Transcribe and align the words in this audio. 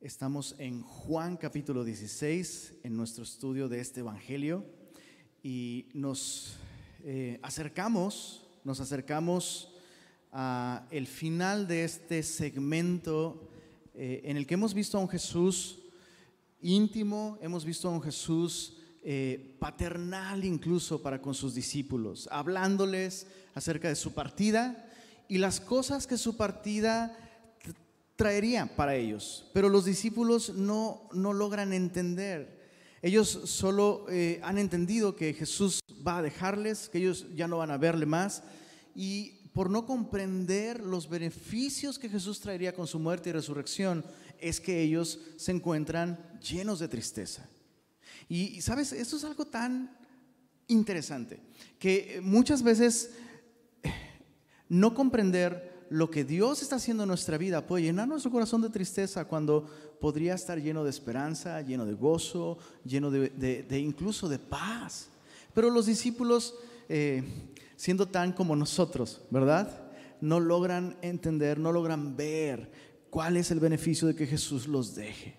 Estamos 0.00 0.54
en 0.58 0.82
Juan 0.82 1.36
capítulo 1.36 1.82
16, 1.82 2.74
en 2.84 2.96
nuestro 2.96 3.24
estudio 3.24 3.68
de 3.68 3.80
este 3.80 3.98
Evangelio, 3.98 4.64
y 5.42 5.88
nos 5.92 6.56
eh, 7.02 7.40
acercamos, 7.42 8.46
nos 8.62 8.78
acercamos 8.78 9.74
a 10.30 10.86
el 10.92 11.08
final 11.08 11.66
de 11.66 11.82
este 11.82 12.22
segmento 12.22 13.50
eh, 13.92 14.20
en 14.22 14.36
el 14.36 14.46
que 14.46 14.54
hemos 14.54 14.72
visto 14.72 14.98
a 14.98 15.00
un 15.00 15.08
Jesús 15.08 15.80
íntimo, 16.60 17.36
hemos 17.42 17.64
visto 17.64 17.88
a 17.88 17.90
un 17.90 18.00
Jesús 18.00 18.76
eh, 19.02 19.56
paternal 19.58 20.44
incluso 20.44 21.02
para 21.02 21.20
con 21.20 21.34
sus 21.34 21.56
discípulos, 21.56 22.28
hablándoles 22.30 23.26
acerca 23.52 23.88
de 23.88 23.96
su 23.96 24.14
partida 24.14 24.88
y 25.26 25.38
las 25.38 25.58
cosas 25.58 26.06
que 26.06 26.18
su 26.18 26.36
partida 26.36 27.27
traería 28.18 28.66
para 28.66 28.96
ellos. 28.96 29.46
Pero 29.54 29.68
los 29.68 29.84
discípulos 29.84 30.52
no, 30.52 31.08
no 31.12 31.32
logran 31.32 31.72
entender. 31.72 32.58
Ellos 33.00 33.28
solo 33.28 34.06
eh, 34.10 34.40
han 34.42 34.58
entendido 34.58 35.14
que 35.14 35.32
Jesús 35.32 35.78
va 36.04 36.18
a 36.18 36.22
dejarles, 36.22 36.88
que 36.88 36.98
ellos 36.98 37.26
ya 37.36 37.46
no 37.46 37.58
van 37.58 37.70
a 37.70 37.78
verle 37.78 38.06
más. 38.06 38.42
Y 38.92 39.50
por 39.54 39.70
no 39.70 39.86
comprender 39.86 40.82
los 40.82 41.08
beneficios 41.08 41.96
que 41.96 42.08
Jesús 42.08 42.40
traería 42.40 42.74
con 42.74 42.88
su 42.88 42.98
muerte 42.98 43.30
y 43.30 43.32
resurrección, 43.32 44.04
es 44.40 44.60
que 44.60 44.82
ellos 44.82 45.20
se 45.36 45.52
encuentran 45.52 46.18
llenos 46.40 46.80
de 46.80 46.88
tristeza. 46.88 47.48
Y 48.28 48.60
sabes, 48.62 48.92
esto 48.92 49.16
es 49.16 49.22
algo 49.22 49.46
tan 49.46 49.96
interesante, 50.66 51.40
que 51.78 52.20
muchas 52.20 52.64
veces 52.64 53.12
eh, 53.84 53.92
no 54.68 54.92
comprender 54.92 55.77
lo 55.90 56.10
que 56.10 56.24
Dios 56.24 56.62
está 56.62 56.76
haciendo 56.76 57.04
en 57.04 57.08
nuestra 57.08 57.38
vida 57.38 57.66
puede 57.66 57.84
llenar 57.84 58.08
nuestro 58.08 58.30
corazón 58.30 58.62
de 58.62 58.70
tristeza 58.70 59.24
cuando 59.24 59.66
podría 60.00 60.34
estar 60.34 60.60
lleno 60.60 60.84
de 60.84 60.90
esperanza, 60.90 61.60
lleno 61.62 61.86
de 61.86 61.94
gozo, 61.94 62.58
lleno 62.84 63.10
de, 63.10 63.78
incluso 63.78 64.28
de 64.28 64.38
paz. 64.38 65.08
Pero 65.54 65.70
los 65.70 65.86
discípulos, 65.86 66.54
eh, 66.88 67.22
siendo 67.76 68.06
tan 68.06 68.32
como 68.32 68.54
nosotros, 68.54 69.22
¿verdad? 69.30 69.90
No 70.20 70.40
logran 70.40 70.96
entender, 71.02 71.58
no 71.58 71.72
logran 71.72 72.16
ver 72.16 72.70
cuál 73.10 73.36
es 73.36 73.50
el 73.50 73.60
beneficio 73.60 74.06
de 74.08 74.14
que 74.14 74.26
Jesús 74.26 74.66
los 74.66 74.94
deje. 74.94 75.36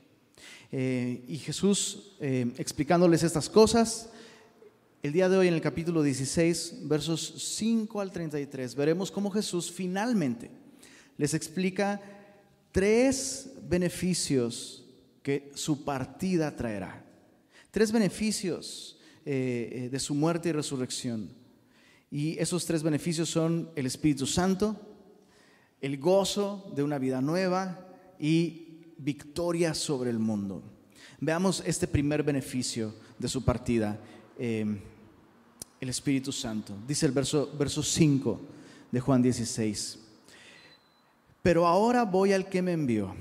Eh, 0.72 1.24
y 1.28 1.38
Jesús, 1.38 2.16
eh, 2.20 2.52
explicándoles 2.58 3.24
estas 3.24 3.50
cosas, 3.50 4.10
el 5.02 5.14
día 5.14 5.30
de 5.30 5.38
hoy 5.38 5.48
en 5.48 5.54
el 5.54 5.62
capítulo 5.62 6.04
16, 6.04 6.82
versos 6.84 7.34
5 7.58 8.02
al 8.02 8.12
33, 8.12 8.76
veremos 8.76 9.12
cómo 9.12 9.32
Jesús 9.32 9.72
finalmente 9.72 10.52
les 11.18 11.34
explica 11.34 12.02
tres 12.72 13.52
beneficios 13.68 14.84
que 15.24 15.52
su 15.56 15.86
partida 15.86 16.54
traerá. 16.56 17.06
Tres 17.72 17.92
beneficios 17.92 18.98
eh, 19.26 19.70
eh, 19.72 19.90
de 19.90 20.00
su 20.00 20.14
muerte 20.16 20.50
y 20.50 20.54
resurrección. 20.54 21.30
Y 22.12 22.38
esos 22.38 22.66
tres 22.66 22.84
beneficios 22.84 23.30
son 23.30 23.70
el 23.76 23.86
Espíritu 23.86 24.26
Santo, 24.26 24.76
el 25.80 25.98
gozo 25.98 26.72
de 26.76 26.84
una 26.84 26.98
vida 26.98 27.22
nueva 27.22 27.88
y 28.20 28.94
victoria 28.98 29.74
sobre 29.74 30.10
el 30.10 30.20
mundo. 30.20 30.64
Veamos 31.22 31.64
este 31.66 31.88
primer 31.88 32.24
beneficio 32.24 32.94
de 33.18 33.28
su 33.28 33.46
partida. 33.46 34.00
Em, 34.42 34.80
el 35.82 35.90
Espíritu 35.90 36.32
Santo. 36.32 36.74
Dice 36.88 37.06
el 37.06 37.12
verso, 37.12 37.52
verso 37.60 37.84
5 37.84 38.40
de 38.90 39.00
Juan 39.02 39.22
16. 39.22 40.00
Pero 41.42 41.68
ahora 41.68 42.06
voy 42.06 42.32
al 42.32 42.48
que 42.48 42.62
me 42.62 42.72
envió. 42.72 43.14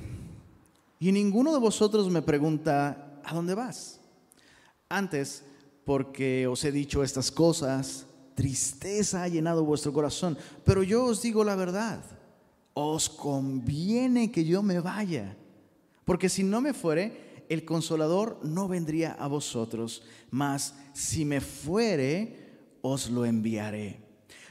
Y 1.00 1.10
ninguno 1.10 1.52
de 1.52 1.58
vosotros 1.58 2.08
me 2.08 2.22
pregunta, 2.22 3.20
¿a 3.24 3.34
dónde 3.34 3.54
vas? 3.54 4.00
Antes, 4.88 5.42
porque 5.84 6.46
os 6.46 6.64
he 6.64 6.70
dicho 6.70 7.02
estas 7.02 7.32
cosas, 7.32 8.06
tristeza 8.36 9.24
ha 9.24 9.28
llenado 9.28 9.64
vuestro 9.64 9.92
corazón. 9.92 10.38
Pero 10.64 10.84
yo 10.84 11.04
os 11.04 11.20
digo 11.20 11.42
la 11.42 11.56
verdad, 11.56 12.00
os 12.74 13.08
conviene 13.08 14.30
que 14.30 14.44
yo 14.44 14.62
me 14.62 14.78
vaya. 14.78 15.36
Porque 16.04 16.28
si 16.28 16.44
no 16.44 16.60
me 16.60 16.74
fuere, 16.74 17.27
el 17.48 17.64
consolador 17.64 18.40
no 18.42 18.68
vendría 18.68 19.12
a 19.12 19.26
vosotros, 19.26 20.02
mas 20.30 20.74
si 20.92 21.24
me 21.24 21.40
fuere, 21.40 22.48
os 22.82 23.10
lo 23.10 23.24
enviaré. 23.24 24.00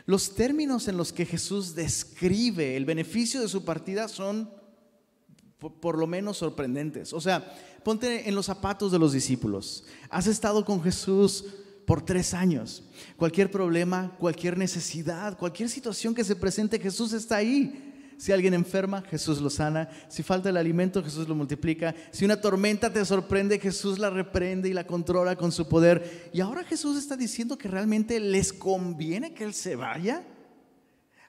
Los 0.06 0.36
términos 0.36 0.88
en 0.88 0.98
los 0.98 1.12
que 1.12 1.26
Jesús 1.26 1.76
describe 1.76 2.78
el 2.78 2.86
beneficio 2.86 3.42
de 3.42 3.50
su 3.50 3.66
partida 3.66 4.08
son 4.08 4.50
por, 5.58 5.98
lo 5.98 6.08
menos 6.08 6.38
sorprendentes. 6.38 7.14
O 7.14 7.20
sea, 7.20 7.56
ponte 7.84 8.28
en 8.28 8.36
los 8.36 8.46
zapatos 8.46 8.92
de 8.92 9.00
los 9.00 9.12
discípulos. 9.12 9.84
Has 10.10 10.28
estado 10.28 10.64
con 10.64 10.82
Jesús 10.82 11.46
por 11.86 12.04
tres 12.04 12.34
años. 12.34 12.84
Cualquier 13.16 13.50
problema, 13.52 14.16
cualquier 14.18 14.58
necesidad, 14.58 15.38
cualquier 15.38 15.70
situación 15.70 16.14
que 16.14 16.24
se 16.24 16.36
presente, 16.36 16.80
Jesús 16.80 17.14
está 17.14 17.38
ahí. 17.38 17.87
Si 18.18 18.32
alguien 18.32 18.56
enferma, 18.56 19.04
Jesús 19.04 19.40
lo 19.40 19.50
sana. 19.50 19.90
Si 20.10 20.24
falta 20.24 20.50
el 20.50 20.58
alimento, 20.58 21.04
Jesús 21.04 21.28
lo 21.28 21.36
multiplica. 21.36 21.94
Si 22.12 22.26
una 22.26 22.42
tormenta 22.42 22.92
te 22.92 23.06
sorprende, 23.06 23.60
Jesús 23.60 24.00
la 24.00 24.10
reprende 24.10 24.70
y 24.70 24.74
la 24.74 24.88
controla 24.88 25.36
con 25.36 25.52
su 25.52 25.70
poder. 25.70 26.32
Y 26.34 26.42
ahora 26.42 26.64
Jesús 26.64 26.98
está 26.98 27.16
diciendo 27.16 27.58
que 27.58 27.68
realmente 27.68 28.20
les 28.20 28.52
conviene 28.52 29.36
que 29.36 29.44
Él 29.44 29.54
se 29.54 29.76
vaya. 29.76 30.24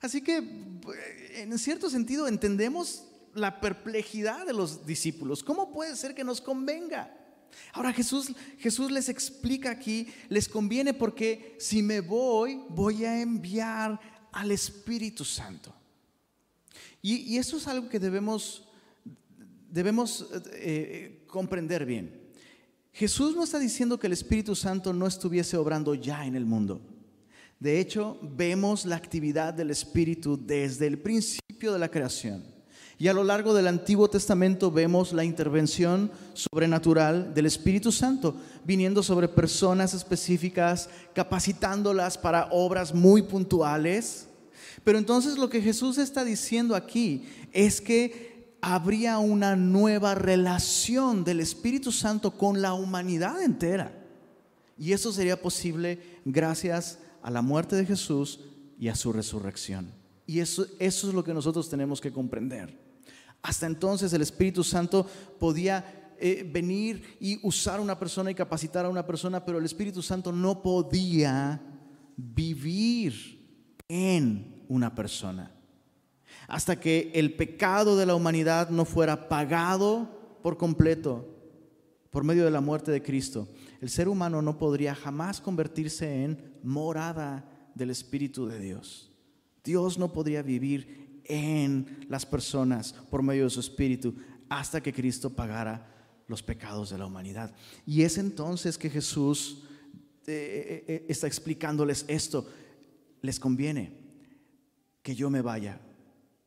Así 0.00 0.22
que, 0.22 0.38
en 1.34 1.58
cierto 1.58 1.90
sentido, 1.90 2.26
entendemos 2.26 3.04
la 3.34 3.60
perplejidad 3.60 4.46
de 4.46 4.54
los 4.54 4.86
discípulos. 4.86 5.44
¿Cómo 5.44 5.70
puede 5.70 5.94
ser 5.94 6.14
que 6.14 6.24
nos 6.24 6.40
convenga? 6.40 7.14
Ahora 7.72 7.92
Jesús, 7.92 8.32
Jesús 8.58 8.90
les 8.90 9.08
explica 9.08 9.70
aquí, 9.70 10.08
les 10.28 10.48
conviene 10.48 10.94
porque 10.94 11.56
si 11.58 11.82
me 11.82 12.00
voy, 12.00 12.62
voy 12.70 13.04
a 13.04 13.20
enviar 13.20 14.00
al 14.32 14.50
Espíritu 14.52 15.24
Santo. 15.24 15.74
Y, 17.02 17.36
eso 17.38 17.56
es 17.56 17.68
algo 17.68 17.88
que 17.88 18.00
debemos, 18.00 18.68
debemos 19.70 20.26
eh, 20.54 21.24
comprender 21.26 21.86
bien. 21.86 22.28
Jesús 22.92 23.36
no 23.36 23.44
está 23.44 23.58
diciendo 23.58 23.98
que 23.98 24.08
el 24.08 24.12
Espíritu 24.12 24.56
Santo 24.56 24.92
no 24.92 25.06
estuviese 25.06 25.56
obrando 25.56 25.94
ya 25.94 26.26
en 26.26 26.34
el 26.34 26.44
mundo. 26.44 26.80
De 27.60 27.80
hecho, 27.80 28.18
vemos 28.22 28.84
la 28.84 28.96
actividad 28.96 29.54
del 29.54 29.70
Espíritu 29.70 30.36
desde 30.40 30.86
el 30.86 30.98
principio 30.98 31.72
de 31.72 31.78
la 31.78 31.90
creación. 31.90 32.44
Y 33.00 33.06
a 33.06 33.12
lo 33.12 33.22
largo 33.22 33.54
del 33.54 33.68
Antiguo 33.68 34.10
Testamento 34.10 34.72
vemos 34.72 35.12
la 35.12 35.24
intervención 35.24 36.10
sobrenatural 36.34 37.32
del 37.32 37.46
Espíritu 37.46 37.92
Santo, 37.92 38.34
viniendo 38.64 39.04
sobre 39.04 39.28
personas 39.28 39.94
específicas, 39.94 40.88
capacitándolas 41.14 42.18
para 42.18 42.48
obras 42.50 42.92
muy 42.92 43.22
puntuales 43.22 44.27
pero 44.84 44.98
entonces 44.98 45.38
lo 45.38 45.48
que 45.48 45.60
Jesús 45.60 45.98
está 45.98 46.24
diciendo 46.24 46.74
aquí 46.74 47.24
es 47.52 47.80
que 47.80 48.56
habría 48.60 49.18
una 49.18 49.56
nueva 49.56 50.14
relación 50.14 51.24
del 51.24 51.40
Espíritu 51.40 51.92
Santo 51.92 52.32
con 52.32 52.60
la 52.60 52.74
humanidad 52.74 53.42
entera. 53.42 53.92
Y 54.76 54.92
eso 54.92 55.12
sería 55.12 55.40
posible 55.40 56.00
gracias 56.24 56.98
a 57.22 57.30
la 57.30 57.42
muerte 57.42 57.76
de 57.76 57.86
Jesús 57.86 58.40
y 58.78 58.88
a 58.88 58.94
su 58.94 59.12
resurrección. 59.12 59.92
Y 60.26 60.40
eso, 60.40 60.66
eso 60.78 61.08
es 61.08 61.14
lo 61.14 61.24
que 61.24 61.34
nosotros 61.34 61.68
tenemos 61.68 62.00
que 62.00 62.12
comprender. 62.12 62.78
Hasta 63.42 63.66
entonces 63.66 64.12
el 64.12 64.22
Espíritu 64.22 64.62
Santo 64.62 65.06
podía 65.38 66.12
eh, 66.20 66.48
venir 66.50 67.16
y 67.20 67.38
usar 67.46 67.78
a 67.78 67.82
una 67.82 67.98
persona 67.98 68.30
y 68.30 68.34
capacitar 68.34 68.84
a 68.84 68.88
una 68.88 69.06
persona, 69.06 69.44
pero 69.44 69.58
el 69.58 69.64
Espíritu 69.64 70.02
Santo 70.02 70.32
no 70.32 70.62
podía 70.62 71.60
vivir 72.16 73.37
en 73.88 74.64
una 74.68 74.94
persona. 74.94 75.50
Hasta 76.46 76.78
que 76.78 77.10
el 77.14 77.34
pecado 77.34 77.96
de 77.96 78.06
la 78.06 78.14
humanidad 78.14 78.70
no 78.70 78.84
fuera 78.84 79.28
pagado 79.28 80.38
por 80.42 80.56
completo 80.56 81.34
por 82.10 82.24
medio 82.24 82.44
de 82.44 82.50
la 82.50 82.60
muerte 82.60 82.90
de 82.90 83.02
Cristo, 83.02 83.48
el 83.80 83.90
ser 83.90 84.08
humano 84.08 84.40
no 84.40 84.58
podría 84.58 84.94
jamás 84.94 85.40
convertirse 85.40 86.24
en 86.24 86.58
morada 86.62 87.44
del 87.74 87.90
Espíritu 87.90 88.46
de 88.46 88.58
Dios. 88.58 89.10
Dios 89.62 89.98
no 89.98 90.12
podría 90.12 90.42
vivir 90.42 91.20
en 91.24 92.06
las 92.08 92.24
personas 92.24 92.94
por 93.10 93.22
medio 93.22 93.44
de 93.44 93.50
su 93.50 93.60
Espíritu 93.60 94.14
hasta 94.48 94.80
que 94.80 94.92
Cristo 94.92 95.30
pagara 95.30 95.86
los 96.26 96.42
pecados 96.42 96.90
de 96.90 96.98
la 96.98 97.06
humanidad. 97.06 97.54
Y 97.86 98.02
es 98.02 98.18
entonces 98.18 98.78
que 98.78 98.90
Jesús 98.90 99.64
eh, 100.26 100.30
eh, 100.32 100.84
eh, 100.88 101.06
está 101.08 101.26
explicándoles 101.26 102.04
esto. 102.08 102.46
Les 103.22 103.40
conviene 103.40 103.92
que 105.02 105.14
yo 105.14 105.30
me 105.30 105.42
vaya. 105.42 105.80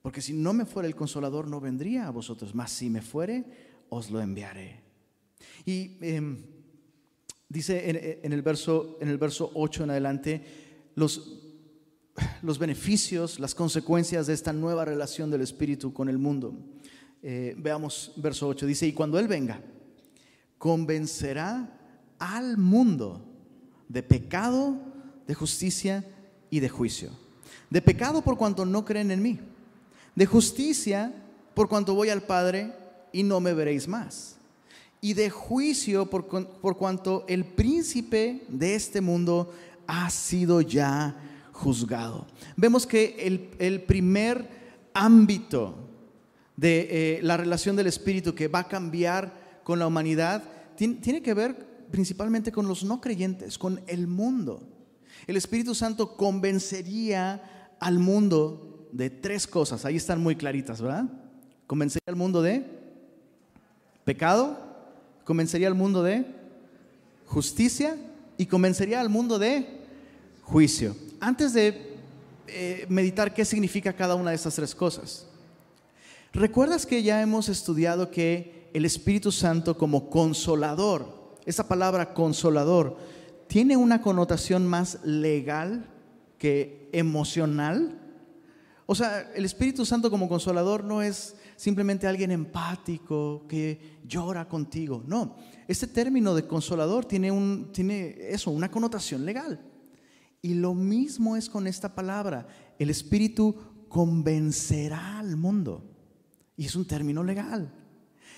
Porque 0.01 0.21
si 0.21 0.33
no 0.33 0.53
me 0.53 0.65
fuera 0.65 0.88
el 0.88 0.95
consolador, 0.95 1.47
no 1.47 1.59
vendría 1.59 2.07
a 2.07 2.12
vosotros. 2.12 2.56
Mas 2.56 2.71
si 2.71 2.89
me 2.89 3.01
fuere, 3.01 3.45
os 3.89 4.09
lo 4.09 4.19
enviaré. 4.21 4.81
Y 5.65 5.97
em, 6.01 6.44
dice 7.50 7.89
en, 8.23 8.33
el 8.33 8.41
verso, 8.41 8.97
en 9.01 9.09
el 9.09 9.18
verso 9.18 9.51
8 9.53 9.83
en 9.83 9.89
adelante, 9.91 10.44
los, 10.95 11.39
los 12.41 12.57
beneficios, 12.57 13.39
las 13.39 13.53
consecuencias 13.53 14.27
de 14.27 14.33
esta 14.33 14.53
nueva 14.53 14.85
relación 14.85 15.29
del 15.29 15.41
Espíritu 15.41 15.94
con 15.94 16.09
el 16.09 16.18
mundo. 16.18 16.57
Eh, 17.21 17.56
veamos 17.57 18.13
verso 18.18 18.47
8. 18.47 18.65
Dice, 18.65 18.88
y 18.88 18.94
cuando 18.94 19.19
Él 19.19 19.27
venga, 19.27 19.62
convencerá 20.57 21.77
al 22.18 22.57
mundo 22.57 23.27
de 23.88 24.03
pecado, 24.03 24.79
de 25.27 25.33
justicia 25.33 26.06
y 26.51 26.59
de 26.59 26.69
juicio. 26.69 27.09
De 27.71 27.81
pecado 27.81 28.21
por 28.21 28.38
cuanto 28.38 28.65
no 28.65 28.86
creen 28.86 29.09
en 29.09 29.24
mí. 29.24 29.39
De 30.13 30.27
justicia 30.27 31.12
por 31.56 31.68
cuanto 31.68 31.95
voy 31.95 32.09
al 32.09 32.21
Padre 32.21 32.71
y 33.12 33.24
no 33.24 33.39
me 33.39 33.53
veréis 33.53 33.88
más. 33.88 34.36
Y 35.00 35.13
de 35.13 35.31
juicio 35.31 36.07
por, 36.07 36.27
por 36.27 36.77
cuanto 36.77 37.25
el 37.27 37.45
príncipe 37.45 38.44
de 38.50 38.75
este 38.75 39.01
mundo 39.01 39.51
ha 39.88 40.09
sido 40.12 40.62
ya 40.62 41.15
juzgado. 41.53 42.27
Vemos 42.56 42.86
que 42.86 43.15
el, 43.19 43.50
el 43.57 43.81
primer 43.81 44.47
ámbito 44.94 45.75
de 46.56 46.88
eh, 47.18 47.19
la 47.24 47.38
relación 47.38 47.75
del 47.75 47.88
Espíritu 47.88 48.36
que 48.36 48.47
va 48.47 48.59
a 48.59 48.68
cambiar 48.68 49.62
con 49.63 49.80
la 49.80 49.88
humanidad 49.88 50.44
tiene, 50.75 50.95
tiene 50.95 51.21
que 51.21 51.33
ver 51.33 51.88
principalmente 51.89 52.51
con 52.51 52.68
los 52.68 52.83
no 52.83 53.01
creyentes, 53.01 53.57
con 53.57 53.81
el 53.88 54.07
mundo. 54.07 54.62
El 55.27 55.38
Espíritu 55.38 55.75
Santo 55.75 56.15
convencería 56.15 57.75
al 57.79 58.00
mundo 58.00 58.88
de 58.91 59.09
tres 59.09 59.47
cosas. 59.47 59.85
Ahí 59.85 59.95
están 59.95 60.21
muy 60.21 60.35
claritas, 60.35 60.81
¿verdad? 60.81 61.06
Convencería 61.68 62.06
al 62.07 62.15
mundo 62.15 62.41
de 62.41 62.65
pecado, 64.03 64.57
convencería 65.23 65.68
al 65.68 65.75
mundo 65.75 66.03
de 66.03 66.25
justicia 67.25 67.95
y 68.38 68.45
convencería 68.45 69.00
al 69.00 69.09
mundo 69.09 69.39
de 69.39 69.65
juicio. 70.44 70.95
Antes 71.19 71.53
de 71.53 71.95
eh, 72.47 72.85
meditar 72.89 73.33
qué 73.33 73.45
significa 73.45 73.94
cada 73.94 74.15
una 74.15 74.31
de 74.31 74.35
estas 74.35 74.56
tres 74.56 74.75
cosas, 74.75 75.25
¿recuerdas 76.33 76.85
que 76.85 77.03
ya 77.03 77.21
hemos 77.21 77.47
estudiado 77.47 78.12
que 78.12 78.69
el 78.73 78.85
Espíritu 78.85 79.31
Santo 79.31 79.77
como 79.77 80.09
consolador, 80.09 81.38
esa 81.45 81.68
palabra 81.68 82.13
consolador 82.13 82.97
tiene 83.51 83.75
una 83.75 84.01
connotación 84.01 84.65
más 84.65 85.00
legal 85.03 85.86
que 86.38 86.88
emocional. 86.94 88.00
O 88.86 88.95
sea, 88.95 89.30
el 89.36 89.44
Espíritu 89.44 89.86
Santo 89.86 90.09
como 90.09 90.30
consolador 90.30 90.86
no 90.86 91.01
es 91.01 91.36
simplemente 91.57 92.07
alguien 92.07 92.31
empático 92.31 93.45
que 93.50 94.00
llora 94.07 94.48
contigo. 94.48 95.03
No, 95.06 95.36
este 95.68 95.88
término 95.88 96.33
de 96.33 96.48
consolador 96.48 97.03
tiene, 97.03 97.30
un, 97.30 97.74
tiene 97.74 98.15
eso, 98.30 98.51
una 98.51 98.71
connotación 98.71 99.25
legal. 99.25 99.59
Y 100.42 100.54
lo 100.54 100.74
mismo 100.74 101.36
es 101.36 101.50
con 101.50 101.68
esta 101.68 101.94
palabra. 101.94 102.47
El 102.80 102.89
Espíritu 102.89 103.54
convencerá 103.89 105.19
al 105.19 105.36
mundo. 105.36 105.83
Y 106.56 106.68
es 106.68 106.75
un 106.77 106.88
término 106.88 107.21
legal 107.21 107.69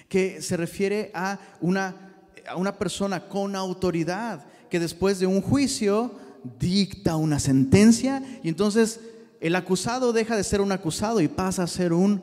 que 0.10 0.42
se 0.42 0.58
refiere 0.58 1.12
a 1.14 1.40
una 1.62 2.10
a 2.48 2.56
una 2.56 2.78
persona 2.78 3.28
con 3.28 3.56
autoridad 3.56 4.46
que 4.74 4.80
después 4.80 5.20
de 5.20 5.28
un 5.28 5.40
juicio 5.40 6.14
dicta 6.60 7.16
una 7.16 7.38
sentencia 7.38 8.24
y 8.42 8.50
entonces 8.50 9.02
el 9.40 9.56
acusado 9.56 10.14
deja 10.14 10.36
de 10.36 10.44
ser 10.44 10.62
un 10.62 10.72
acusado 10.72 11.22
y 11.22 11.28
pasa 11.28 11.62
a 11.62 11.68
ser 11.68 11.94
un 11.94 12.20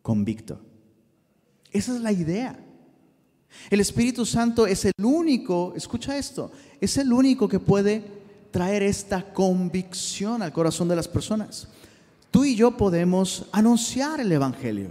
convicto. 0.00 0.60
Esa 1.72 1.96
es 1.96 2.00
la 2.00 2.12
idea. 2.12 2.64
El 3.70 3.80
Espíritu 3.80 4.24
Santo 4.24 4.68
es 4.68 4.84
el 4.84 4.92
único, 5.02 5.72
escucha 5.74 6.16
esto, 6.16 6.52
es 6.80 6.96
el 6.96 7.12
único 7.12 7.48
que 7.48 7.58
puede 7.58 8.04
traer 8.52 8.84
esta 8.84 9.32
convicción 9.32 10.42
al 10.42 10.52
corazón 10.52 10.86
de 10.86 10.94
las 10.94 11.08
personas. 11.08 11.66
Tú 12.30 12.44
y 12.44 12.54
yo 12.54 12.76
podemos 12.76 13.46
anunciar 13.50 14.20
el 14.20 14.30
Evangelio. 14.30 14.90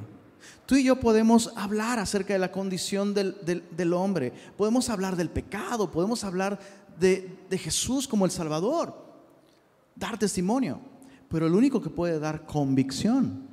Tú 0.67 0.75
y 0.75 0.83
yo 0.83 0.97
podemos 0.97 1.53
hablar 1.55 1.97
acerca 1.97 2.33
de 2.33 2.39
la 2.39 2.51
condición 2.51 3.13
del, 3.13 3.93
hombre, 3.93 4.33
podemos 4.57 4.89
hablar 4.89 5.15
del 5.15 5.29
pecado, 5.29 5.89
podemos 5.89 6.25
hablar 6.25 6.59
de, 6.99 7.39
de 7.49 7.57
Jesús 7.57 8.05
como 8.05 8.25
el 8.25 8.31
Salvador, 8.31 8.93
dar 9.95 10.19
testimonio, 10.19 10.81
pero 11.29 11.47
el 11.47 11.55
único 11.55 11.81
que 11.81 11.89
puede 11.89 12.19
dar 12.19 12.45
convicción, 12.45 13.47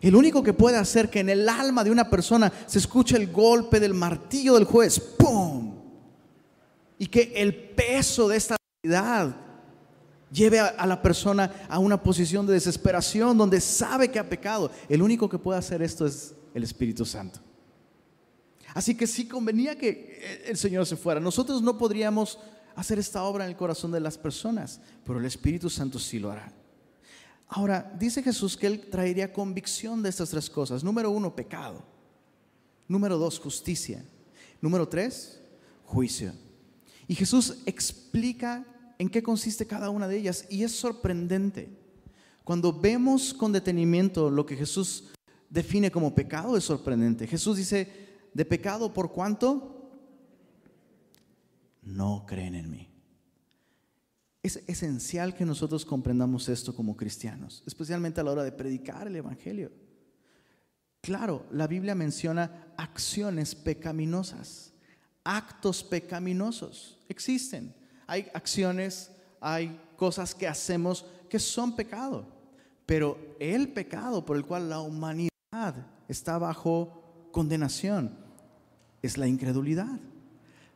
el 0.00 0.16
único 0.16 0.42
que 0.42 0.54
puede 0.54 0.78
hacer 0.78 1.10
que 1.10 1.20
en 1.20 1.28
el 1.28 1.50
alma 1.50 1.84
de 1.84 1.90
una 1.90 2.08
persona 2.08 2.50
se 2.64 2.78
escuche 2.78 3.18
el 3.18 3.30
golpe 3.30 3.78
del 3.78 3.92
martillo 3.92 4.54
del 4.54 4.64
juez, 4.64 4.98
¡pum! 4.98 5.74
Y 6.96 7.08
que 7.08 7.34
el 7.36 7.54
peso 7.54 8.26
de 8.26 8.38
esta 8.38 8.56
realidad 8.82 9.36
lleve 10.30 10.60
a, 10.60 10.86
la 10.86 11.00
persona 11.02 11.66
a 11.68 11.78
una 11.78 12.02
posición 12.02 12.46
de 12.46 12.52
desesperación 12.54 13.36
donde 13.36 13.60
sabe 13.60 14.10
que 14.10 14.18
ha 14.18 14.28
pecado. 14.28 14.70
El 14.88 15.02
único 15.02 15.28
que 15.28 15.38
puede 15.38 15.58
hacer 15.58 15.82
esto 15.82 16.06
es 16.06 16.34
el 16.54 16.62
Espíritu 16.62 17.04
Santo. 17.04 17.40
Así 18.74 18.94
que 18.94 19.06
sí 19.06 19.26
convenía 19.26 19.76
que 19.76 20.42
el 20.46 20.56
Señor 20.56 20.86
se 20.86 20.96
fuera. 20.96 21.20
Nosotros 21.20 21.62
no 21.62 21.78
podríamos 21.78 22.38
hacer 22.76 22.98
esta 22.98 23.24
obra 23.24 23.44
en 23.44 23.50
el 23.50 23.56
corazón 23.56 23.90
de 23.90 24.00
las 24.00 24.18
personas, 24.18 24.80
pero 25.04 25.18
el 25.18 25.24
Espíritu 25.24 25.68
Santo 25.70 25.98
sí 25.98 26.18
lo 26.18 26.30
hará. 26.30 26.52
Ahora, 27.48 27.92
dice 27.98 28.22
Jesús 28.22 28.56
que 28.56 28.66
Él 28.66 28.88
traería 28.90 29.32
convicción 29.32 30.02
de 30.02 30.10
estas 30.10 30.30
tres 30.30 30.50
cosas. 30.50 30.84
Número 30.84 31.10
uno, 31.10 31.34
pecado. 31.34 31.82
Número 32.86 33.16
dos, 33.18 33.38
justicia. 33.40 34.04
Número 34.60 34.86
tres, 34.86 35.40
juicio. 35.86 36.32
Y 37.06 37.14
Jesús 37.14 37.56
explica 37.64 38.66
en 38.98 39.08
qué 39.08 39.22
consiste 39.22 39.66
cada 39.66 39.90
una 39.90 40.08
de 40.08 40.18
ellas. 40.18 40.46
Y 40.50 40.64
es 40.64 40.72
sorprendente. 40.72 41.68
Cuando 42.44 42.72
vemos 42.72 43.32
con 43.32 43.52
detenimiento 43.52 44.30
lo 44.30 44.44
que 44.44 44.56
Jesús 44.56 45.10
define 45.48 45.90
como 45.90 46.14
pecado 46.14 46.56
es 46.56 46.64
sorprendente. 46.64 47.26
Jesús 47.26 47.56
dice, 47.56 48.08
de 48.34 48.44
pecado 48.44 48.92
por 48.92 49.12
cuánto 49.12 49.90
no 51.82 52.24
creen 52.26 52.54
en 52.54 52.70
mí. 52.70 52.88
Es 54.42 54.62
esencial 54.66 55.34
que 55.34 55.44
nosotros 55.44 55.84
comprendamos 55.84 56.48
esto 56.48 56.74
como 56.74 56.96
cristianos, 56.96 57.62
especialmente 57.66 58.20
a 58.20 58.24
la 58.24 58.32
hora 58.32 58.44
de 58.44 58.52
predicar 58.52 59.06
el 59.08 59.16
Evangelio. 59.16 59.72
Claro, 61.00 61.46
la 61.50 61.66
Biblia 61.66 61.94
menciona 61.94 62.72
acciones 62.76 63.54
pecaminosas, 63.54 64.72
actos 65.24 65.82
pecaminosos. 65.82 66.98
Existen. 67.08 67.74
Hay 68.08 68.26
acciones, 68.34 69.12
hay 69.40 69.80
cosas 69.96 70.34
que 70.34 70.48
hacemos 70.48 71.04
que 71.28 71.38
son 71.38 71.76
pecado. 71.76 72.26
Pero 72.86 73.18
el 73.38 73.68
pecado 73.68 74.24
por 74.24 74.36
el 74.36 74.44
cual 74.44 74.70
la 74.70 74.80
humanidad 74.80 75.28
está 76.08 76.38
bajo 76.38 77.28
condenación, 77.30 78.10
es 79.02 79.18
la 79.18 79.28
incredulidad. 79.28 80.00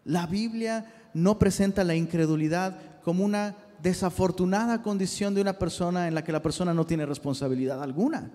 La 0.05 0.27
Biblia 0.27 1.11
no 1.15 1.39
presenta 1.39 1.85
la 1.85 1.95
incredulidad 1.95 3.01
como 3.03 3.25
una 3.25 3.57
desafortunada 3.83 4.83
condición 4.83 5.35
de 5.35 5.41
una 5.41 5.59
persona 5.59 6.07
en 6.07 6.15
la 6.15 6.23
que 6.23 6.33
la 6.33 6.43
persona 6.43 6.75
no 6.75 6.87
tiene 6.87 7.07
responsabilidad 7.07 7.83
alguna. 7.83 8.31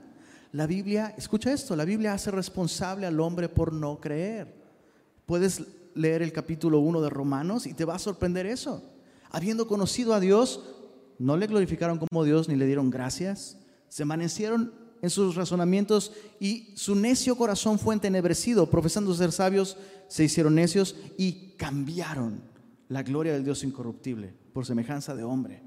La 0.54 0.66
Biblia, 0.66 1.14
escucha 1.18 1.54
esto, 1.54 1.76
la 1.76 1.86
Biblia 1.86 2.14
hace 2.14 2.32
responsable 2.32 3.06
al 3.06 3.20
hombre 3.20 3.48
por 3.48 3.72
no 3.72 4.00
creer. 4.00 4.56
Puedes 5.26 5.62
leer 5.98 6.22
el 6.22 6.32
capítulo 6.32 6.80
1 6.80 7.02
de 7.02 7.10
Romanos 7.10 7.66
y 7.66 7.74
te 7.74 7.86
va 7.86 7.96
a 7.96 8.00
sorprender 8.00 8.46
eso. 8.46 8.84
Habiendo 9.30 9.68
conocido 9.68 10.14
a 10.14 10.20
Dios, 10.20 10.64
no 11.20 11.36
le 11.36 11.48
glorificaron 11.48 12.00
como 12.00 12.24
Dios 12.24 12.48
ni 12.48 12.56
le 12.56 12.66
dieron 12.66 12.90
gracias, 12.90 13.58
se 13.90 14.04
amanecieron 14.04 14.74
en 15.02 15.10
sus 15.10 15.36
razonamientos 15.36 16.12
y 16.40 16.74
su 16.76 16.96
necio 16.96 17.36
corazón 17.36 17.80
fue 17.80 17.94
entenebrecido. 17.94 18.70
Profesando 18.70 19.14
ser 19.14 19.32
sabios, 19.32 19.78
se 20.08 20.24
hicieron 20.24 20.56
necios 20.56 20.96
y 21.18 21.54
cambiaron 21.58 22.42
la 22.90 23.04
gloria 23.04 23.34
del 23.34 23.44
Dios 23.44 23.64
incorruptible 23.64 24.34
por 24.54 24.66
semejanza 24.66 25.16
de 25.16 25.24
hombre, 25.24 25.62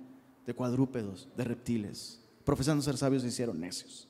de 0.46 0.54
cuadrúpedos, 0.54 1.28
de 1.36 1.44
reptiles. 1.44 2.20
Profesando 2.44 2.82
ser 2.82 2.96
sabios, 2.96 3.22
se 3.22 3.28
hicieron 3.28 3.60
necios. 3.60 4.08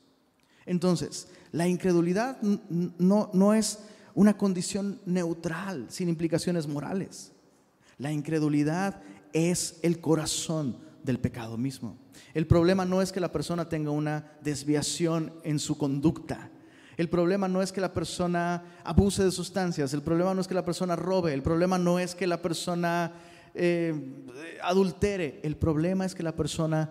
Entonces, 0.65 1.27
la 1.51 1.67
incredulidad 1.67 2.41
no, 2.41 3.29
no 3.33 3.53
es 3.53 3.79
una 4.13 4.37
condición 4.37 5.01
neutral, 5.05 5.85
sin 5.89 6.09
implicaciones 6.09 6.67
morales. 6.67 7.31
La 7.97 8.11
incredulidad 8.11 9.01
es 9.33 9.79
el 9.83 9.99
corazón 9.99 10.77
del 11.03 11.19
pecado 11.19 11.57
mismo. 11.57 11.97
El 12.33 12.47
problema 12.47 12.85
no 12.85 13.01
es 13.01 13.11
que 13.11 13.19
la 13.19 13.31
persona 13.31 13.69
tenga 13.69 13.91
una 13.91 14.31
desviación 14.41 15.33
en 15.43 15.59
su 15.59 15.77
conducta. 15.77 16.49
El 16.97 17.09
problema 17.09 17.47
no 17.47 17.61
es 17.61 17.71
que 17.71 17.81
la 17.81 17.93
persona 17.93 18.63
abuse 18.83 19.23
de 19.23 19.31
sustancias. 19.31 19.93
El 19.93 20.01
problema 20.01 20.33
no 20.33 20.41
es 20.41 20.47
que 20.47 20.53
la 20.53 20.65
persona 20.65 20.95
robe. 20.95 21.33
El 21.33 21.41
problema 21.41 21.77
no 21.77 21.99
es 21.99 22.15
que 22.15 22.27
la 22.27 22.41
persona 22.41 23.13
eh, 23.53 24.27
adultere. 24.61 25.39
El 25.43 25.57
problema 25.57 26.05
es 26.05 26.13
que 26.13 26.23
la 26.23 26.35
persona 26.35 26.89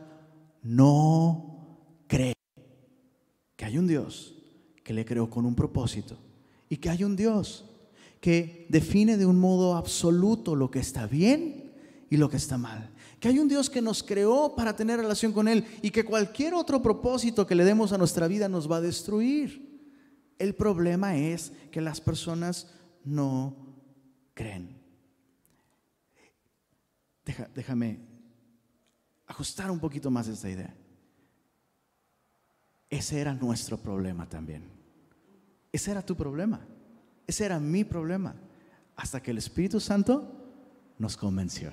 no 0.63 1.79
cree 2.07 2.35
que 3.57 3.65
hay 3.65 3.79
un 3.79 3.87
Dios 3.87 4.35
que 4.83 4.95
le 4.95 5.05
creó 5.05 5.29
con 5.29 5.47
un 5.47 5.55
propósito 5.55 6.30
y 6.71 6.79
que 6.79 6.89
hay 6.89 7.05
un 7.05 7.17
Dios 7.17 7.67
que 8.23 8.67
define 8.71 9.19
de 9.19 9.27
un 9.27 9.39
modo 9.39 9.77
absoluto 9.77 10.57
lo 10.57 10.71
que 10.71 10.79
está 10.79 11.07
bien 11.07 11.71
y 12.09 12.17
lo 12.17 12.31
que 12.31 12.39
está 12.39 12.57
mal 12.57 12.91
que 13.21 13.29
hay 13.29 13.39
un 13.39 13.49
Dios 13.49 13.69
que 13.69 13.83
nos 13.83 14.03
creó 14.03 14.55
para 14.57 14.75
tener 14.75 14.99
relación 14.99 15.33
con 15.33 15.47
Él 15.47 15.67
y 15.83 15.91
que 15.91 16.05
cualquier 16.05 16.55
otro 16.55 16.83
propósito 16.83 17.47
que 17.47 17.55
le 17.55 17.65
demos 17.67 17.93
a 17.93 17.99
nuestra 17.99 18.27
vida 18.27 18.49
nos 18.49 18.69
va 18.69 18.77
a 18.77 18.81
destruir. 18.81 19.79
El 20.39 20.55
problema 20.55 21.17
es 21.17 21.53
que 21.71 21.83
las 21.83 22.01
personas 22.01 22.73
no 23.05 23.55
creen. 24.33 24.81
déjame 27.55 28.01
ajustar 29.27 29.71
un 29.71 29.79
poquito 29.79 30.11
más 30.11 30.27
esta 30.27 30.49
idea. 30.49 30.75
Ese 32.89 33.21
era 33.21 33.35
nuestro 33.35 33.77
problema 33.77 34.27
también. 34.27 34.80
Ese 35.73 35.91
era 35.91 36.05
tu 36.05 36.17
problema. 36.17 36.61
Ese 37.27 37.45
era 37.45 37.61
mi 37.61 37.85
problema. 37.85 38.35
Hasta 38.97 39.23
que 39.23 39.31
el 39.31 39.39
Espíritu 39.39 39.81
Santo 39.81 40.31
nos 40.99 41.17
convenció. 41.17 41.71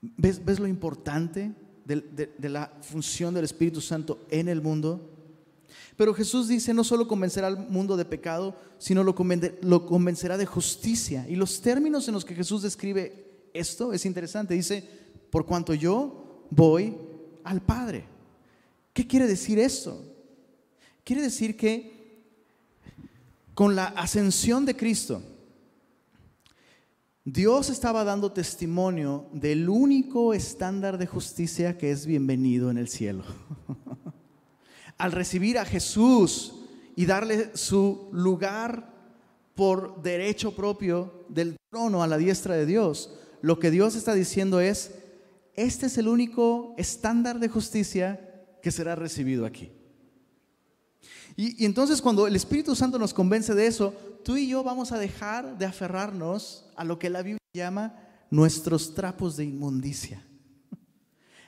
¿Ves, 0.00 0.44
ves 0.44 0.60
lo 0.60 0.66
importante 0.66 1.52
de, 1.84 2.48
la 2.48 2.70
función 2.82 3.34
del 3.34 3.44
Espíritu 3.44 3.80
Santo 3.80 4.26
en 4.30 4.48
el 4.48 4.60
mundo? 4.60 5.10
Pero 5.96 6.14
Jesús 6.14 6.48
dice, 6.48 6.74
no 6.74 6.84
solo 6.84 7.08
convencerá 7.08 7.46
al 7.46 7.68
mundo 7.68 7.96
de 7.96 8.04
pecado, 8.04 8.56
sino 8.78 9.02
lo, 9.02 9.14
lo 9.62 9.86
convencerá 9.86 10.36
de 10.36 10.46
justicia. 10.46 11.26
Y 11.28 11.36
los 11.36 11.60
términos 11.60 12.06
en 12.08 12.14
los 12.14 12.24
que 12.24 12.34
Jesús 12.34 12.62
describe 12.62 13.48
esto 13.54 13.92
es 13.92 14.04
interesante. 14.04 14.54
Dice, 14.54 14.86
por 15.30 15.46
cuanto 15.46 15.74
yo 15.74 16.46
voy 16.50 16.96
al 17.44 17.62
Padre. 17.62 18.04
¿Qué 18.92 19.06
quiere 19.06 19.26
decir 19.26 19.58
esto? 19.58 20.04
Quiere 21.04 21.22
decir 21.22 21.56
que 21.56 21.93
con 23.54 23.76
la 23.76 23.86
ascensión 23.86 24.66
de 24.66 24.76
Cristo, 24.76 25.22
Dios 27.24 27.70
estaba 27.70 28.04
dando 28.04 28.32
testimonio 28.32 29.28
del 29.32 29.68
único 29.68 30.34
estándar 30.34 30.98
de 30.98 31.06
justicia 31.06 31.78
que 31.78 31.90
es 31.90 32.04
bienvenido 32.04 32.70
en 32.70 32.76
el 32.76 32.88
cielo. 32.88 33.24
Al 34.98 35.12
recibir 35.12 35.58
a 35.58 35.64
Jesús 35.64 36.54
y 36.96 37.06
darle 37.06 37.56
su 37.56 38.10
lugar 38.12 38.92
por 39.54 40.02
derecho 40.02 40.54
propio 40.54 41.24
del 41.28 41.56
trono 41.70 42.02
a 42.02 42.06
la 42.06 42.18
diestra 42.18 42.56
de 42.56 42.66
Dios, 42.66 43.14
lo 43.40 43.58
que 43.58 43.70
Dios 43.70 43.94
está 43.94 44.14
diciendo 44.14 44.60
es, 44.60 44.94
este 45.54 45.86
es 45.86 45.96
el 45.96 46.08
único 46.08 46.74
estándar 46.76 47.38
de 47.38 47.48
justicia 47.48 48.44
que 48.62 48.70
será 48.70 48.96
recibido 48.96 49.46
aquí. 49.46 49.72
Y, 51.36 51.64
entonces 51.64 52.00
cuando 52.00 52.26
el 52.26 52.36
Espíritu 52.36 52.74
Santo 52.76 52.98
nos 52.98 53.14
convence 53.14 53.54
de 53.54 53.66
eso, 53.66 53.94
tú 54.24 54.36
y 54.36 54.48
yo 54.48 54.62
vamos 54.62 54.92
a 54.92 54.98
dejar 54.98 55.58
de 55.58 55.66
aferrarnos 55.66 56.66
a 56.76 56.84
lo 56.84 56.98
que 56.98 57.10
la 57.10 57.22
Biblia 57.22 57.38
llama 57.54 57.94
nuestros 58.30 58.94
trapos 58.94 59.36
de 59.36 59.44
inmundicia. 59.44 60.24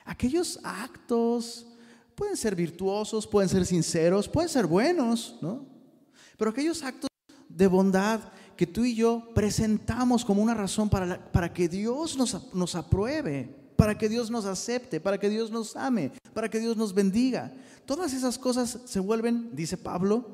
Aquellos 0.05 0.59
actos 0.63 1.67
pueden 2.15 2.37
ser 2.37 2.55
virtuosos, 2.55 3.27
pueden 3.27 3.49
ser 3.49 3.65
sinceros, 3.65 4.27
pueden 4.27 4.49
ser 4.49 4.65
buenos, 4.65 5.37
¿no? 5.41 5.65
Pero 6.37 6.51
aquellos 6.51 6.83
actos 6.83 7.09
de 7.49 7.67
bondad 7.67 8.21
que 8.55 8.67
tú 8.67 8.83
y 8.85 8.95
yo 8.95 9.29
presentamos 9.35 10.25
como 10.25 10.41
una 10.41 10.53
razón 10.53 10.89
para, 10.89 11.31
para 11.31 11.53
que 11.53 11.67
Dios 11.67 12.17
nos, 12.17 12.53
nos 12.53 12.75
apruebe, 12.75 13.55
para 13.77 13.97
que 13.97 14.09
Dios 14.09 14.29
nos 14.29 14.45
acepte, 14.45 14.99
para 14.99 15.17
que 15.17 15.29
Dios 15.29 15.51
nos 15.51 15.75
ame, 15.77 16.11
para 16.33 16.49
que 16.49 16.59
Dios 16.59 16.75
nos 16.75 16.93
bendiga. 16.93 17.53
Todas 17.85 18.13
esas 18.13 18.37
cosas 18.37 18.79
se 18.85 18.99
vuelven, 18.99 19.55
dice 19.55 19.77
Pablo, 19.77 20.25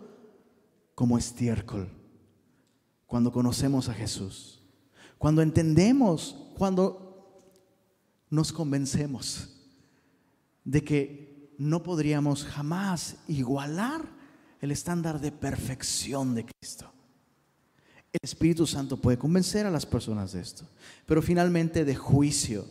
como 0.95 1.17
estiércol 1.17 1.89
cuando 3.13 3.31
conocemos 3.31 3.89
a 3.89 3.93
Jesús, 3.93 4.59
cuando 5.19 5.43
entendemos, 5.43 6.35
cuando 6.57 7.53
nos 8.31 8.51
convencemos 8.51 9.49
de 10.63 10.83
que 10.83 11.53
no 11.59 11.83
podríamos 11.83 12.43
jamás 12.43 13.17
igualar 13.27 14.01
el 14.61 14.71
estándar 14.71 15.21
de 15.21 15.31
perfección 15.31 16.33
de 16.33 16.45
Cristo. 16.45 16.91
El 18.11 18.21
Espíritu 18.23 18.65
Santo 18.65 18.97
puede 18.97 19.19
convencer 19.19 19.67
a 19.67 19.71
las 19.71 19.85
personas 19.85 20.33
de 20.33 20.41
esto, 20.41 20.67
pero 21.05 21.21
finalmente 21.21 21.85
de 21.85 21.95
juicio 21.95 22.65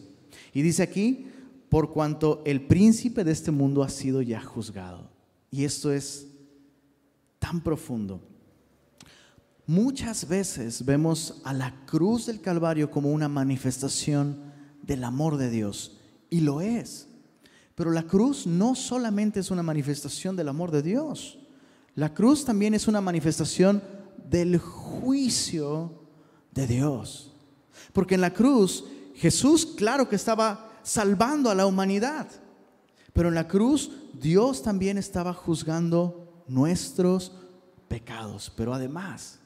y 0.53 0.63
dice 0.63 0.83
aquí, 0.83 1.27
por 1.69 1.91
cuanto 1.91 2.43
el 2.45 2.67
príncipe 2.67 3.25
de 3.25 3.33
este 3.33 3.51
mundo 3.51 3.83
ha 3.83 3.89
sido 3.89 4.21
ya 4.21 4.43
juzgado. 4.43 5.11
Y 5.51 5.65
esto 5.65 5.93
es 5.93 6.27
tan 7.39 7.63
profundo. 7.63 8.21
Muchas 9.67 10.29
veces 10.29 10.85
vemos 10.85 11.41
a 11.45 11.53
la 11.55 11.75
cruz 11.87 12.27
del 12.27 12.41
Calvario 12.41 12.91
como 12.91 13.11
una 13.11 13.29
manifestación 13.29 14.53
del 14.83 15.05
amor 15.05 15.37
de 15.37 15.51
Dios. 15.51 15.99
Y 16.29 16.41
lo 16.41 16.61
es. 16.61 17.09
Pero 17.75 17.91
la 17.91 18.03
cruz 18.03 18.47
no 18.47 18.75
solamente 18.75 19.41
es 19.41 19.51
una 19.51 19.63
manifestación 19.63 20.37
del 20.37 20.49
amor 20.49 20.71
de 20.73 20.83
Dios. 20.83 21.39
La 21.95 22.13
cruz 22.13 22.45
también 22.45 22.75
es 22.75 22.89
una 22.89 23.01
manifestación 23.01 23.83
del 24.29 24.59
juicio 24.59 26.03
de 26.53 26.67
Dios. 26.67 27.33
Porque 27.93 28.15
en 28.15 28.21
la 28.21 28.33
cruz 28.33 28.85
Jesús, 29.23 29.65
claro 29.77 30.09
que 30.09 30.17
estaba 30.17 30.69
salvando 30.83 31.49
a 31.49 31.55
la 31.55 31.67
humanidad, 31.67 32.27
pero 33.13 33.29
en 33.29 33.37
la 33.37 33.47
cruz 33.47 33.93
Dios 34.21 34.65
también 34.65 34.99
estaba 34.99 35.33
juzgando 35.33 36.43
nuestros 36.49 37.31
pecados. 37.87 38.53
Pero 38.57 38.75
además, 38.75 39.39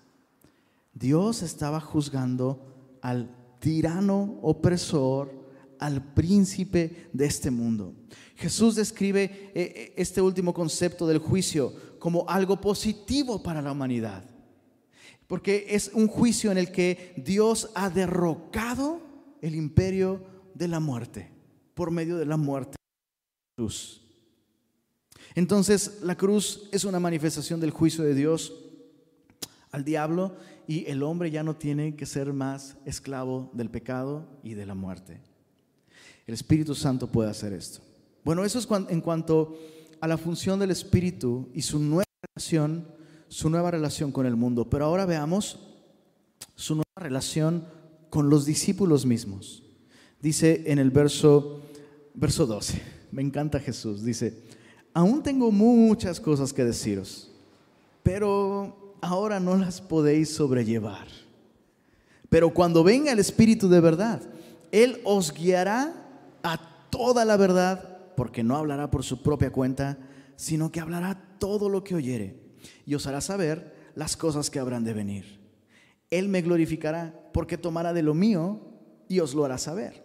Dios 0.95 1.43
estaba 1.43 1.79
juzgando 1.79 2.99
al 3.03 3.29
tirano 3.59 4.39
opresor, 4.41 5.31
al 5.79 6.03
príncipe 6.15 7.11
de 7.13 7.27
este 7.27 7.51
mundo. 7.51 7.93
Jesús 8.37 8.77
describe 8.77 9.25
eh, 9.25 9.51
eh, 9.55 9.95
este 9.99 10.23
último 10.23 10.55
concepto 10.55 11.07
del 11.07 11.19
juicio 11.19 11.75
como 11.99 12.25
algo 12.31 12.59
positivo 12.63 13.43
para 13.43 13.61
la 13.61 13.73
humanidad. 13.73 14.25
Porque 15.27 15.67
es 15.69 15.91
un 15.93 16.09
juicio 16.09 16.51
en 16.51 16.57
el 16.57 16.73
que 16.73 17.13
Dios 17.19 17.69
ha 17.75 17.91
derrocado 17.91 19.05
el 19.47 19.55
imperio 19.55 20.23
de 20.55 20.69
la 20.69 20.81
muerte 20.81 21.31
por 21.75 21.91
medio 21.91 22.17
de 22.17 22.27
la 22.27 22.37
muerte 22.37 22.77
cruz. 23.57 24.03
Entonces 25.35 25.99
la 26.03 26.17
cruz 26.17 26.69
es 26.73 26.85
una 26.85 26.99
manifestación 26.99 27.61
del 27.61 27.71
juicio 27.71 28.03
de 28.05 28.15
Dios 28.15 28.53
al 29.71 29.85
diablo 29.85 30.37
y 30.67 30.87
el 30.87 31.03
hombre 31.03 31.31
ya 31.31 31.43
no 31.43 31.57
tiene 31.57 31.95
que 31.95 32.07
ser 32.07 32.33
más 32.33 32.77
esclavo 32.87 33.51
del 33.53 33.71
pecado 33.71 34.27
y 34.43 34.55
de 34.55 34.67
la 34.67 34.75
muerte. 34.75 35.21
El 36.27 36.35
Espíritu 36.35 36.75
Santo 36.75 37.07
puede 37.07 37.31
hacer 37.31 37.53
esto. 37.53 37.81
Bueno, 38.25 38.45
eso 38.45 38.59
es 38.59 38.67
en 38.89 39.01
cuanto 39.01 39.57
a 40.01 40.09
la 40.09 40.19
función 40.19 40.59
del 40.59 40.71
Espíritu 40.71 41.51
y 41.55 41.63
su 41.63 41.79
nueva 41.79 42.05
relación, 42.35 42.89
su 43.29 43.51
nueva 43.51 43.71
relación 43.71 44.11
con 44.11 44.27
el 44.27 44.35
mundo. 44.35 44.69
Pero 44.69 44.87
ahora 44.87 45.07
veamos 45.07 45.61
su 46.55 46.75
nueva 46.75 46.87
relación 46.97 47.65
con 48.17 48.31
los 48.31 48.47
discípulos 48.47 49.05
mismos. 49.05 49.63
Dice 50.23 50.63
en 50.69 50.79
el 50.79 50.91
verso, 50.91 51.61
verso 52.15 52.47
12, 52.47 52.81
me 53.13 53.21
encanta 53.21 53.61
Jesús, 53.61 54.03
dice, 54.03 54.43
aún 54.95 55.23
tengo 55.23 55.53
muchas 55.53 56.19
cosas 56.19 56.51
que 56.55 56.65
deciros, 56.65 57.31
pero 58.03 58.97
ahora 59.03 59.39
no 59.39 59.55
las 59.55 59.83
podéis 59.83 60.31
sobrellevar. 60.31 61.07
Pero 62.31 62.55
cuando 62.55 62.83
venga 62.83 63.13
el 63.13 63.19
Espíritu 63.19 63.69
de 63.69 63.81
verdad, 63.81 64.23
Él 64.73 64.99
os 65.05 65.35
guiará 65.35 65.93
a 66.43 66.89
toda 66.89 67.27
la 67.27 67.37
verdad, 67.37 68.15
porque 68.17 68.43
no 68.43 68.57
hablará 68.57 68.91
por 68.91 69.05
su 69.05 69.23
propia 69.23 69.53
cuenta, 69.53 69.99
sino 70.37 70.73
que 70.73 70.81
hablará 70.81 71.37
todo 71.39 71.69
lo 71.69 71.85
que 71.85 71.97
oyere 71.97 72.41
y 72.87 72.95
os 72.95 73.07
hará 73.07 73.21
saber 73.21 73.75
las 73.95 74.17
cosas 74.17 74.49
que 74.49 74.59
habrán 74.59 74.85
de 74.85 74.95
venir. 74.95 75.39
Él 76.11 76.29
me 76.31 76.41
glorificará 76.41 77.26
porque 77.37 77.59
tomará 77.59 77.93
de 77.93 78.03
lo 78.03 78.15
mío 78.15 78.59
y 79.11 79.21
os 79.21 79.35
lo 79.35 79.45
hará 79.45 79.59
saber. 79.59 80.03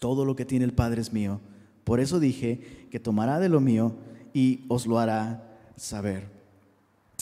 Todo 0.00 0.24
lo 0.24 0.34
que 0.34 0.44
tiene 0.44 0.64
el 0.64 0.72
Padre 0.72 1.00
es 1.00 1.12
mío. 1.12 1.40
Por 1.84 2.00
eso 2.00 2.18
dije 2.18 2.88
que 2.90 2.98
tomará 2.98 3.38
de 3.38 3.48
lo 3.48 3.60
mío 3.60 3.94
y 4.32 4.64
os 4.66 4.84
lo 4.84 4.98
hará 4.98 5.60
saber. 5.76 6.26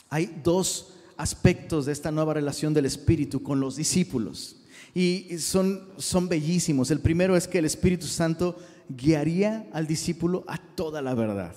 Hay 0.08 0.40
dos 0.42 0.94
aspectos 1.18 1.84
de 1.84 1.92
esta 1.92 2.10
nueva 2.10 2.32
relación 2.32 2.72
del 2.72 2.86
Espíritu 2.86 3.42
con 3.42 3.60
los 3.60 3.76
discípulos 3.76 4.62
y 4.94 5.36
son, 5.40 5.90
son 5.98 6.26
bellísimos. 6.30 6.90
El 6.90 7.00
primero 7.00 7.36
es 7.36 7.46
que 7.46 7.58
el 7.58 7.66
Espíritu 7.66 8.06
Santo 8.06 8.56
guiaría 8.88 9.68
al 9.74 9.86
discípulo 9.86 10.42
a 10.46 10.56
toda 10.56 11.02
la 11.02 11.12
verdad. 11.12 11.54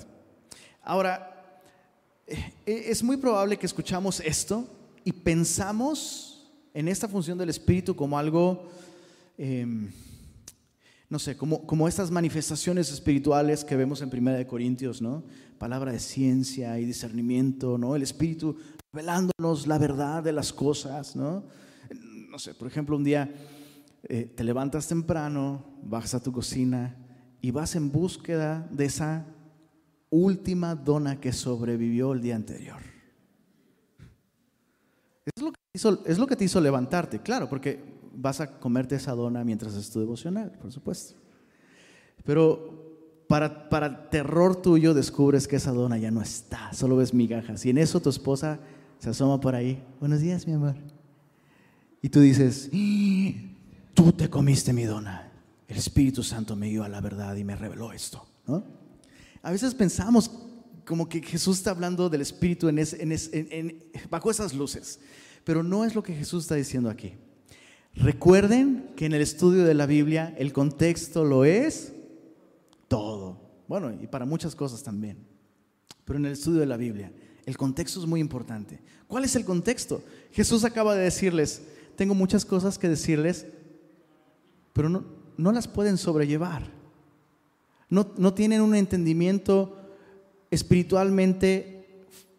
Ahora, 0.83 1.61
eh, 2.27 2.51
es 2.65 3.01
muy 3.01 3.15
probable 3.15 3.55
que 3.55 3.65
escuchamos 3.65 4.19
esto 4.19 4.67
y 5.05 5.13
pensamos 5.13 6.34
en 6.75 6.89
esta 6.89 7.07
función 7.07 7.37
del 7.37 7.49
Espíritu 7.49 7.95
como 7.95 8.19
algo, 8.19 8.67
em, 9.37 9.89
no 11.09 11.17
sé, 11.17 11.37
como, 11.37 11.65
como 11.65 11.87
estas 11.87 12.11
manifestaciones 12.11 12.91
espirituales 12.91 13.63
que 13.63 13.77
vemos 13.77 14.01
en 14.01 14.09
Primera 14.09 14.37
de 14.37 14.45
Corintios, 14.45 15.01
¿no? 15.01 15.23
Palabra 15.57 15.93
de 15.93 15.99
ciencia 15.99 16.77
y 16.77 16.85
discernimiento, 16.85 17.77
¿no? 17.77 17.95
El 17.95 18.03
Espíritu 18.03 18.57
revelándonos 18.91 19.67
la 19.67 19.77
verdad 19.77 20.21
de 20.21 20.33
las 20.33 20.51
cosas, 20.51 21.15
¿no? 21.15 21.45
No 22.29 22.37
sé, 22.39 22.53
por 22.53 22.67
ejemplo, 22.67 22.97
un 22.97 23.05
día 23.05 23.33
eh, 24.03 24.29
te 24.35 24.43
levantas 24.43 24.89
temprano, 24.89 25.63
vas 25.81 26.13
a 26.13 26.21
tu 26.21 26.33
cocina 26.33 26.97
y 27.39 27.51
vas 27.51 27.75
en 27.77 27.89
búsqueda 27.89 28.67
de 28.69 28.83
esa 28.83 29.25
última 30.09 30.75
dona 30.75 31.21
que 31.21 31.31
sobrevivió 31.31 32.11
el 32.11 32.21
día 32.21 32.35
anterior. 32.35 32.81
Es 35.25 35.41
lo, 35.41 35.53
que 35.53 35.64
es 35.75 36.17
lo 36.17 36.27
que 36.27 36.35
te 36.35 36.45
hizo 36.45 36.61
levantarte, 36.61 37.19
claro, 37.19 37.49
porque 37.49 37.83
vas 38.15 38.39
a 38.39 38.59
comerte 38.59 38.95
esa 38.95 39.13
dona 39.13 39.43
mientras 39.43 39.75
es 39.75 39.89
tu 39.89 39.99
devocional, 39.99 40.51
por 40.61 40.71
supuesto. 40.71 41.15
Pero 42.23 43.23
para, 43.27 43.69
para 43.69 44.09
terror 44.09 44.61
tuyo 44.61 44.93
descubres 44.93 45.47
que 45.47 45.57
esa 45.57 45.71
dona 45.71 45.97
ya 45.97 46.11
no 46.11 46.21
está, 46.21 46.73
solo 46.73 46.97
ves 46.97 47.13
migajas. 47.13 47.65
Y 47.65 47.71
en 47.71 47.77
eso 47.77 47.99
tu 47.99 48.09
esposa 48.09 48.59
se 48.99 49.09
asoma 49.09 49.39
por 49.39 49.55
ahí. 49.55 49.83
Buenos 49.99 50.21
días, 50.21 50.47
mi 50.47 50.53
amor. 50.53 50.75
Y 52.01 52.09
tú 52.09 52.19
dices, 52.19 52.69
¡Ah! 52.73 53.31
tú 53.93 54.11
te 54.11 54.29
comiste 54.29 54.73
mi 54.73 54.83
dona. 54.83 55.31
El 55.67 55.77
Espíritu 55.77 56.23
Santo 56.23 56.55
me 56.55 56.69
dio 56.69 56.83
a 56.83 56.89
la 56.89 57.01
verdad 57.01 57.35
y 57.35 57.43
me 57.43 57.55
reveló 57.55 57.91
esto. 57.91 58.25
A 59.41 59.51
veces 59.51 59.73
pensamos 59.73 60.31
como 60.85 61.09
que 61.09 61.21
Jesús 61.21 61.57
está 61.57 61.71
hablando 61.71 62.09
del 62.09 62.21
Espíritu 62.21 62.69
en 62.69 62.77
en 62.79 63.83
bajo 64.09 64.29
esas 64.29 64.53
luces, 64.53 64.99
pero 65.45 65.63
no 65.63 65.85
es 65.85 65.95
lo 65.95 66.03
que 66.03 66.13
Jesús 66.13 66.43
está 66.43 66.55
diciendo 66.55 66.89
aquí. 66.89 67.13
Recuerden 67.93 68.91
que 68.97 69.05
en 69.05 69.13
el 69.13 69.21
estudio 69.21 69.63
de 69.63 69.73
la 69.73 69.85
Biblia 69.85 70.35
el 70.37 70.51
contexto 70.51 71.23
lo 71.23 71.45
es 71.45 71.93
todo. 72.89 73.39
Bueno, 73.69 73.93
y 74.01 74.07
para 74.07 74.25
muchas 74.25 74.53
cosas 74.53 74.83
también. 74.83 75.17
Pero 76.03 76.19
en 76.19 76.25
el 76.25 76.33
estudio 76.33 76.59
de 76.59 76.65
la 76.65 76.75
Biblia 76.75 77.13
el 77.45 77.57
contexto 77.57 77.99
es 77.99 78.05
muy 78.05 78.19
importante. 78.19 78.81
¿Cuál 79.07 79.23
es 79.23 79.35
el 79.35 79.45
contexto? 79.45 80.01
Jesús 80.31 80.63
acaba 80.63 80.95
de 80.95 81.03
decirles, 81.03 81.61
tengo 81.95 82.15
muchas 82.15 82.43
cosas 82.43 82.77
que 82.77 82.89
decirles, 82.89 83.45
pero 84.73 84.89
no, 84.89 85.05
no 85.37 85.51
las 85.51 85.67
pueden 85.67 85.97
sobrellevar. 85.97 86.63
No, 87.87 88.11
no 88.17 88.33
tienen 88.33 88.61
un 88.61 88.73
entendimiento 88.73 89.77
espiritualmente 90.49 91.74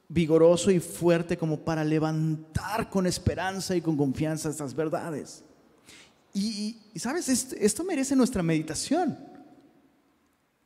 vigoroso 0.08 0.70
y 0.70 0.80
fuerte 0.80 1.36
como 1.36 1.58
para 1.58 1.84
levantar 1.84 2.88
con 2.90 3.06
esperanza 3.06 3.74
y 3.74 3.80
con 3.80 3.96
confianza 3.96 4.50
estas 4.50 4.74
verdades. 4.74 5.42
Y, 6.32 6.76
sabes, 6.96 7.28
esto, 7.28 7.84
merece 7.84 8.14
nuestra 8.14 8.42
meditación. 8.42 9.18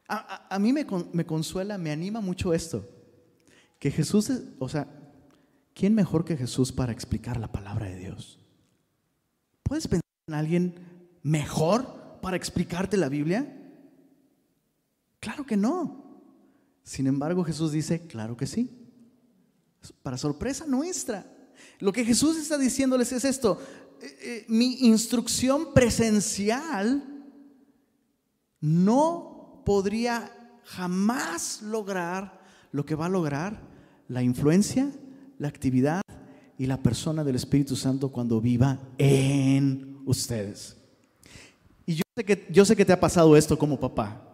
A, 0.09 0.59
mí 0.59 0.73
me, 0.73 0.85
me, 1.13 1.25
consuela, 1.25 1.79
me 1.79 1.93
anima 1.93 2.21
mucho 2.21 2.53
esto. 2.53 2.85
Que 3.79 3.93
Jesús, 3.93 4.31
o 4.59 4.69
sea, 4.69 4.89
¿quién 5.73 5.95
mejor 5.95 6.25
que 6.25 6.37
Jesús 6.37 6.73
para 6.73 6.93
explicar 6.93 7.39
la 7.39 7.53
palabra 7.53 7.87
de 7.87 7.97
Dios? 7.97 8.41
¿Puedes 9.63 9.87
pensar 9.87 10.03
en 10.27 10.35
alguien 10.35 10.75
mejor 11.23 12.19
para 12.21 12.37
explicarte 12.37 12.97
la 12.97 13.09
Biblia? 13.09 13.57
Claro 15.21 15.47
que 15.47 15.57
no. 15.57 16.05
Sin 16.83 17.07
embargo, 17.07 17.45
Jesús 17.45 17.71
dice, 17.71 18.09
claro 18.09 18.37
que 18.37 18.49
sí. 18.49 18.80
Para 20.03 20.19
sorpresa 20.19 20.67
nuestra. 20.67 21.27
Lo 21.79 21.93
que 21.93 22.05
Jesús 22.05 22.37
está 22.37 22.59
diciéndoles 22.59 23.13
es 23.13 23.25
esto. 23.25 23.61
Eh, 24.01 24.19
eh, 24.23 24.45
mi 24.49 24.87
instrucción 24.87 25.73
presencial 25.75 27.03
no 28.61 29.63
podría 29.65 30.31
jamás 30.65 31.63
lograr 31.63 32.41
lo 32.73 32.85
que 32.85 32.95
va 32.95 33.07
a 33.07 33.11
lograr 33.11 33.61
la 34.09 34.23
influencia, 34.23 34.91
la 35.39 35.49
actividad 35.49 36.03
y 36.59 36.67
la 36.67 36.83
persona 36.83 37.25
del 37.25 37.37
Espíritu 37.37 37.77
Santo 37.77 38.11
cuando 38.11 38.41
viva 38.41 38.79
en 38.99 40.03
ustedes. 40.05 40.77
Y 41.87 41.95
yo 41.95 42.03
sé 42.17 42.25
que, 42.25 42.47
yo 42.51 42.65
sé 42.65 42.77
que 42.77 42.85
te 42.85 42.93
ha 42.93 43.01
pasado 43.01 43.37
esto 43.37 43.59
como 43.59 43.81
papá, 43.81 44.30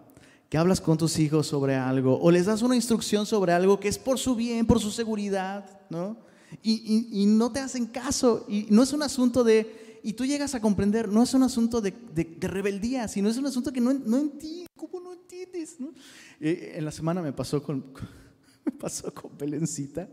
que 0.48 0.58
hablas 0.58 0.80
con 0.80 0.96
tus 0.96 1.18
hijos 1.18 1.46
sobre 1.46 1.74
algo 1.74 2.18
o 2.20 2.30
les 2.30 2.46
das 2.46 2.62
una 2.62 2.76
instrucción 2.76 3.26
sobre 3.26 3.52
algo 3.52 3.80
que 3.80 3.88
es 3.88 3.98
por 3.98 4.18
su 4.18 4.36
bien, 4.36 4.66
por 4.66 4.80
su 4.80 4.90
seguridad, 4.90 5.80
¿no? 5.90 6.16
y, 6.62 7.26
no 7.26 7.52
te 7.52 7.60
hacen 7.60 7.86
caso. 7.86 8.44
Y 8.48 8.66
no 8.70 8.82
es 8.82 8.92
un 8.92 9.02
asunto 9.02 9.44
de, 9.44 10.00
y 10.02 10.12
tú 10.12 10.24
llegas 10.24 10.54
a 10.54 10.60
comprender, 10.60 11.08
no 11.08 11.22
es 11.22 11.34
un 11.34 11.42
asunto 11.42 11.80
de, 11.80 11.92
rebeldía, 12.40 13.08
sino 13.08 13.28
es 13.28 13.36
un 13.36 13.46
asunto 13.46 13.72
que 13.72 13.80
no, 13.80 13.92
no 13.92 14.18
entiendes. 14.18 14.68
¿Cómo 14.76 15.00
no 15.00 15.12
entiendes? 15.12 15.76
Eh, 16.40 16.74
en 16.76 16.84
la 16.84 16.92
semana 16.92 17.22
me 17.22 17.32
pasó 17.32 17.62
con, 17.62 17.84
me 18.64 18.72
pasó 18.72 19.12
con 19.12 19.36
Belencita. 19.36 20.08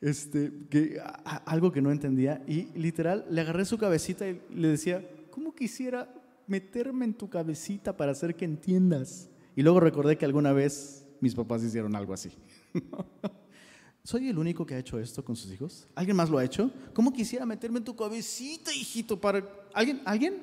Este, 0.00 0.52
que, 0.70 1.00
algo 1.44 1.72
que 1.72 1.82
no 1.82 1.90
entendía 1.90 2.40
y 2.46 2.68
literal 2.78 3.26
le 3.28 3.40
agarré 3.40 3.64
su 3.64 3.78
cabecita 3.78 4.28
y 4.28 4.40
le 4.54 4.68
decía, 4.68 5.04
¿cómo 5.30 5.52
quisiera 5.52 6.14
meterme 6.46 7.04
en 7.04 7.14
tu 7.14 7.28
cabecita 7.28 7.96
para 7.96 8.12
hacer 8.12 8.36
que 8.36 8.44
entiendas? 8.44 9.28
Y 9.58 9.62
luego 9.62 9.80
recordé 9.80 10.16
que 10.16 10.24
alguna 10.24 10.52
vez 10.52 11.04
mis 11.20 11.34
papás 11.34 11.64
hicieron 11.64 11.96
algo 11.96 12.14
así. 12.14 12.30
¿Soy 14.04 14.28
el 14.28 14.38
único 14.38 14.64
que 14.64 14.76
ha 14.76 14.78
hecho 14.78 15.00
esto 15.00 15.24
con 15.24 15.34
sus 15.34 15.50
hijos? 15.50 15.88
¿Alguien 15.96 16.16
más 16.16 16.30
lo 16.30 16.38
ha 16.38 16.44
hecho? 16.44 16.70
¿Cómo 16.94 17.12
quisiera 17.12 17.44
meterme 17.44 17.78
en 17.78 17.84
tu 17.84 17.96
cabecita, 17.96 18.72
hijito, 18.72 19.20
para... 19.20 19.44
¿Alguien? 19.74 20.00
¿Alguien? 20.04 20.36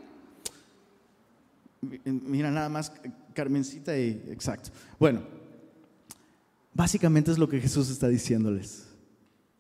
Mira, 2.04 2.51
nada 2.51 2.67
más 2.67 2.91
Carmencita 3.34 3.97
y... 3.97 4.21
Exacto. 4.32 4.71
Bueno, 4.99 5.21
básicamente 6.73 7.32
es 7.32 7.38
lo 7.38 7.47
que 7.47 7.62
Jesús 7.62 7.89
está 7.89 8.10
diciéndoles. 8.10 8.86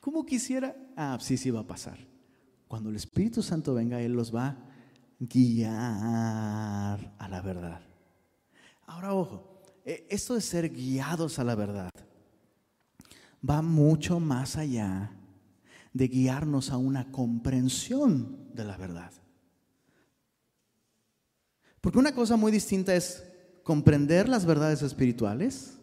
¿Cómo 0.01 0.25
quisiera? 0.25 0.75
Ah, 0.97 1.17
sí, 1.21 1.37
sí 1.37 1.49
va 1.49 1.61
a 1.61 1.67
pasar. 1.67 1.97
Cuando 2.67 2.89
el 2.89 2.97
Espíritu 2.97 3.41
Santo 3.41 3.73
venga, 3.73 4.01
Él 4.01 4.11
los 4.11 4.35
va 4.35 4.47
a 4.47 4.57
guiar 5.17 5.69
a 7.17 7.27
la 7.29 7.41
verdad. 7.41 7.94
Ahora, 8.85 9.13
ojo, 9.13 9.61
e, 9.85 10.07
esto 10.09 10.35
de 10.35 10.41
ser 10.41 10.69
guiados 10.69 11.39
a 11.39 11.43
la 11.43 11.55
verdad 11.55 11.89
va 13.47 13.61
mucho 13.61 14.19
más 14.19 14.57
allá 14.57 15.11
de 15.93 16.07
guiarnos 16.07 16.71
a 16.71 16.77
una 16.77 17.11
comprensión 17.11 18.49
de 18.53 18.65
la 18.65 18.77
verdad. 18.77 19.11
Porque 21.79 21.99
una 21.99 22.13
cosa 22.13 22.35
muy 22.35 22.51
distinta 22.51 22.95
es 22.95 23.23
comprender 23.63 24.27
las 24.27 24.45
verdades 24.45 24.81
espirituales 24.81 25.77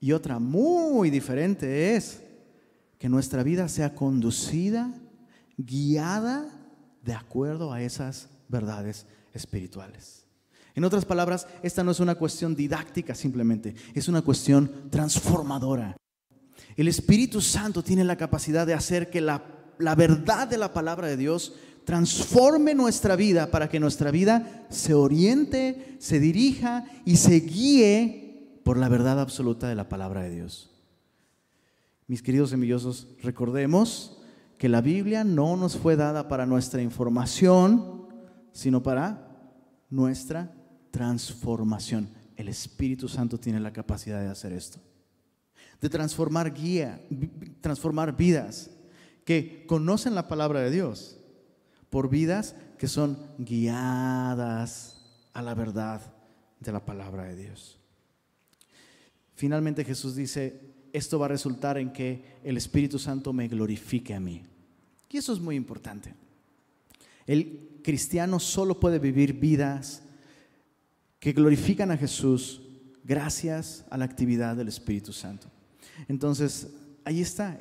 y 0.00 0.12
otra 0.12 0.38
muy 0.38 1.10
diferente 1.10 1.94
es 1.94 2.22
que 2.98 3.08
nuestra 3.08 3.42
vida 3.42 3.68
sea 3.68 3.94
conducida, 3.94 4.92
guiada 5.56 6.48
de 7.02 7.14
acuerdo 7.14 7.72
a 7.72 7.82
esas 7.82 8.28
verdades 8.48 9.06
espirituales. 9.32 10.25
En 10.76 10.84
otras 10.84 11.06
palabras, 11.06 11.48
esta 11.62 11.82
no 11.82 11.90
es 11.90 12.00
una 12.00 12.16
cuestión 12.16 12.54
didáctica 12.54 13.14
simplemente, 13.14 13.74
es 13.94 14.08
una 14.08 14.20
cuestión 14.20 14.90
transformadora. 14.90 15.96
El 16.76 16.86
Espíritu 16.86 17.40
Santo 17.40 17.82
tiene 17.82 18.04
la 18.04 18.16
capacidad 18.16 18.66
de 18.66 18.74
hacer 18.74 19.08
que 19.08 19.22
la, 19.22 19.42
verdad 19.96 20.46
de 20.46 20.58
la 20.58 20.74
palabra 20.74 21.08
de 21.08 21.16
Dios 21.16 21.54
transforme 21.86 22.74
nuestra 22.74 23.16
vida 23.16 23.50
para 23.50 23.70
que 23.70 23.80
nuestra 23.80 24.10
vida 24.10 24.66
se 24.68 24.92
oriente, 24.92 25.96
se 25.98 26.20
dirija 26.20 26.84
y 27.06 27.16
se 27.16 27.40
guíe 27.40 28.60
por 28.62 28.76
la 28.76 28.90
verdad 28.90 29.18
absoluta 29.18 29.68
de 29.68 29.76
la 29.76 29.88
palabra 29.88 30.24
de 30.24 30.30
Dios. 30.30 30.70
Mis 32.06 32.22
queridos 32.22 32.50
semillosos, 32.50 33.08
recordemos 33.22 34.18
que 34.58 34.68
la 34.68 34.82
Biblia 34.82 35.24
no 35.24 35.56
nos 35.56 35.78
fue 35.78 35.96
dada 35.96 36.28
para 36.28 36.44
nuestra 36.44 36.82
información, 36.82 38.08
sino 38.52 38.82
para 38.82 39.22
nuestra 39.88 40.55
transformación. 40.96 42.08
El 42.36 42.48
Espíritu 42.48 43.08
Santo 43.08 43.38
tiene 43.38 43.60
la 43.60 43.72
capacidad 43.72 44.20
de 44.20 44.28
hacer 44.28 44.52
esto 44.52 44.80
de 45.80 45.90
transformar 45.90 46.52
guía, 46.54 47.00
transformar 47.60 48.16
vidas 48.16 48.70
que 49.24 49.64
conocen 49.66 50.14
la 50.14 50.28
palabra 50.28 50.60
de 50.60 50.70
Dios 50.70 51.18
por 51.90 52.08
vidas 52.08 52.54
que 52.78 52.88
son 52.88 53.18
guiadas 53.38 55.04
a 55.32 55.42
la 55.42 55.54
verdad 55.54 56.14
de 56.60 56.72
la 56.72 56.84
palabra 56.84 57.24
de 57.24 57.36
Dios. 57.36 57.78
Finalmente 59.34 59.84
Jesús 59.84 60.16
dice, 60.16 60.60
esto 60.92 61.18
va 61.18 61.26
a 61.26 61.30
resultar 61.30 61.76
en 61.76 61.92
que 61.92 62.38
el 62.42 62.56
Espíritu 62.56 62.98
Santo 62.98 63.32
me 63.32 63.48
glorifique 63.48 64.14
a 64.14 64.20
mí. 64.20 64.42
Y 65.10 65.18
eso 65.18 65.32
es 65.32 65.40
muy 65.40 65.56
importante. 65.56 66.14
El 67.26 67.80
cristiano 67.84 68.40
solo 68.40 68.80
puede 68.80 68.98
vivir 68.98 69.34
vidas 69.34 70.02
que 71.26 71.32
glorifican 71.32 71.90
a 71.90 71.96
Jesús 71.96 72.62
gracias 73.02 73.84
a 73.90 73.98
la 73.98 74.04
actividad 74.04 74.54
del 74.54 74.68
Espíritu 74.68 75.12
Santo. 75.12 75.48
Entonces, 76.06 76.68
ahí 77.04 77.20
está. 77.20 77.58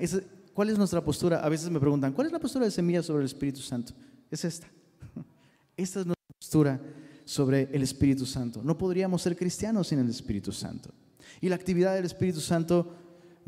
¿Cuál 0.53 0.69
es 0.69 0.77
nuestra 0.77 1.03
postura? 1.03 1.43
A 1.43 1.49
veces 1.49 1.71
me 1.71 1.79
preguntan, 1.79 2.13
¿cuál 2.13 2.27
es 2.27 2.33
la 2.33 2.37
postura 2.37 2.65
de 2.65 2.69
semilla 2.69 3.01
sobre 3.01 3.21
el 3.21 3.25
Espíritu 3.25 3.61
Santo? 3.61 3.93
Es 4.29 4.45
esta. 4.45 4.67
Esta 5.75 6.01
es 6.01 6.05
nuestra 6.05 6.35
postura 6.39 6.79
sobre 7.23 7.67
el 7.73 7.81
Espíritu 7.81 8.27
Santo. 8.27 8.61
No 8.63 8.77
podríamos 8.77 9.23
ser 9.23 9.35
cristianos 9.35 9.87
sin 9.87 9.97
el 9.97 10.11
Espíritu 10.11 10.51
Santo. 10.51 10.91
Y 11.41 11.49
la 11.49 11.55
actividad 11.55 11.95
del 11.95 12.05
Espíritu 12.05 12.41
Santo 12.41 12.95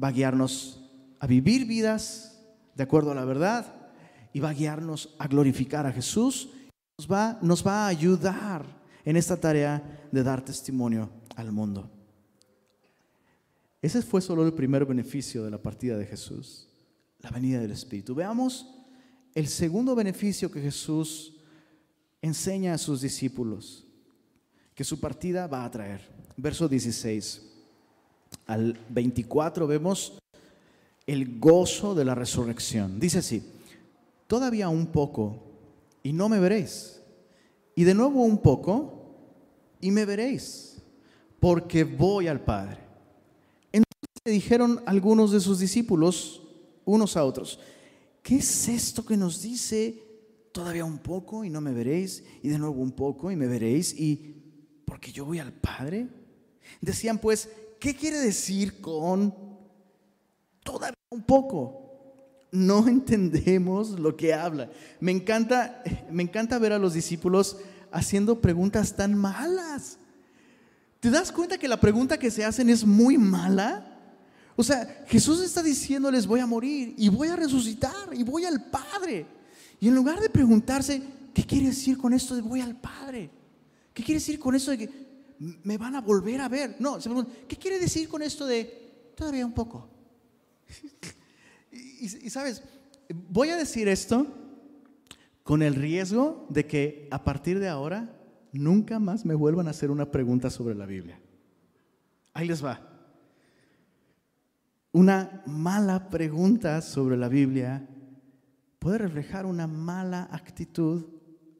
va 0.03 0.07
a 0.07 0.13
guiarnos 0.13 0.83
a 1.19 1.27
vivir 1.27 1.67
vidas 1.67 2.41
de 2.73 2.81
acuerdo 2.81 3.11
a 3.11 3.15
la 3.15 3.23
verdad 3.23 3.91
y 4.33 4.39
va 4.39 4.49
a 4.49 4.53
guiarnos 4.53 5.13
a 5.19 5.27
glorificar 5.27 5.85
a 5.85 5.91
Jesús. 5.91 6.49
Nos 6.97 7.07
va, 7.07 7.37
nos 7.43 7.63
va 7.63 7.85
a 7.85 7.89
ayudar 7.89 8.65
en 9.05 9.15
esta 9.15 9.39
tarea 9.39 9.96
de 10.11 10.23
dar 10.23 10.43
testimonio 10.43 11.09
al 11.35 11.51
mundo. 11.51 11.89
Ese 13.81 14.01
fue 14.01 14.21
solo 14.21 14.45
el 14.45 14.53
primer 14.53 14.85
beneficio 14.85 15.43
de 15.43 15.51
la 15.51 15.61
partida 15.61 15.97
de 15.97 16.05
Jesús, 16.05 16.67
la 17.19 17.29
venida 17.29 17.59
del 17.59 17.71
Espíritu. 17.71 18.15
Veamos 18.15 18.67
el 19.35 19.47
segundo 19.47 19.95
beneficio 19.95 20.51
que 20.51 20.61
Jesús 20.61 21.35
enseña 22.21 22.73
a 22.73 22.77
sus 22.77 23.01
discípulos, 23.01 23.85
que 24.73 24.83
su 24.83 24.99
partida 24.99 25.47
va 25.47 25.63
a 25.63 25.71
traer. 25.71 26.01
Verso 26.35 26.67
16 26.67 27.43
al 28.47 28.77
24 28.89 29.67
vemos 29.67 30.17
el 31.05 31.39
gozo 31.39 31.95
de 31.95 32.05
la 32.05 32.15
resurrección. 32.15 32.99
Dice 32.99 33.19
así, 33.19 33.43
todavía 34.27 34.69
un 34.69 34.87
poco 34.87 35.43
y 36.03 36.13
no 36.13 36.29
me 36.29 36.39
veréis. 36.39 37.01
Y 37.75 37.83
de 37.83 37.93
nuevo 37.93 38.23
un 38.23 38.41
poco 38.41 38.96
y 39.79 39.91
me 39.91 40.05
veréis, 40.05 40.77
porque 41.39 41.83
voy 41.83 42.27
al 42.27 42.41
Padre. 42.41 42.79
Entonces 43.71 44.21
le 44.25 44.31
dijeron 44.31 44.81
algunos 44.85 45.31
de 45.31 45.39
sus 45.39 45.59
discípulos, 45.59 46.41
unos 46.85 47.17
a 47.17 47.23
otros, 47.23 47.59
¿qué 48.23 48.37
es 48.37 48.67
esto 48.67 49.05
que 49.05 49.17
nos 49.17 49.41
dice? 49.41 50.03
Todavía 50.51 50.85
un 50.85 50.97
poco 50.97 51.43
y 51.43 51.49
no 51.49 51.61
me 51.61 51.73
veréis, 51.73 52.23
y 52.41 52.49
de 52.49 52.57
nuevo 52.57 52.81
un 52.81 52.91
poco 52.91 53.31
y 53.31 53.35
me 53.35 53.47
veréis, 53.47 53.93
y 53.93 54.35
porque 54.85 55.11
yo 55.11 55.25
voy 55.25 55.39
al 55.39 55.53
Padre. 55.53 56.07
Decían 56.81 57.19
pues, 57.19 57.49
¿qué 57.79 57.95
quiere 57.95 58.19
decir 58.19 58.81
con 58.81 59.33
todavía 60.63 60.97
un 61.09 61.23
poco? 61.23 61.83
No 62.51 62.87
entendemos 62.87 63.99
lo 63.99 64.15
que 64.15 64.33
habla. 64.33 64.71
Me 64.99 65.11
encanta, 65.11 65.83
me 66.09 66.23
encanta 66.23 66.57
ver 66.57 66.73
a 66.73 66.79
los 66.79 66.93
discípulos 66.93 67.57
haciendo 67.91 68.41
preguntas 68.41 68.95
tan 68.95 69.15
malas. 69.15 69.97
¿Te 70.99 71.09
das 71.09 71.31
cuenta 71.31 71.57
que 71.57 71.67
la 71.67 71.79
pregunta 71.79 72.17
que 72.17 72.31
se 72.31 72.43
hacen 72.43 72.69
es 72.69 72.85
muy 72.85 73.17
mala? 73.17 73.93
O 74.55 74.63
sea, 74.63 75.05
Jesús 75.07 75.41
está 75.41 75.61
diciéndoles 75.61 76.25
voy 76.25 76.39
a 76.39 76.45
morir 76.45 76.95
y 76.97 77.09
voy 77.09 77.27
a 77.27 77.35
resucitar 77.35 78.13
y 78.13 78.23
voy 78.23 78.45
al 78.45 78.65
Padre. 78.65 79.25
Y 79.79 79.87
en 79.87 79.95
lugar 79.95 80.19
de 80.19 80.29
preguntarse, 80.29 81.01
¿qué 81.33 81.43
quiere 81.45 81.67
decir 81.67 81.97
con 81.97 82.13
esto 82.13 82.35
de 82.35 82.41
voy 82.41 82.61
al 82.61 82.75
Padre? 82.75 83.29
¿Qué 83.93 84.03
quiere 84.03 84.19
decir 84.19 84.39
con 84.39 84.55
esto 84.55 84.71
de 84.71 84.77
que 84.77 85.07
me 85.39 85.77
van 85.77 85.95
a 85.95 86.01
volver 86.01 86.41
a 86.41 86.49
ver. 86.49 86.75
No, 86.79 86.99
se 86.99 87.09
pregunta, 87.09 87.31
¿qué 87.47 87.55
quiere 87.55 87.79
decir 87.79 88.09
con 88.09 88.21
esto 88.21 88.45
de 88.45 89.11
todavía 89.15 89.45
un 89.45 89.53
poco? 89.53 89.87
y, 91.71 92.05
y, 92.05 92.29
sabes, 92.29 92.63
voy 93.29 93.49
a 93.49 93.57
decir 93.57 93.87
esto 93.87 94.25
con 95.47 95.61
el 95.61 95.75
riesgo 95.75 96.45
de 96.49 96.67
que 96.67 97.07
a 97.09 97.23
partir 97.23 97.59
de 97.59 97.69
ahora 97.69 98.13
nunca 98.51 98.99
más 98.99 99.25
me 99.25 99.33
vuelvan 99.33 99.67
a 99.67 99.69
hacer 99.69 99.91
una 99.91 100.11
pregunta 100.11 100.49
sobre 100.49 100.75
la 100.75 100.85
Biblia. 100.85 101.21
Ahí 102.33 102.49
les 102.49 102.61
va. 102.61 102.81
Una 104.91 105.43
mala 105.45 106.09
pregunta 106.09 106.81
sobre 106.81 107.15
la 107.15 107.29
Biblia 107.29 107.87
puede 108.77 108.97
reflejar 108.97 109.45
una 109.45 109.67
mala 109.67 110.27
actitud 110.33 111.05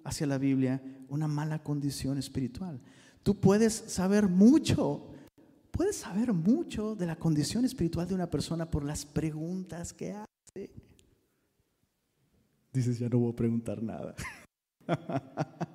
hacia 0.03 0.27
la 0.27 0.37
Biblia, 0.37 0.83
una 1.07 1.29
mala 1.29 1.63
condición 1.63 2.17
espiritual. 2.17 2.81
Tú 3.23 3.39
puedes 3.39 3.73
saber 3.73 4.27
mucho, 4.27 5.13
puedes 5.71 5.95
saber 5.95 6.33
mucho 6.33 6.93
de 6.93 7.05
la 7.05 7.15
condición 7.15 7.63
espiritual 7.63 8.05
de 8.05 8.15
una 8.15 8.29
persona 8.29 8.69
por 8.69 8.83
las 8.83 9.05
preguntas 9.05 9.93
que 9.93 10.11
hace. 10.11 10.73
Dices, 12.77 12.99
ya 12.99 13.09
no 13.09 13.17
voy 13.17 13.31
a 13.31 13.35
preguntar 13.35 13.81
nada. 13.81 14.13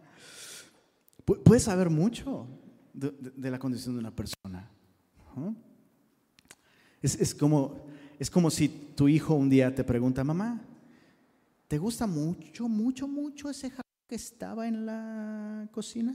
puedes 1.44 1.64
saber 1.64 1.90
mucho 1.90 2.46
de, 2.94 3.50
la 3.50 3.58
condición 3.58 3.96
de 3.96 3.98
una 3.98 4.14
persona. 4.14 4.70
Es, 7.00 7.34
como, 7.34 7.86
es 8.20 8.30
como 8.30 8.50
si 8.52 8.68
tu 8.68 9.08
hijo 9.08 9.34
un 9.34 9.50
día 9.50 9.74
te 9.74 9.82
pregunta, 9.82 10.22
mamá, 10.22 10.62
¿te 11.66 11.76
gusta 11.76 12.06
mucho, 12.06 12.68
mucho, 12.68 13.08
mucho 13.08 13.50
ese 13.50 13.70
jabón 13.70 13.82
que 14.06 14.14
estaba 14.14 14.68
en 14.68 14.86
la 14.86 15.68
cocina? 15.72 16.14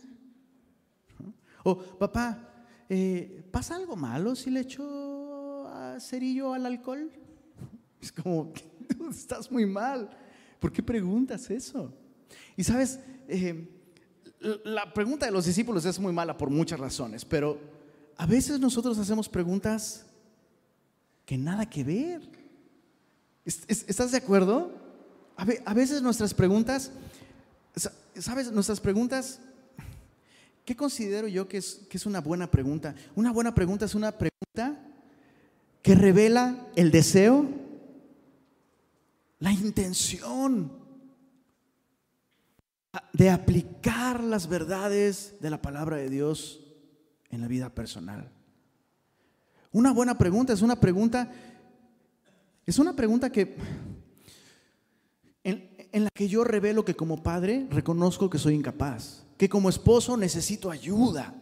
O, 1.66 1.78
papá, 1.78 2.66
eh, 2.88 3.46
¿pasa 3.52 3.76
algo 3.76 3.98
malo 3.98 4.38
si 4.38 4.52
le 4.52 4.62
echo 4.62 5.70
cerillo 6.00 6.54
al 6.54 6.66
alcohol? 6.66 7.12
Es 8.02 8.14
como, 8.14 8.54
estás 9.10 9.52
muy 9.52 9.66
mal. 9.66 10.10
¿Por 10.60 10.72
qué 10.72 10.82
preguntas 10.82 11.50
eso? 11.50 11.94
Y 12.56 12.64
sabes, 12.64 13.00
eh, 13.28 13.70
la 14.64 14.94
pregunta 14.94 15.26
de 15.26 15.32
los 15.32 15.46
discípulos 15.46 15.86
es 15.86 16.00
muy 16.00 16.14
mala 16.14 16.38
por 16.38 16.50
muchas 16.50 16.80
razones, 16.80 17.26
pero 17.26 17.60
a 18.18 18.26
veces 18.26 18.60
nosotros 18.60 18.98
hacemos 18.98 19.30
preguntas 19.30 20.06
que 21.26 21.38
nada 21.38 21.70
que 21.70 21.84
ver. 21.84 22.22
¿Estás 23.46 24.12
de 24.12 24.18
acuerdo? 24.18 24.72
A 25.36 25.74
veces 25.74 26.02
nuestras 26.02 26.34
preguntas, 26.34 26.92
¿sabes? 28.16 28.52
Nuestras 28.52 28.80
preguntas 28.80 29.40
¿Qué 30.68 30.76
considero 30.76 31.30
yo 31.30 31.48
que 31.48 31.56
es, 31.60 31.80
que 31.90 31.96
es 31.96 32.06
una 32.06 32.20
buena 32.20 32.52
pregunta? 32.52 32.94
Una 33.16 33.32
buena 33.32 33.56
pregunta 33.56 33.86
es 33.86 33.96
una 33.96 34.12
pregunta 34.12 34.78
que 35.82 35.96
revela 35.96 36.68
el 36.76 36.92
deseo, 36.92 37.46
la 39.40 39.52
intención 39.52 40.72
de 43.14 43.30
aplicar 43.30 44.24
las 44.24 44.48
verdades 44.48 45.36
de 45.40 45.50
la 45.50 45.62
palabra 45.62 45.98
de 45.98 46.10
Dios 46.10 46.62
en 47.30 47.42
la 47.42 47.48
vida 47.48 47.70
personal. 47.70 48.32
Una 49.72 49.92
buena 49.92 50.18
pregunta 50.18 50.54
es 50.54 50.62
una 50.62 50.80
pregunta, 50.80 51.32
es 52.66 52.80
una 52.80 52.96
pregunta 52.96 53.32
que 53.32 53.56
en, 55.44 55.70
en 55.92 56.04
la 56.04 56.10
que 56.14 56.28
yo 56.28 56.44
revelo 56.44 56.84
que 56.84 56.96
como 56.96 57.22
padre 57.22 57.68
reconozco 57.70 58.30
que 58.30 58.40
soy 58.40 58.56
incapaz 58.56 59.28
que 59.38 59.48
como 59.48 59.70
esposo 59.70 60.18
necesito 60.18 60.72
ayuda? 60.72 61.34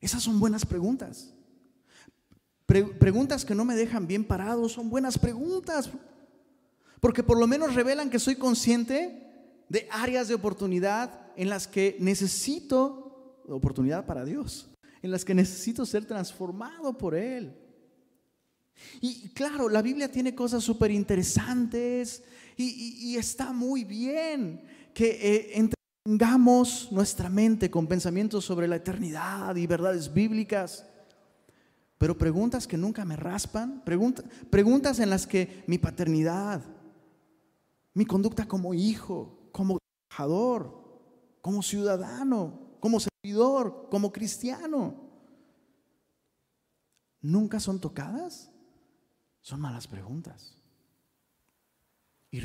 Esas 0.00 0.22
son 0.22 0.38
buenas 0.38 0.64
preguntas. 0.64 1.34
Preguntas 2.66 3.44
que 3.44 3.54
no 3.54 3.64
me 3.64 3.76
dejan 3.76 4.06
bien 4.06 4.24
parado, 4.24 4.68
son 4.68 4.90
buenas 4.90 5.18
preguntas. 5.18 5.90
Porque 7.00 7.22
por 7.22 7.38
lo 7.38 7.46
menos 7.46 7.74
revelan 7.74 8.10
que 8.10 8.18
soy 8.18 8.36
consciente 8.36 9.22
de 9.68 9.88
áreas 9.90 10.28
de 10.28 10.34
oportunidad 10.34 11.32
en 11.36 11.48
las 11.48 11.66
que 11.66 11.96
necesito 12.00 13.42
oportunidad 13.48 14.06
para 14.06 14.24
Dios, 14.24 14.68
en 15.02 15.10
las 15.10 15.24
que 15.24 15.34
necesito 15.34 15.86
ser 15.86 16.04
transformado 16.04 16.96
por 16.96 17.14
Él. 17.14 17.54
Y 19.00 19.28
claro, 19.30 19.68
la 19.68 19.82
Biblia 19.82 20.10
tiene 20.10 20.34
cosas 20.34 20.62
súper 20.62 20.90
interesantes 20.90 22.22
y, 22.56 23.16
está 23.16 23.52
muy 23.52 23.84
bien 23.84 24.62
que 24.92 25.18
eh, 25.20 25.70
nuestra 26.90 27.28
mente 27.28 27.70
con 27.70 27.86
pensamientos 27.86 28.44
sobre 28.44 28.68
la 28.68 28.76
eternidad 28.76 29.56
y 29.56 29.66
verdades 29.66 30.12
bíblicas, 30.12 30.86
pero 31.98 32.18
preguntas 32.18 32.66
que 32.66 32.76
nunca 32.76 33.04
me 33.04 33.16
raspan, 33.16 33.82
preguntas 33.84 34.98
en 34.98 35.10
las 35.10 35.26
que 35.26 35.64
mi 35.66 35.78
paternidad, 35.78 36.62
mi 37.94 38.04
conducta 38.04 38.46
como 38.46 38.74
hijo, 38.74 39.48
como 39.52 39.78
trabajador, 40.08 40.86
como 41.40 41.62
ciudadano, 41.62 42.76
como 42.80 42.98
servidor, 43.00 43.88
como 43.90 44.12
cristiano, 44.12 44.94
nunca 47.22 47.60
son 47.60 47.80
tocadas, 47.80 48.50
son 49.40 49.60
malas 49.60 49.86
preguntas. 49.86 50.56
Y 52.30 52.42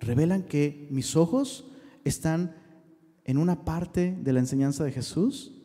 revelan, 0.00 0.42
que 0.42 0.88
mis 0.90 1.14
ojos 1.14 1.70
están 2.04 2.56
en 3.24 3.38
una 3.38 3.64
parte 3.64 4.18
de 4.20 4.32
la 4.32 4.40
enseñanza 4.40 4.82
de 4.82 4.92
Jesús 4.92 5.57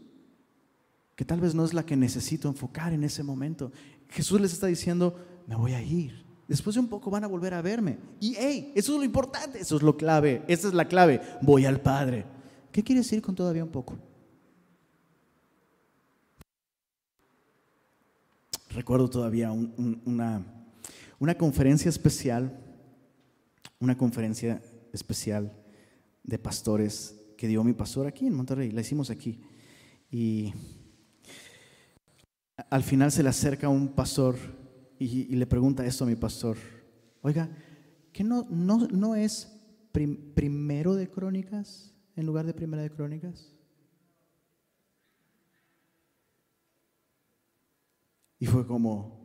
que 1.16 1.26
tal 1.26 1.40
vez 1.40 1.54
no 1.54 1.64
es 1.64 1.74
la 1.74 1.86
que 1.86 1.96
necesito 1.96 2.48
enfocar 2.48 2.94
en 2.94 3.04
ese 3.04 3.24
momento. 3.24 3.72
Jesús 4.10 4.42
les 4.42 4.54
está 4.54 4.68
diciendo, 4.68 5.16
me 5.48 5.56
voy 5.56 5.74
a 5.74 5.82
ir. 5.82 6.24
Después 6.48 6.76
de 6.76 6.82
un 6.82 6.88
poco 6.88 7.10
van 7.10 7.24
a 7.24 7.28
volver 7.28 7.54
a 7.54 7.62
verme. 7.62 7.98
Y 8.20 8.36
hey, 8.38 8.72
eso 8.76 8.94
es 8.94 9.00
lo 9.00 9.06
importante, 9.06 9.60
eso 9.60 9.78
es 9.78 9.82
lo 9.82 9.96
clave, 9.96 10.44
esa 10.48 10.68
es 10.68 10.74
la 10.74 10.88
clave. 10.88 11.22
Voy 11.42 11.66
al 11.66 11.82
Padre. 11.82 12.26
¿Qué 12.72 12.84
quiere 12.84 13.02
decir 13.02 13.22
con 13.22 13.36
todavía 13.36 13.64
un 13.64 13.72
poco? 13.72 13.98
Recuerdo 18.70 19.10
todavía 19.10 19.52
una, 19.52 20.44
una 21.20 21.38
conferencia 21.38 21.90
especial, 21.90 22.60
una 23.80 23.96
conferencia 23.96 24.62
especial 24.92 25.56
de 26.24 26.40
pastores 26.40 27.16
que 27.38 27.48
dio 27.48 27.64
mi 27.64 27.74
pastor 27.74 28.08
aquí 28.08 28.26
en 28.26 28.34
Monterrey, 28.34 28.72
la 28.72 28.82
hicimos 28.82 29.10
aquí. 29.10 29.42
Y 30.10 30.54
al 32.70 32.84
final 32.84 33.12
se 33.12 33.24
le 33.24 33.30
acerca 33.30 33.70
un 33.70 33.90
pastor 33.90 34.36
y, 35.00 35.36
le 35.36 35.46
pregunta 35.46 35.86
esto 35.86 36.04
a 36.04 36.08
mi 36.08 36.16
pastor, 36.16 36.58
oiga, 37.22 37.50
¿qué 38.12 38.24
no, 38.24 38.48
no, 38.50 38.88
no 38.88 39.16
es 39.16 39.52
primero 39.92 40.96
de 40.96 41.10
crónicas 41.10 41.94
en 42.16 42.26
lugar 42.26 42.46
de 42.46 42.54
primera 42.54 42.84
de 42.84 42.90
crónicas? 42.90 43.54
Y 48.40 48.46
fue 48.46 48.66
como, 48.66 49.24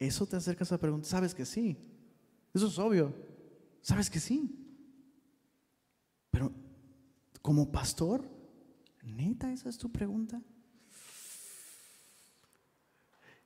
¿Eso 0.00 0.26
te 0.26 0.34
acercas 0.34 0.72
a 0.72 0.78
preguntar? 0.78 1.10
Sabes 1.10 1.34
que 1.34 1.44
sí. 1.44 1.76
Eso 2.54 2.68
es 2.68 2.78
obvio. 2.78 3.14
Sabes 3.82 4.08
que 4.08 4.18
sí. 4.18 4.50
Pero 6.30 6.50
como 7.42 7.70
pastor, 7.70 8.24
¿neta 9.02 9.52
esa 9.52 9.68
es 9.68 9.78
tu 9.78 9.90
pregunta? 9.90 10.42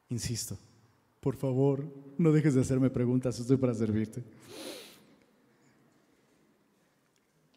Insisto, 0.09 0.59
por 1.21 1.37
favor, 1.37 1.93
no 2.19 2.33
dejes 2.33 2.55
de 2.55 2.61
hacerme 2.61 2.91
preguntas, 2.91 3.39
estoy 3.39 3.57
para 3.57 3.75
servirte. 3.75 4.23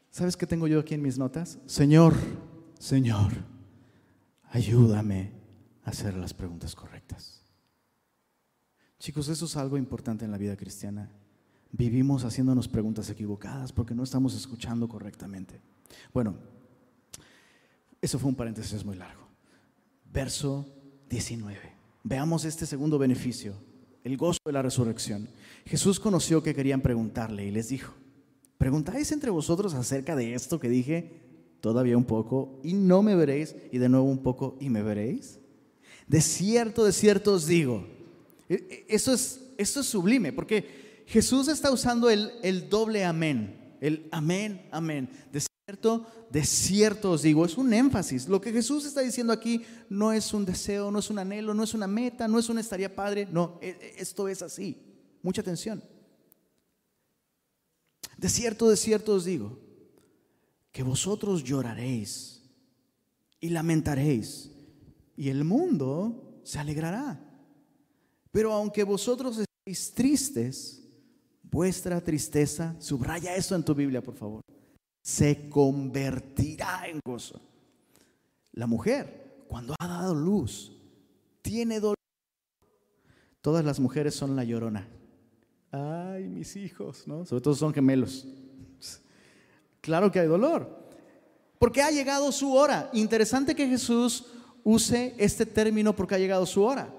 ¿Sabes 0.10 0.36
qué 0.36 0.48
tengo 0.48 0.68
yo 0.68 0.80
aquí 0.80 0.96
en 0.96 1.02
mis 1.02 1.18
notas? 1.18 1.60
Señor, 1.68 2.16
Señor, 2.80 3.34
ayúdame 4.50 5.32
a 5.84 5.92
hacer 5.92 6.16
las 6.16 6.34
preguntas 6.34 6.74
correctas. 6.76 7.44
Chicos, 9.00 9.28
eso 9.28 9.46
es 9.46 9.56
algo 9.58 9.78
importante 9.78 10.26
en 10.26 10.32
la 10.32 10.40
vida 10.40 10.58
cristiana. 10.58 11.12
Vivimos 11.72 12.24
haciéndonos 12.24 12.68
preguntas 12.68 13.10
equivocadas 13.10 13.72
porque 13.72 13.94
no 13.94 14.04
estamos 14.04 14.34
escuchando 14.34 14.88
correctamente. 14.88 15.62
Bueno, 16.14 16.36
eso 18.02 18.20
fue 18.20 18.30
un 18.30 18.36
paréntesis 18.36 18.84
muy 18.84 18.96
largo. 18.96 19.28
Verso 20.12 20.66
19. 21.10 21.58
Veamos 22.04 22.46
este 22.46 22.66
segundo 22.66 22.98
beneficio, 22.98 23.54
el 24.04 24.18
gozo 24.18 24.40
de 24.46 24.54
la 24.54 24.62
resurrección. 24.62 25.28
Jesús 25.66 26.00
conoció 26.00 26.42
que 26.42 26.56
querían 26.56 26.82
preguntarle 26.82 27.46
y 27.46 27.52
les 27.52 27.70
dijo, 27.70 27.94
¿preguntáis 28.58 29.12
entre 29.12 29.30
vosotros 29.30 29.74
acerca 29.74 30.16
de 30.16 30.34
esto 30.34 30.60
que 30.60 30.70
dije? 30.70 31.22
Todavía 31.60 31.98
un 31.98 32.06
poco 32.06 32.62
y 32.64 32.74
no 32.74 33.02
me 33.02 33.16
veréis 33.16 33.56
y 33.72 33.78
de 33.78 33.90
nuevo 33.90 34.06
un 34.06 34.24
poco 34.24 34.58
y 34.60 34.70
me 34.70 34.84
veréis. 34.84 35.40
De 36.08 36.22
cierto, 36.22 36.86
de 36.86 36.94
cierto 36.94 37.34
os 37.34 37.48
digo. 37.48 37.86
E, 38.48 38.54
e, 38.56 38.86
eso 38.88 39.14
es, 39.14 39.42
eso 39.58 39.82
es 39.82 39.88
sublime 39.88 40.32
porque 40.32 41.04
Jesús 41.08 41.48
está 41.48 41.72
usando 41.72 42.10
el, 42.10 42.32
el 42.44 42.70
doble 42.70 43.04
amén, 43.04 43.76
el 43.82 44.08
amén, 44.12 44.68
amén. 44.72 45.10
Cierto, 45.68 46.06
de 46.32 46.46
cierto 46.46 47.12
os 47.12 47.24
digo, 47.24 47.44
es 47.44 47.58
un 47.58 47.74
énfasis. 47.74 48.30
Lo 48.30 48.40
que 48.40 48.54
Jesús 48.54 48.86
está 48.86 49.02
diciendo 49.02 49.34
aquí 49.34 49.64
no 49.90 50.14
es 50.14 50.34
un 50.34 50.46
deseo, 50.46 50.90
no 50.92 51.00
es 51.00 51.10
un 51.10 51.20
anhelo, 51.20 51.54
no 51.54 51.62
es 51.62 51.74
una 51.74 51.88
meta, 51.88 52.26
no 52.26 52.40
es 52.40 52.48
un 52.48 52.58
estaría 52.58 52.96
padre, 52.96 53.28
no, 53.30 53.60
e, 53.62 53.96
esto 53.98 54.30
es 54.30 54.42
así. 54.42 54.82
Mucha 55.22 55.42
atención. 55.42 55.84
De 58.18 58.30
cierto, 58.30 58.70
de 58.70 58.78
cierto 58.78 59.14
os 59.14 59.26
digo, 59.26 59.60
que 60.72 60.84
vosotros 60.84 61.44
lloraréis 61.44 62.44
y 63.42 63.50
lamentaréis, 63.50 64.50
y 65.18 65.28
el 65.28 65.44
mundo 65.44 66.40
se 66.46 66.60
alegrará. 66.60 67.22
Pero 68.32 68.54
aunque 68.54 68.86
vosotros 68.86 69.40
estéis 69.40 69.94
tristes, 69.94 70.84
vuestra 71.44 72.00
tristeza, 72.00 72.74
subraya 72.80 73.36
esto 73.36 73.54
en 73.54 73.66
tu 73.66 73.76
Biblia, 73.76 74.02
por 74.02 74.16
favor, 74.16 74.42
se 75.08 75.48
convertirá 75.48 76.88
en 76.88 77.00
gozo. 77.06 77.40
La 78.52 78.68
mujer, 78.68 79.46
cuando 79.48 79.74
ha 79.80 79.88
dado 79.88 80.14
luz, 80.14 80.74
tiene 81.42 81.80
dolor. 81.80 81.96
Todas 83.40 83.64
las 83.64 83.80
mujeres 83.80 84.16
son 84.16 84.36
la 84.36 84.44
llorona 84.44 84.88
ay, 85.72 86.28
mis 86.28 86.56
hijos, 86.56 87.04
¿no? 87.08 87.26
Sobre 87.26 87.42
todo 87.42 87.56
son 87.56 87.74
gemelos. 87.74 88.26
Claro 89.82 90.12
que 90.12 90.20
hay 90.20 90.28
dolor. 90.28 90.68
Porque 91.60 91.82
ha 91.82 91.92
llegado 91.92 92.32
su 92.32 92.54
hora. 92.54 92.90
Interesante 92.94 93.56
que 93.56 93.68
Jesús 93.68 94.26
use 94.64 95.16
este 95.18 95.46
término 95.46 95.96
porque 95.96 96.16
ha 96.16 96.20
llegado 96.20 96.46
su 96.46 96.62
hora. 96.64 96.94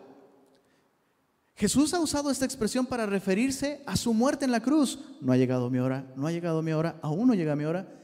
Jesús 1.55 1.93
ha 1.93 2.01
usado 2.01 2.31
esta 2.31 2.45
expresión 2.45 2.87
para 2.87 3.05
referirse 3.05 3.83
a 3.85 3.97
su 3.97 4.15
muerte 4.15 4.45
en 4.45 4.53
la 4.53 4.61
cruz. 4.61 4.99
No 5.21 5.33
ha 5.33 5.37
llegado 5.37 5.69
mi 5.71 5.79
hora, 5.79 6.07
no 6.17 6.27
ha 6.27 6.33
llegado 6.33 6.63
mi 6.63 6.73
hora, 6.73 6.99
aún 7.03 7.27
no 7.27 7.35
llega 7.35 7.57
mi 7.57 7.65
hora. 7.65 7.98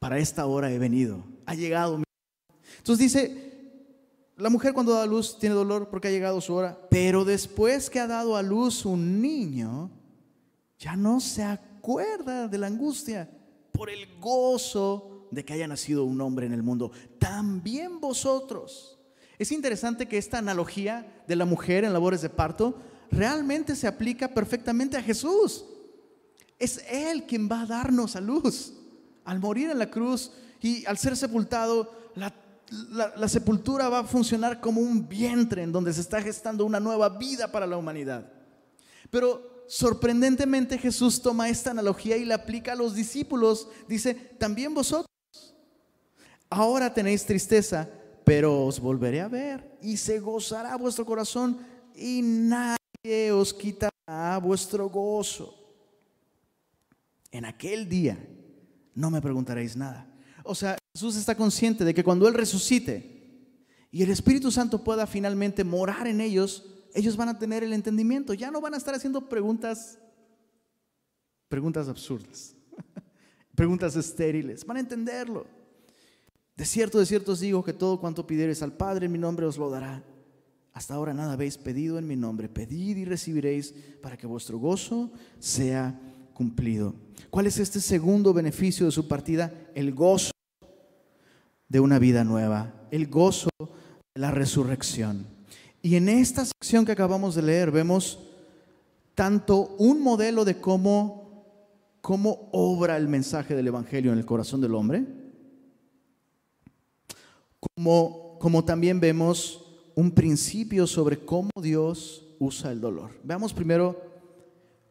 Para 0.00 0.18
esta 0.18 0.46
hora 0.46 0.72
he 0.72 0.78
venido, 0.78 1.22
ha 1.44 1.54
llegado 1.54 1.98
mi 1.98 2.04
hora. 2.04 2.58
Entonces 2.78 2.98
dice, 2.98 3.50
la 4.38 4.48
mujer 4.48 4.72
cuando 4.72 4.94
da 4.94 5.02
a 5.02 5.06
luz 5.06 5.38
tiene 5.38 5.54
dolor 5.54 5.90
porque 5.90 6.08
ha 6.08 6.10
llegado 6.10 6.40
su 6.40 6.54
hora, 6.54 6.88
pero 6.90 7.26
después 7.26 7.90
que 7.90 8.00
ha 8.00 8.06
dado 8.06 8.34
a 8.34 8.42
luz 8.42 8.86
un 8.86 9.20
niño, 9.20 9.90
ya 10.78 10.96
no 10.96 11.20
se 11.20 11.44
acuerda 11.44 12.48
de 12.48 12.56
la 12.56 12.68
angustia 12.68 13.30
por 13.72 13.90
el 13.90 14.18
gozo 14.18 15.28
de 15.30 15.44
que 15.44 15.52
haya 15.52 15.68
nacido 15.68 16.04
un 16.04 16.18
hombre 16.22 16.46
en 16.46 16.54
el 16.54 16.62
mundo. 16.62 16.90
También 17.18 18.00
vosotros. 18.00 18.98
Es 19.38 19.52
interesante 19.52 20.08
que 20.08 20.16
esta 20.16 20.38
analogía 20.38 21.22
de 21.28 21.36
la 21.36 21.44
mujer 21.44 21.84
en 21.84 21.92
labores 21.92 22.22
de 22.22 22.30
parto 22.30 22.74
realmente 23.10 23.76
se 23.76 23.86
aplica 23.86 24.28
perfectamente 24.32 24.96
a 24.96 25.02
Jesús. 25.02 25.66
Es 26.58 26.82
Él 26.88 27.26
quien 27.26 27.50
va 27.50 27.60
a 27.60 27.66
darnos 27.66 28.16
a 28.16 28.22
luz. 28.22 28.79
Al 29.24 29.38
morir 29.40 29.70
en 29.70 29.78
la 29.78 29.90
cruz 29.90 30.32
y 30.60 30.84
al 30.86 30.98
ser 30.98 31.16
sepultado, 31.16 31.94
la 32.14 33.28
sepultura 33.28 33.88
va 33.88 34.00
a 34.00 34.04
funcionar 34.04 34.60
como 34.60 34.80
un 34.80 35.08
vientre 35.08 35.62
en 35.62 35.72
donde 35.72 35.92
se 35.92 36.00
está 36.00 36.22
gestando 36.22 36.64
una 36.64 36.80
nueva 36.80 37.08
vida 37.08 37.50
para 37.50 37.66
la 37.66 37.76
humanidad. 37.76 38.32
Pero 39.10 39.64
sorprendentemente 39.66 40.78
Jesús 40.78 41.20
toma 41.20 41.48
esta 41.48 41.70
analogía 41.72 42.16
y 42.16 42.24
la 42.24 42.36
aplica 42.36 42.72
a 42.72 42.76
los 42.76 42.94
discípulos. 42.94 43.68
Dice, 43.88 44.14
también 44.14 44.74
vosotros, 44.74 45.06
ahora 46.48 46.92
tenéis 46.94 47.24
tristeza, 47.24 47.88
pero 48.24 48.66
os 48.66 48.78
volveré 48.78 49.20
a 49.20 49.28
ver 49.28 49.76
y 49.82 49.96
se 49.96 50.20
gozará 50.20 50.76
vuestro 50.76 51.04
corazón 51.04 51.58
y 51.94 52.20
nadie 52.22 53.32
os 53.32 53.52
quitará 53.52 54.38
vuestro 54.38 54.88
gozo. 54.88 55.56
En 57.32 57.44
aquel 57.44 57.88
día 57.88 58.18
no 58.94 59.10
me 59.10 59.20
preguntaréis 59.20 59.76
nada. 59.76 60.06
O 60.44 60.54
sea, 60.54 60.78
Jesús 60.94 61.16
está 61.16 61.34
consciente 61.34 61.84
de 61.84 61.94
que 61.94 62.04
cuando 62.04 62.26
Él 62.26 62.34
resucite 62.34 63.20
y 63.90 64.02
el 64.02 64.10
Espíritu 64.10 64.50
Santo 64.50 64.82
pueda 64.82 65.06
finalmente 65.06 65.64
morar 65.64 66.06
en 66.06 66.20
ellos, 66.20 66.64
ellos 66.94 67.16
van 67.16 67.28
a 67.28 67.38
tener 67.38 67.62
el 67.62 67.72
entendimiento. 67.72 68.34
Ya 68.34 68.50
no 68.50 68.60
van 68.60 68.74
a 68.74 68.76
estar 68.76 68.94
haciendo 68.94 69.28
preguntas, 69.28 69.98
preguntas 71.48 71.88
absurdas, 71.88 72.54
preguntas 73.54 73.96
estériles. 73.96 74.64
Van 74.64 74.76
a 74.76 74.80
entenderlo. 74.80 75.46
De 76.56 76.64
cierto, 76.64 76.98
de 76.98 77.06
cierto 77.06 77.32
os 77.32 77.40
digo 77.40 77.64
que 77.64 77.72
todo 77.72 78.00
cuanto 78.00 78.26
pidiereis 78.26 78.62
al 78.62 78.72
Padre 78.72 79.06
en 79.06 79.12
mi 79.12 79.18
nombre 79.18 79.46
os 79.46 79.56
lo 79.56 79.70
dará. 79.70 80.04
Hasta 80.72 80.94
ahora 80.94 81.14
nada 81.14 81.32
habéis 81.32 81.58
pedido 81.58 81.98
en 81.98 82.06
mi 82.06 82.16
nombre. 82.16 82.48
Pedid 82.48 82.96
y 82.96 83.04
recibiréis 83.04 83.74
para 84.02 84.16
que 84.16 84.26
vuestro 84.26 84.58
gozo 84.58 85.10
sea 85.38 85.98
cumplido. 86.40 86.94
¿Cuál 87.28 87.48
es 87.48 87.58
este 87.58 87.80
segundo 87.80 88.32
beneficio 88.32 88.86
de 88.86 88.92
su 88.92 89.06
partida? 89.06 89.52
El 89.74 89.92
gozo 89.92 90.30
de 91.68 91.80
una 91.80 91.98
vida 91.98 92.24
nueva, 92.24 92.72
el 92.90 93.08
gozo 93.08 93.50
de 93.58 94.20
la 94.22 94.30
resurrección. 94.30 95.26
Y 95.82 95.96
en 95.96 96.08
esta 96.08 96.46
sección 96.46 96.86
que 96.86 96.92
acabamos 96.92 97.34
de 97.34 97.42
leer 97.42 97.70
vemos 97.70 98.20
tanto 99.14 99.76
un 99.76 100.00
modelo 100.00 100.46
de 100.46 100.58
cómo, 100.58 101.44
cómo 102.00 102.48
obra 102.52 102.96
el 102.96 103.06
mensaje 103.06 103.54
del 103.54 103.68
Evangelio 103.68 104.10
en 104.10 104.18
el 104.18 104.24
corazón 104.24 104.62
del 104.62 104.74
hombre, 104.74 105.04
como, 107.76 108.38
como 108.40 108.64
también 108.64 108.98
vemos 108.98 109.62
un 109.94 110.10
principio 110.12 110.86
sobre 110.86 111.18
cómo 111.18 111.50
Dios 111.60 112.24
usa 112.38 112.72
el 112.72 112.80
dolor. 112.80 113.10
Veamos 113.24 113.52
primero 113.52 114.00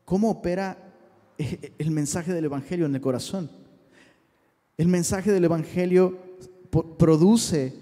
cómo 0.06 0.30
opera 0.30 0.89
el 1.78 1.92
mensaje 1.92 2.34
del 2.34 2.46
Evangelio 2.46 2.86
en 2.86 2.96
el 2.96 3.02
corazón. 3.02 3.50
El 4.78 4.88
mensaje 4.88 5.32
del 5.32 5.46
Evangelio 5.46 6.18
produce 6.98 7.74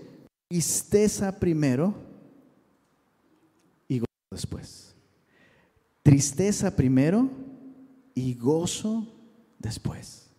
tristeza 0.47 1.39
primero 1.39 1.93
y 3.87 3.99
gozo 3.99 4.07
después. 4.31 4.95
Tristeza 6.03 6.75
primero 6.75 7.29
y 8.13 8.35
gozo 8.35 9.07
después. 9.59 10.29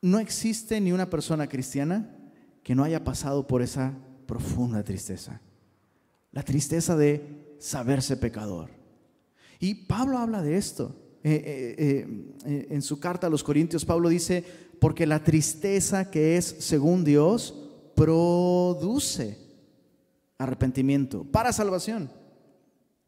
No 0.00 0.18
existe 0.20 0.80
ni 0.80 0.92
una 0.92 1.10
persona 1.10 1.48
cristiana 1.48 2.16
que 2.62 2.74
no 2.74 2.84
haya 2.84 3.02
pasado 3.02 3.46
por 3.46 3.60
esa 3.60 3.92
profunda 4.26 4.82
tristeza. 4.84 5.40
La 6.32 6.42
tristeza 6.42 6.96
de 6.96 7.56
saberse 7.58 8.16
pecador. 8.16 8.70
Y 9.58 9.86
Pablo 9.86 10.18
habla 10.18 10.42
de 10.42 10.56
esto. 10.56 10.94
Eh, 11.22 11.74
eh, 11.78 12.34
eh, 12.44 12.66
en 12.70 12.82
su 12.82 13.00
carta 13.00 13.26
a 13.26 13.30
los 13.30 13.42
Corintios, 13.42 13.84
Pablo 13.84 14.08
dice, 14.08 14.44
porque 14.80 15.06
la 15.06 15.24
tristeza 15.24 16.10
que 16.10 16.36
es 16.36 16.44
según 16.60 17.02
Dios 17.02 17.52
produce 17.96 19.38
arrepentimiento 20.38 21.24
para 21.24 21.52
salvación, 21.52 22.10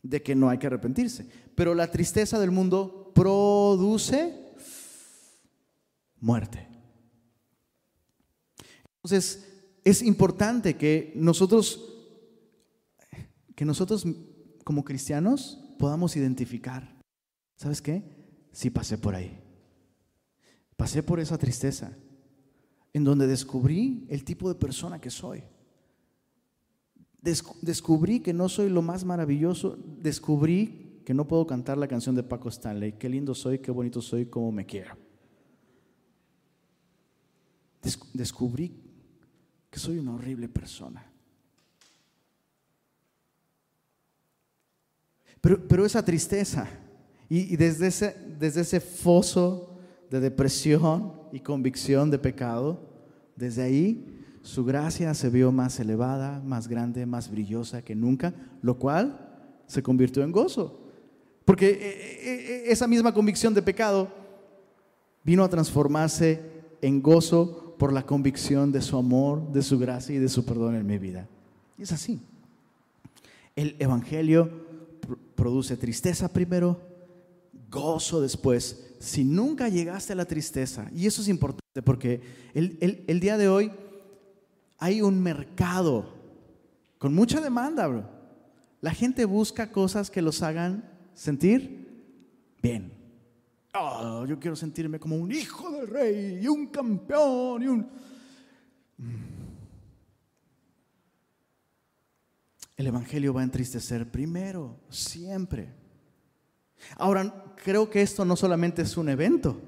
de 0.02 0.22
que 0.22 0.34
no 0.34 0.48
hay 0.48 0.58
que 0.58 0.66
arrepentirse. 0.66 1.28
Pero 1.54 1.74
la 1.74 1.90
tristeza 1.90 2.40
del 2.40 2.50
mundo 2.50 3.12
produce 3.14 4.34
muerte. 6.18 6.66
Entonces, 8.96 9.44
es 9.84 10.02
importante 10.02 10.76
que 10.76 11.12
nosotros 11.14 11.94
que 13.54 13.64
nosotros 13.64 14.06
como 14.62 14.84
cristianos 14.84 15.58
podamos 15.78 16.16
identificar, 16.16 16.92
¿sabes 17.56 17.80
qué? 17.80 18.02
Sí 18.52 18.70
pasé 18.70 18.98
por 18.98 19.14
ahí. 19.14 19.38
Pasé 20.76 21.02
por 21.02 21.20
esa 21.20 21.38
tristeza, 21.38 21.96
en 22.92 23.04
donde 23.04 23.26
descubrí 23.26 24.06
el 24.08 24.24
tipo 24.24 24.48
de 24.48 24.54
persona 24.54 25.00
que 25.00 25.10
soy. 25.10 25.42
descubrí 27.62 28.20
que 28.20 28.32
no 28.32 28.48
soy 28.48 28.68
lo 28.68 28.82
más 28.82 29.04
maravilloso, 29.04 29.78
descubrí 30.00 31.02
que 31.04 31.14
no 31.14 31.26
puedo 31.26 31.46
cantar 31.46 31.78
la 31.78 31.88
canción 31.88 32.14
de 32.14 32.22
Paco 32.22 32.48
Stanley, 32.48 32.92
qué 32.92 33.08
lindo 33.08 33.34
soy, 33.34 33.58
qué 33.58 33.70
bonito 33.70 34.02
soy, 34.02 34.26
cómo 34.26 34.52
me 34.52 34.66
quiero. 34.66 34.96
descubrí 38.12 38.72
que 39.70 39.78
soy 39.78 39.98
una 39.98 40.14
horrible 40.14 40.48
persona. 40.48 41.10
Pero, 45.40 45.66
pero 45.68 45.86
esa 45.86 46.04
tristeza, 46.04 46.68
y, 47.28 47.56
desde, 47.56 47.88
ese, 47.88 48.16
desde 48.38 48.62
ese 48.62 48.80
foso 48.80 49.78
de 50.10 50.20
depresión 50.20 51.12
y 51.32 51.40
convicción 51.40 52.10
de 52.10 52.18
pecado, 52.18 52.80
desde 53.36 53.62
ahí 53.62 54.18
su 54.42 54.64
gracia 54.64 55.12
se 55.12 55.28
vio 55.28 55.52
más 55.52 55.78
elevada, 55.78 56.40
más 56.40 56.68
grande, 56.68 57.04
más 57.04 57.30
brillosa 57.30 57.82
que 57.82 57.94
nunca, 57.94 58.32
lo 58.62 58.78
cual 58.78 59.18
se 59.66 59.82
convirtió 59.82 60.22
en 60.22 60.32
gozo. 60.32 60.80
Porque 61.44 61.68
eh, 61.68 61.78
eh, 61.80 62.18
eh, 62.24 62.62
esa 62.68 62.86
misma 62.86 63.12
convicción 63.12 63.52
de 63.52 63.62
pecado 63.62 64.08
vino 65.22 65.44
a 65.44 65.48
transformarse 65.48 66.40
en 66.80 67.02
gozo 67.02 67.74
por 67.78 67.92
la 67.92 68.04
convicción 68.04 68.72
de 68.72 68.80
su 68.80 68.96
amor, 68.96 69.52
de 69.52 69.62
su 69.62 69.78
gracia 69.78 70.14
y 70.14 70.18
de 70.18 70.28
su 70.28 70.44
perdón 70.44 70.74
en 70.76 70.86
mi 70.86 70.98
vida. 70.98 71.28
Y 71.76 71.82
es 71.82 71.92
así. 71.92 72.20
El 73.54 73.76
Evangelio 73.78 74.67
produce 75.34 75.76
tristeza 75.76 76.28
primero, 76.32 76.80
gozo 77.70 78.20
después. 78.20 78.94
Si 78.98 79.24
nunca 79.24 79.68
llegaste 79.68 80.12
a 80.12 80.16
la 80.16 80.24
tristeza, 80.24 80.90
y 80.94 81.06
eso 81.06 81.22
es 81.22 81.28
importante 81.28 81.82
porque 81.82 82.20
el, 82.54 83.20
día 83.20 83.36
de 83.36 83.48
hoy 83.48 83.70
hay 84.78 85.02
un 85.02 85.22
mercado 85.22 86.14
con 86.98 87.14
mucha 87.14 87.40
demanda, 87.40 87.86
bro. 87.86 88.08
La 88.80 88.92
gente 88.92 89.24
busca 89.24 89.70
cosas 89.70 90.10
que 90.10 90.22
los 90.22 90.42
hagan 90.42 90.88
sentir 91.14 91.88
bien. 92.62 92.92
Oh, 93.74 94.24
yo 94.26 94.38
quiero 94.38 94.56
sentirme 94.56 94.98
como 94.98 95.16
un 95.16 95.30
hijo 95.30 95.70
del 95.70 95.86
rey 95.86 96.40
y 96.42 96.48
un 96.48 96.66
campeón 96.68 97.62
y 97.62 97.66
un... 97.66 97.86
El 102.78 102.86
Evangelio 102.86 103.34
va 103.34 103.40
a 103.40 103.44
entristecer 103.44 104.08
primero, 104.08 104.78
siempre. 104.88 105.74
Ahora, 106.96 107.52
creo 107.56 107.90
que 107.90 108.00
esto 108.00 108.24
no 108.24 108.36
solamente 108.36 108.82
es 108.82 108.96
un 108.96 109.08
evento. 109.08 109.60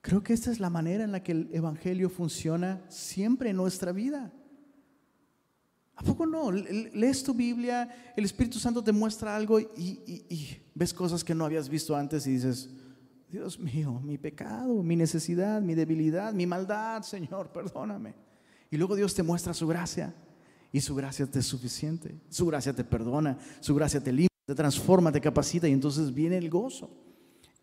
Creo 0.00 0.20
que 0.20 0.32
esta 0.32 0.50
es 0.50 0.58
la 0.58 0.70
manera 0.70 1.04
en 1.04 1.12
la 1.12 1.22
que 1.22 1.30
el 1.30 1.50
Evangelio 1.52 2.10
funciona 2.10 2.84
siempre 2.88 3.50
en 3.50 3.56
nuestra 3.56 3.92
vida. 3.92 4.32
¿A 5.94 6.02
poco 6.02 6.26
no? 6.26 6.50
Lees 6.50 7.22
tu 7.22 7.32
Biblia, 7.32 8.12
el 8.16 8.24
Espíritu 8.24 8.58
Santo 8.58 8.82
te 8.82 8.90
muestra 8.90 9.36
algo 9.36 9.60
y, 9.60 10.58
ves 10.74 10.92
cosas 10.92 11.22
que 11.22 11.32
no 11.32 11.44
habías 11.44 11.68
visto 11.68 11.94
antes 11.94 12.26
y 12.26 12.32
dices, 12.32 12.70
Dios 13.30 13.60
mío, 13.60 14.00
mi 14.00 14.18
pecado, 14.18 14.82
mi 14.82 14.96
necesidad, 14.96 15.62
mi 15.62 15.76
debilidad, 15.76 16.32
mi 16.32 16.44
maldad, 16.44 17.02
Señor, 17.02 17.52
perdóname. 17.52 18.16
Y 18.68 18.76
luego 18.78 18.96
Dios 18.96 19.14
te 19.14 19.22
muestra 19.22 19.54
su 19.54 19.68
gracia 19.68 20.12
y 20.74 20.80
su 20.80 20.92
gracia 20.92 21.24
te 21.24 21.38
es 21.38 21.46
suficiente. 21.46 22.16
Su 22.28 22.46
gracia 22.46 22.72
te 22.72 22.82
perdona, 22.82 23.38
su 23.60 23.76
gracia 23.76 24.02
te 24.02 24.10
limpia, 24.10 24.36
te 24.44 24.56
transforma, 24.56 25.12
te 25.12 25.20
capacita 25.20 25.68
y 25.68 25.72
entonces 25.72 26.12
viene 26.12 26.36
el 26.36 26.50
gozo. 26.50 26.90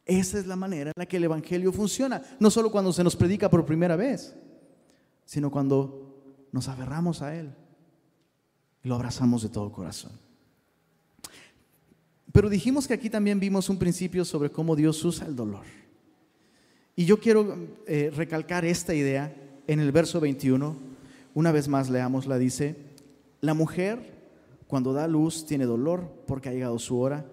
Esa 0.05 0.39
es 0.39 0.47
la 0.47 0.55
manera 0.55 0.91
en 0.91 0.93
la 0.95 1.05
que 1.05 1.17
el 1.17 1.25
Evangelio 1.25 1.73
funciona. 1.73 2.21
No 2.39 2.49
solo 2.49 2.71
cuando 2.71 2.93
se 2.93 3.03
nos 3.03 3.17
predica 3.17 3.49
por 3.49 3.65
primera 3.65 3.97
vez, 3.97 4.33
sino 5.25 5.51
cuando 5.51 6.47
nos 6.53 6.69
aferramos 6.69 7.21
a 7.21 7.35
Él 7.35 7.53
y 8.81 8.87
lo 8.87 8.95
abrazamos 8.95 9.43
de 9.43 9.49
todo 9.49 9.73
corazón. 9.73 10.13
Pero 12.31 12.49
dijimos 12.49 12.87
que 12.87 12.93
aquí 12.93 13.09
también 13.09 13.41
vimos 13.41 13.67
un 13.67 13.77
principio 13.77 14.23
sobre 14.23 14.51
cómo 14.51 14.73
Dios 14.73 15.03
usa 15.03 15.27
el 15.27 15.35
dolor. 15.35 15.65
Y 16.95 17.03
yo 17.03 17.19
quiero 17.19 17.57
eh, 17.87 18.09
recalcar 18.15 18.63
esta 18.63 18.95
idea 18.95 19.35
en 19.67 19.81
el 19.81 19.91
verso 19.91 20.21
21. 20.21 20.77
Una 21.33 21.51
vez 21.51 21.67
más 21.67 21.89
leámosla, 21.89 22.37
dice, 22.37 22.90
la 23.41 23.53
mujer, 23.53 24.21
cuando 24.67 24.93
da 24.93 25.07
luz, 25.07 25.45
tiene 25.45 25.65
dolor 25.65 26.09
porque 26.27 26.49
ha 26.49 26.53
llegado 26.53 26.79
su 26.79 26.99
hora, 26.99 27.25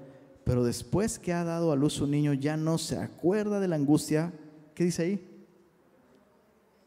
pero 0.42 0.64
después 0.64 1.18
que 1.18 1.34
ha 1.34 1.44
dado 1.44 1.70
a 1.70 1.76
luz 1.76 2.00
un 2.00 2.10
niño 2.10 2.32
ya 2.32 2.56
no 2.56 2.78
se 2.78 2.96
acuerda 2.98 3.60
de 3.60 3.68
la 3.68 3.76
angustia. 3.76 4.32
¿Qué 4.74 4.84
dice 4.84 5.02
ahí? 5.02 5.28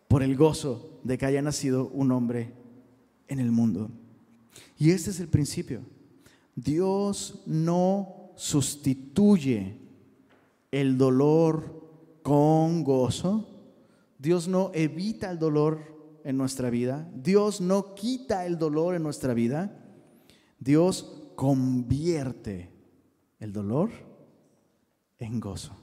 Por 0.08 0.24
el 0.24 0.36
gozo 0.36 1.00
de 1.04 1.18
que 1.18 1.28
haya 1.28 1.42
nacido 1.42 1.88
un 1.94 2.12
hombre 2.12 2.54
en 3.28 3.40
el 3.40 3.52
mundo. 3.52 3.92
Y 4.78 4.90
este 4.90 5.12
es 5.12 5.20
el 5.20 5.28
principio. 5.28 5.82
Dios 6.56 7.44
no 7.46 8.32
sustituye 8.36 9.78
el 10.72 10.98
dolor 10.98 11.88
con 12.24 12.84
gozo. 12.84 13.48
Dios 14.18 14.48
no 14.48 14.72
evita 14.74 15.30
el 15.30 15.38
dolor 15.38 16.01
en 16.24 16.38
nuestra 16.38 16.70
vida. 16.70 17.10
Dios 17.14 17.62
no 17.62 17.96
quita 17.96 18.46
el 18.46 18.58
dolor 18.58 18.96
en 18.96 19.04
nuestra 19.04 19.34
vida. 19.34 19.78
Dios 20.60 21.32
convierte 21.36 22.72
el 23.40 23.52
dolor 23.52 23.90
en 25.20 25.40
gozo. 25.40 25.76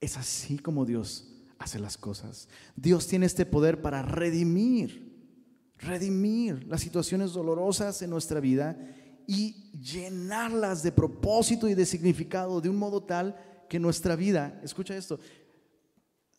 Es 0.00 0.16
así 0.16 0.58
como 0.58 0.86
Dios 0.86 1.30
hace 1.58 1.78
las 1.78 1.98
cosas. 1.98 2.48
Dios 2.74 3.06
tiene 3.06 3.26
este 3.26 3.44
poder 3.44 3.82
para 3.82 4.02
redimir, 4.02 5.28
redimir 5.76 6.66
las 6.66 6.80
situaciones 6.80 7.32
dolorosas 7.32 8.00
en 8.02 8.10
nuestra 8.10 8.40
vida 8.40 8.78
y 9.26 9.70
llenarlas 9.78 10.82
de 10.82 10.90
propósito 10.90 11.68
y 11.68 11.74
de 11.74 11.86
significado 11.86 12.60
de 12.60 12.70
un 12.70 12.76
modo 12.76 13.02
tal 13.02 13.36
que 13.68 13.78
nuestra 13.78 14.16
vida, 14.16 14.58
escucha 14.64 14.96
esto, 14.96 15.20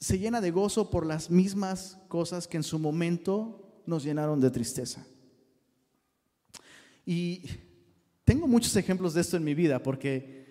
se 0.02 0.18
llena 0.18 0.42
de 0.42 0.50
gozo 0.50 0.90
por 0.90 1.06
las 1.06 1.30
mismas 1.30 2.00
cosas 2.08 2.48
que 2.48 2.58
en 2.58 2.64
su 2.64 2.80
momento 2.80 3.84
nos 3.86 4.04
llenaron 4.04 4.42
de 4.42 4.50
tristeza. 4.50 5.06
Y 7.06 7.44
tengo 8.26 8.48
muchos 8.48 8.76
ejemplos 8.76 9.14
de 9.14 9.22
esto 9.22 9.38
en 9.38 9.44
mi 9.44 9.54
vida 9.54 9.82
porque 9.84 10.42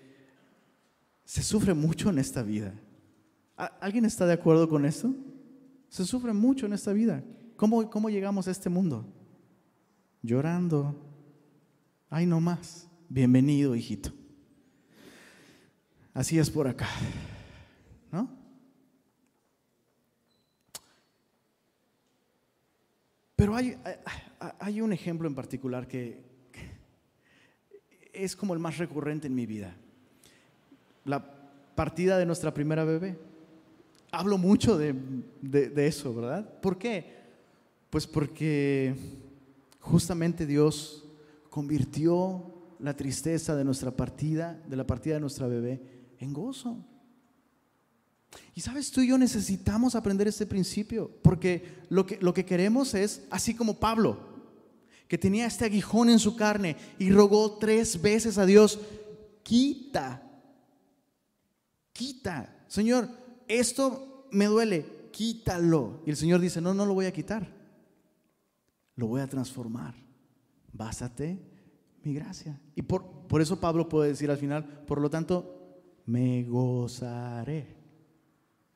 se 1.25 1.43
sufre 1.43 1.75
mucho 1.75 2.11
en 2.11 2.21
esta 2.21 2.45
vida. 2.45 2.73
¿Alguien 3.57 4.05
está 4.05 4.25
de 4.25 4.35
acuerdo 4.35 4.69
con 4.69 4.85
esto? 4.85 5.13
Se 5.89 6.05
sufre 6.05 6.33
mucho 6.33 6.67
en 6.67 6.73
esta 6.73 6.93
vida. 6.93 7.25
¿Cómo, 7.57 7.91
cómo 7.91 8.09
llegamos 8.09 8.47
a 8.47 8.53
este 8.53 8.69
mundo? 8.69 9.05
Llorando. 10.23 10.95
Ay, 12.09 12.25
no 12.25 12.41
más. 12.41 12.89
Bienvenido, 13.09 13.75
hijito. 13.75 14.13
Así 16.15 16.39
es 16.39 16.49
por 16.49 16.69
acá. 16.69 16.89
¿No? 18.13 18.40
Pero 23.41 23.57
hay, 23.57 23.75
hay 24.59 24.83
un 24.83 24.93
ejemplo 24.93 25.27
en 25.27 25.35
particular 25.35 25.89
que 25.89 26.21
es 28.13 28.37
como 28.37 28.53
el 28.53 28.61
más 28.61 28.77
recurrente 28.77 29.29
en 29.29 29.35
mi 29.35 29.47
vida. 29.47 29.75
La 31.07 31.25
partida 31.75 32.19
de 32.19 32.27
nuestra 32.27 32.53
primera 32.53 32.85
bebé. 32.85 33.19
Hablo 34.13 34.37
mucho 34.37 34.77
de, 34.77 34.95
de, 35.41 35.87
eso, 35.87 36.15
¿verdad? 36.15 36.61
¿Por 36.61 36.77
qué? 36.77 37.17
Pues 37.89 38.07
porque 38.07 38.95
justamente 39.79 40.45
Dios 40.45 41.07
convirtió 41.49 42.45
la 42.79 42.95
tristeza 42.95 43.57
de 43.57 43.65
nuestra 43.65 43.91
partida, 43.91 44.61
de 44.69 44.77
la 44.77 44.87
partida 44.87 45.15
de 45.15 45.21
nuestra 45.21 45.47
bebé, 45.47 45.81
en 46.19 46.35
gozo. 46.35 46.77
Y 48.55 48.61
sabes, 48.61 48.91
tú 48.91 49.01
y 49.01 49.09
yo 49.09 49.19
necesitamos 49.19 49.95
aprender 49.95 50.29
este 50.29 50.47
principio, 50.47 51.11
porque 51.23 51.79
lo 51.89 52.07
que, 52.07 52.19
lo 52.21 52.35
que 52.35 52.45
queremos 52.45 52.95
es, 52.95 53.23
así 53.31 53.55
como 53.55 53.79
Pablo, 53.81 54.31
que 55.09 55.19
tenía 55.19 55.47
este 55.47 55.65
aguijón 55.65 56.09
en 56.09 56.19
su 56.21 56.37
carne 56.37 56.77
y 56.99 57.11
rogó 57.11 57.59
tres 57.59 58.01
veces 58.01 58.39
a 58.39 58.47
Dios, 58.47 58.79
quita, 59.43 60.23
quita, 61.93 62.65
Señor, 62.69 63.09
esto 63.49 64.29
me 64.31 64.47
duele, 64.47 64.87
quítalo. 65.11 66.03
Y 66.07 66.11
el 66.11 66.17
Señor 66.17 66.41
dice, 66.41 66.61
no, 66.61 66.75
no 66.75 66.87
lo 66.87 66.95
voy 66.95 67.07
a 67.07 67.13
quitar, 67.13 67.53
lo 68.95 69.09
voy 69.09 69.21
a 69.21 69.27
transformar. 69.27 69.95
Básate 70.73 71.41
mi 72.05 72.15
gracia. 72.15 72.61
Y 72.77 72.83
por, 72.83 73.27
por 73.27 73.41
eso 73.41 73.59
Pablo 73.59 73.89
puede 73.89 74.11
decir 74.11 74.31
al 74.31 74.39
final, 74.39 74.85
por 74.87 75.01
lo 75.01 75.11
tanto, 75.11 75.83
me 76.07 76.45
gozaré. 76.45 77.80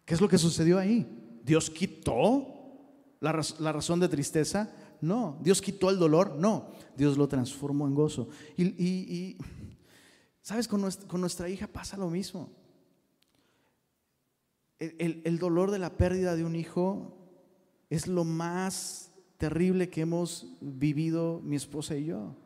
¿Qué 0.05 0.15
es 0.15 0.21
lo 0.21 0.29
que 0.29 0.39
sucedió 0.39 0.79
ahí? 0.79 1.07
¿Dios 1.45 1.71
quitó 1.71 2.47
la, 3.21 3.33
razón 3.33 4.01
de 4.01 4.09
tristeza? 4.09 4.71
No. 5.01 5.39
Dios 5.43 5.63
quitó 5.63 5.91
el 5.91 5.99
dolor. 5.99 6.37
No. 6.37 6.71
Dios 6.97 7.17
lo 7.17 7.29
transformó 7.29 7.87
en 7.87 7.95
gozo. 7.95 8.29
Y, 8.57 9.37
¿sabes? 10.43 10.69
Con 10.69 10.81
nuestra, 11.21 11.49
hija 11.49 11.67
pasa 11.67 11.97
lo 11.97 12.11
mismo. 12.11 12.51
el 14.79 15.39
dolor 15.39 15.71
de 15.71 15.79
la 15.79 15.97
pérdida 15.97 16.37
de 16.37 16.45
un 16.45 16.57
hijo 16.57 17.17
es 17.91 18.07
lo 18.07 18.25
más 18.25 19.13
terrible 19.39 19.91
que 19.91 20.03
hemos 20.03 20.47
vivido 20.61 21.41
mi 21.45 21.57
esposa 21.57 21.97
y 21.97 22.07
yo. 22.07 22.37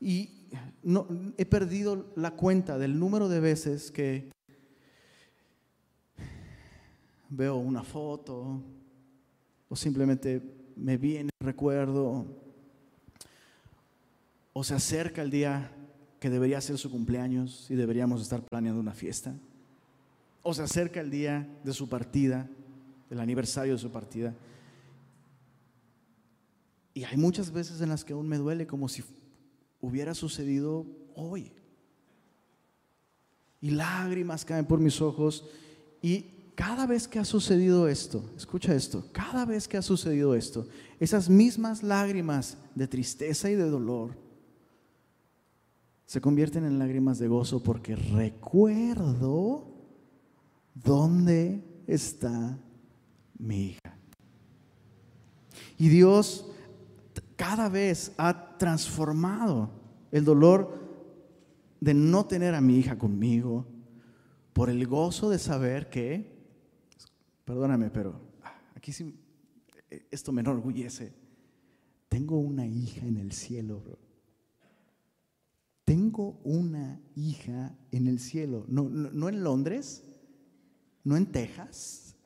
Y 0.00 0.48
no, 0.82 1.06
he 1.36 1.46
perdido 1.46 2.12
la 2.16 2.32
cuenta 2.32 2.78
del 2.78 2.98
número 2.98 3.28
de 3.28 3.40
veces 3.40 3.90
que 3.90 4.30
veo 7.28 7.56
una 7.56 7.82
foto 7.82 8.62
o 9.68 9.76
simplemente 9.76 10.42
me 10.76 10.96
viene 10.96 11.30
el 11.40 11.46
recuerdo 11.46 12.26
o 14.52 14.64
se 14.64 14.74
acerca 14.74 15.22
el 15.22 15.30
día 15.30 15.72
que 16.20 16.30
debería 16.30 16.60
ser 16.60 16.78
su 16.78 16.90
cumpleaños 16.90 17.70
y 17.70 17.74
deberíamos 17.74 18.22
estar 18.22 18.42
planeando 18.42 18.80
una 18.80 18.94
fiesta 18.94 19.34
o 20.42 20.54
se 20.54 20.62
acerca 20.62 21.00
el 21.00 21.10
día 21.10 21.48
de 21.64 21.72
su 21.72 21.88
partida, 21.88 22.48
el 23.10 23.18
aniversario 23.18 23.72
de 23.72 23.80
su 23.80 23.90
partida. 23.90 24.32
Y 26.94 27.02
hay 27.02 27.16
muchas 27.16 27.50
veces 27.50 27.80
en 27.80 27.88
las 27.88 28.04
que 28.04 28.12
aún 28.12 28.28
me 28.28 28.38
duele 28.38 28.64
como 28.64 28.88
si 28.88 29.02
hubiera 29.80 30.14
sucedido 30.14 30.86
hoy. 31.16 31.50
Y 33.60 33.70
lágrimas 33.70 34.44
caen 34.44 34.66
por 34.66 34.78
mis 34.78 35.00
ojos 35.00 35.44
y 36.00 36.35
cada 36.56 36.86
vez 36.86 37.06
que 37.06 37.18
ha 37.18 37.24
sucedido 37.24 37.86
esto, 37.86 38.24
escucha 38.34 38.74
esto, 38.74 39.04
cada 39.12 39.44
vez 39.44 39.68
que 39.68 39.76
ha 39.76 39.82
sucedido 39.82 40.34
esto, 40.34 40.66
esas 40.98 41.28
mismas 41.28 41.82
lágrimas 41.82 42.56
de 42.74 42.88
tristeza 42.88 43.50
y 43.50 43.54
de 43.54 43.68
dolor 43.68 44.16
se 46.06 46.20
convierten 46.20 46.64
en 46.64 46.78
lágrimas 46.78 47.18
de 47.18 47.28
gozo 47.28 47.62
porque 47.62 47.94
recuerdo 47.94 49.68
dónde 50.72 51.62
está 51.86 52.58
mi 53.38 53.66
hija. 53.66 53.98
Y 55.76 55.88
Dios 55.90 56.46
cada 57.36 57.68
vez 57.68 58.12
ha 58.16 58.56
transformado 58.56 59.70
el 60.10 60.24
dolor 60.24 60.74
de 61.80 61.92
no 61.92 62.24
tener 62.24 62.54
a 62.54 62.62
mi 62.62 62.78
hija 62.78 62.96
conmigo 62.96 63.66
por 64.54 64.70
el 64.70 64.86
gozo 64.86 65.28
de 65.28 65.38
saber 65.38 65.90
que 65.90 66.35
Perdóname, 67.46 67.90
pero 67.90 68.20
aquí 68.74 68.92
sí, 68.92 69.14
esto 70.10 70.32
me 70.32 70.40
enorgullece. 70.40 71.14
Tengo 72.08 72.40
una 72.40 72.66
hija 72.66 73.06
en 73.06 73.18
el 73.18 73.30
cielo, 73.30 73.80
bro. 73.80 73.98
Tengo 75.84 76.40
una 76.42 77.00
hija 77.14 77.72
en 77.92 78.08
el 78.08 78.18
cielo. 78.18 78.64
No, 78.66 78.88
no, 78.88 79.28
en 79.28 79.44
Londres, 79.44 80.02
no 81.04 81.16
en 81.16 81.26
Texas. 81.26 82.16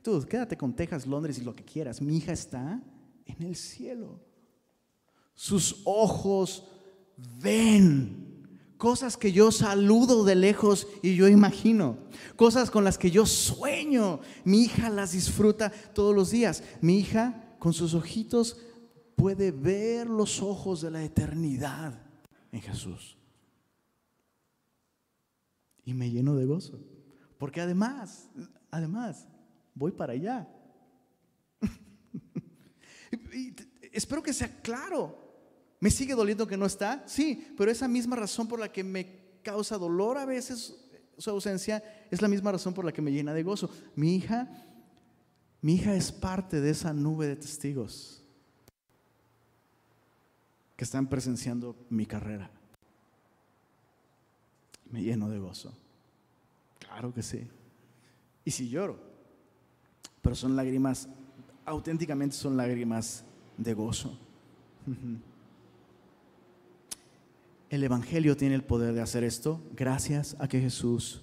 Tú, 0.00 0.24
quédate 0.26 0.56
con 0.56 0.74
Texas, 0.74 1.06
Londres 1.06 1.38
y 1.38 1.44
lo 1.44 1.54
que 1.54 1.62
quieras. 1.62 2.00
Mi 2.00 2.16
hija 2.16 2.32
está 2.32 2.82
en 3.26 3.42
el 3.46 3.56
cielo. 3.56 4.18
Sus 5.34 5.82
ojos 5.84 6.66
ven 7.42 8.29
cosas 8.80 9.18
que 9.18 9.30
yo 9.30 9.52
saludo 9.52 10.24
de 10.24 10.34
lejos 10.34 10.88
y 11.02 11.14
yo 11.14 11.28
imagino, 11.28 11.98
cosas 12.34 12.70
con 12.70 12.82
las 12.82 12.96
que 12.96 13.10
yo 13.10 13.26
sueño. 13.26 14.20
Mi 14.42 14.62
hija 14.62 14.88
las 14.88 15.12
disfruta 15.12 15.70
todos 15.92 16.14
los 16.14 16.30
días. 16.30 16.64
Mi 16.80 16.98
hija 16.98 17.54
con 17.58 17.74
sus 17.74 17.92
ojitos 17.92 18.56
puede 19.16 19.50
ver 19.50 20.06
los 20.06 20.40
ojos 20.40 20.80
de 20.80 20.90
la 20.90 21.04
eternidad 21.04 22.00
en 22.52 22.62
Jesús. 22.62 23.18
Y 25.84 25.92
me 25.92 26.10
lleno 26.10 26.34
de 26.34 26.46
gozo. 26.46 26.80
Porque 27.36 27.60
además, 27.60 28.30
además, 28.70 29.28
voy 29.74 29.92
para 29.92 30.14
allá. 30.14 30.48
espero 33.92 34.22
que 34.22 34.32
sea 34.32 34.62
claro. 34.62 35.29
¿Me 35.80 35.90
sigue 35.90 36.14
doliendo 36.14 36.46
que 36.46 36.58
no 36.58 36.66
está? 36.66 37.02
Sí, 37.06 37.52
pero 37.56 37.70
esa 37.70 37.88
misma 37.88 38.14
razón 38.14 38.46
por 38.46 38.60
la 38.60 38.70
que 38.70 38.84
me 38.84 39.18
causa 39.42 39.78
dolor 39.78 40.18
a 40.18 40.26
veces 40.26 40.76
su 41.16 41.30
ausencia 41.30 41.82
es 42.10 42.20
la 42.20 42.28
misma 42.28 42.52
razón 42.52 42.74
por 42.74 42.84
la 42.84 42.92
que 42.92 43.02
me 43.02 43.12
llena 43.12 43.32
de 43.32 43.42
gozo. 43.42 43.70
Mi 43.96 44.14
hija, 44.14 44.48
mi 45.62 45.74
hija 45.74 45.94
es 45.94 46.12
parte 46.12 46.60
de 46.60 46.70
esa 46.70 46.92
nube 46.92 47.26
de 47.26 47.36
testigos 47.36 48.22
que 50.76 50.84
están 50.84 51.06
presenciando 51.08 51.76
mi 51.88 52.04
carrera. 52.06 52.50
Me 54.90 55.02
lleno 55.02 55.28
de 55.28 55.38
gozo. 55.38 55.72
Claro 56.78 57.14
que 57.14 57.22
sí. 57.22 57.46
Y 58.44 58.50
si 58.50 58.68
lloro, 58.68 58.98
pero 60.20 60.34
son 60.34 60.56
lágrimas, 60.56 61.08
auténticamente 61.64 62.36
son 62.36 62.56
lágrimas 62.56 63.24
de 63.56 63.74
gozo. 63.74 64.18
El 67.70 67.84
Evangelio 67.84 68.36
tiene 68.36 68.56
el 68.56 68.64
poder 68.64 68.94
de 68.94 69.00
hacer 69.00 69.22
esto 69.22 69.62
gracias 69.76 70.36
a 70.40 70.48
que 70.48 70.60
Jesús 70.60 71.22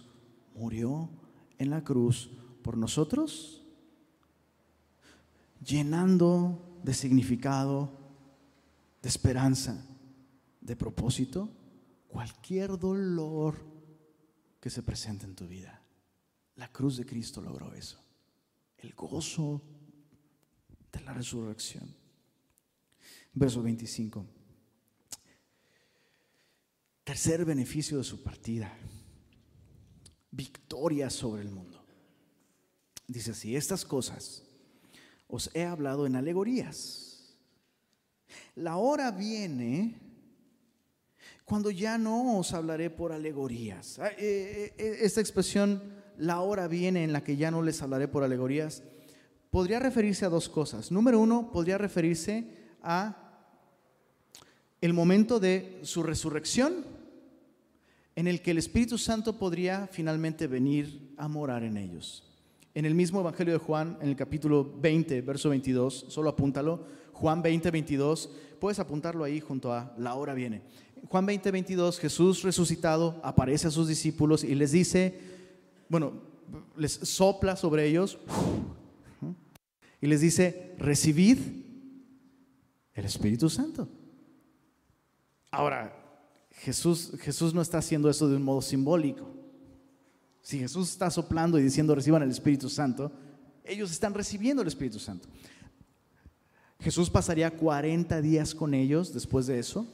murió 0.56 1.10
en 1.58 1.70
la 1.70 1.84
cruz 1.84 2.32
por 2.62 2.78
nosotros, 2.78 3.66
llenando 5.62 6.80
de 6.86 6.94
significado, 6.94 7.92
de 9.02 9.10
esperanza, 9.10 9.86
de 10.62 10.78
propósito, 10.78 11.50
cualquier 12.08 12.80
dolor 12.80 13.58
que 14.62 14.70
se 14.70 14.82
presente 14.84 15.26
en 15.26 15.36
tu 15.36 15.50
vida. 15.50 15.82
La 16.56 16.72
cruz 16.72 16.96
de 16.96 17.06
Cristo 17.06 17.42
logró 17.42 17.74
eso. 17.74 18.00
El 18.78 18.94
gozo 18.94 19.62
de 20.94 21.02
la 21.02 21.12
resurrección. 21.12 21.94
Verso 23.34 23.62
25. 23.62 24.37
Tercer 27.08 27.46
beneficio 27.46 28.00
de 28.00 28.04
su 28.04 28.22
partida, 28.22 28.70
victoria 30.30 31.10
sobre 31.10 31.42
el 31.42 31.50
mundo. 31.50 31.82
Dice 33.08 33.32
así, 33.32 33.56
estas 33.56 33.86
cosas 33.86 34.44
os 35.30 35.50
he 35.54 35.64
hablado 35.64 36.06
en 36.06 36.18
alegorías. 36.18 37.34
La 38.56 38.76
hora 38.76 39.12
viene 39.12 39.96
cuando 41.46 41.72
ya 41.72 41.98
no 41.98 42.40
os 42.40 42.52
hablaré 42.52 42.90
por 42.90 43.14
alegorías. 43.14 44.00
Ah, 44.00 44.10
eh, 44.18 44.74
eh, 44.78 44.98
esta 45.00 45.22
expresión, 45.22 45.82
la 46.18 46.42
hora 46.42 46.68
viene 46.68 47.06
en 47.06 47.14
la 47.14 47.24
que 47.24 47.38
ya 47.38 47.52
no 47.52 47.62
les 47.62 47.82
hablaré 47.82 48.10
por 48.10 48.26
alegorías, 48.26 48.84
podría 49.50 49.80
referirse 49.80 50.26
a 50.26 50.30
dos 50.30 50.50
cosas. 50.50 50.92
Número 50.92 51.22
uno, 51.22 51.54
podría 51.54 51.78
referirse 51.78 52.76
a 52.84 53.46
el 54.82 54.92
momento 54.92 55.40
de 55.40 55.80
su 55.84 56.04
resurrección 56.04 56.97
en 58.18 58.26
el 58.26 58.42
que 58.42 58.50
el 58.50 58.58
Espíritu 58.58 58.98
Santo 58.98 59.38
podría 59.38 59.88
finalmente 59.92 60.48
venir 60.48 61.14
a 61.18 61.28
morar 61.28 61.64
en 61.64 61.78
ellos. 61.78 62.24
En 62.74 62.86
el 62.86 62.96
mismo 62.96 63.20
Evangelio 63.20 63.54
de 63.54 63.60
Juan, 63.60 63.96
en 64.02 64.10
el 64.10 64.16
capítulo 64.16 64.74
20, 64.82 65.22
verso 65.22 65.50
22, 65.50 66.06
solo 66.10 66.32
apúntalo, 66.32 66.84
Juan 67.14 67.44
20, 67.44 67.70
22, 67.70 68.32
puedes 68.60 68.80
apuntarlo 68.80 69.24
ahí 69.24 69.40
junto 69.40 69.72
a 69.72 69.94
la 70.00 70.16
hora 70.16 70.34
viene. 70.34 70.64
Juan 71.08 71.28
20, 71.28 71.52
22, 71.52 72.00
Jesús 72.00 72.42
resucitado 72.42 73.22
aparece 73.24 73.68
a 73.68 73.72
sus 73.72 73.88
discípulos 73.88 74.44
y 74.44 74.56
les 74.56 74.72
dice, 74.72 75.20
bueno, 75.88 76.14
les 76.76 76.94
sopla 76.94 77.56
sobre 77.56 77.86
ellos 77.86 78.18
y 80.02 80.08
les 80.08 80.22
dice, 80.22 80.74
recibid 80.80 81.38
el 82.96 83.06
Espíritu 83.06 83.48
Santo. 83.48 83.88
Ahora, 85.52 85.97
Jesús, 86.58 87.14
Jesús 87.20 87.54
no 87.54 87.62
está 87.62 87.78
haciendo 87.78 88.10
eso 88.10 88.28
de 88.28 88.36
un 88.36 88.44
modo 88.44 88.62
simbólico. 88.62 89.30
Si 90.42 90.60
Jesús 90.60 90.90
está 90.90 91.10
soplando 91.12 91.60
y 91.60 91.64
diciendo 91.64 91.94
reciban 91.94 92.24
el 92.24 92.32
Espíritu 92.32 92.70
Santo, 92.70 93.12
ellos 93.64 93.92
están 93.92 94.14
recibiendo 94.14 94.62
el 94.62 94.68
Espíritu 94.68 94.98
Santo. 95.00 95.28
Jesús 96.80 97.10
pasaría 97.10 97.52
40 97.52 98.22
días 98.22 98.56
con 98.56 98.74
ellos 98.74 99.14
después 99.14 99.46
de 99.48 99.60
eso, 99.60 99.88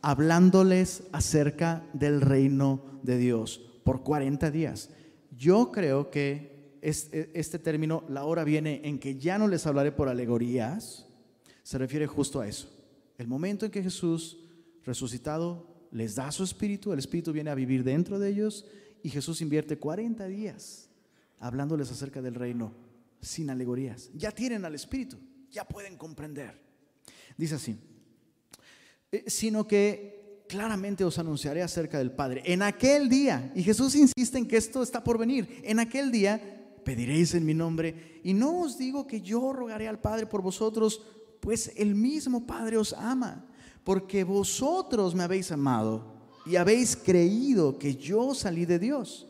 hablándoles 0.00 1.04
acerca 1.12 1.84
del 1.92 2.20
reino 2.20 3.00
de 3.02 3.18
Dios 3.18 3.60
por 3.84 4.02
40 4.02 4.50
días. 4.50 4.90
Yo 5.36 5.72
creo 5.72 6.10
que 6.10 6.78
este 6.82 7.58
término, 7.58 8.04
la 8.08 8.24
hora 8.24 8.44
viene 8.44 8.80
en 8.84 8.98
que 8.98 9.16
ya 9.16 9.38
no 9.38 9.48
les 9.48 9.66
hablaré 9.66 9.92
por 9.92 10.08
alegorías, 10.08 11.06
se 11.62 11.78
refiere 11.78 12.06
justo 12.06 12.40
a 12.40 12.46
eso. 12.46 12.68
El 13.16 13.26
momento 13.26 13.64
en 13.64 13.72
que 13.72 13.82
Jesús 13.82 14.38
resucitado 14.84 15.73
les 15.94 16.16
da 16.16 16.30
su 16.32 16.42
espíritu, 16.42 16.92
el 16.92 16.98
espíritu 16.98 17.32
viene 17.32 17.50
a 17.50 17.54
vivir 17.54 17.84
dentro 17.84 18.18
de 18.18 18.28
ellos 18.28 18.66
y 19.02 19.10
Jesús 19.10 19.40
invierte 19.40 19.78
40 19.78 20.26
días 20.26 20.90
hablándoles 21.38 21.90
acerca 21.90 22.20
del 22.20 22.34
reino 22.34 22.72
sin 23.20 23.48
alegorías. 23.48 24.10
Ya 24.12 24.32
tienen 24.32 24.64
al 24.64 24.74
espíritu, 24.74 25.16
ya 25.52 25.64
pueden 25.64 25.96
comprender. 25.96 26.60
Dice 27.36 27.54
así, 27.54 27.78
eh, 29.12 29.24
sino 29.28 29.68
que 29.68 30.44
claramente 30.48 31.04
os 31.04 31.16
anunciaré 31.18 31.62
acerca 31.62 31.98
del 31.98 32.10
Padre. 32.10 32.42
En 32.44 32.62
aquel 32.62 33.08
día, 33.08 33.52
y 33.54 33.62
Jesús 33.62 33.94
insiste 33.94 34.38
en 34.38 34.48
que 34.48 34.56
esto 34.56 34.82
está 34.82 35.04
por 35.04 35.16
venir, 35.16 35.60
en 35.62 35.78
aquel 35.78 36.10
día 36.10 36.82
pediréis 36.84 37.34
en 37.34 37.46
mi 37.46 37.54
nombre, 37.54 38.20
y 38.24 38.34
no 38.34 38.62
os 38.62 38.76
digo 38.76 39.06
que 39.06 39.20
yo 39.20 39.52
rogaré 39.52 39.86
al 39.86 40.00
Padre 40.00 40.26
por 40.26 40.42
vosotros, 40.42 41.02
pues 41.38 41.72
el 41.76 41.94
mismo 41.94 42.46
Padre 42.46 42.78
os 42.78 42.92
ama, 42.94 43.46
porque 43.84 44.24
vosotros 44.24 45.14
me 45.14 45.22
habéis 45.22 45.52
amado 45.52 46.14
y 46.46 46.56
habéis 46.56 46.96
creído 46.96 47.78
que 47.78 47.94
yo 47.94 48.34
salí 48.34 48.64
de 48.64 48.78
Dios. 48.78 49.28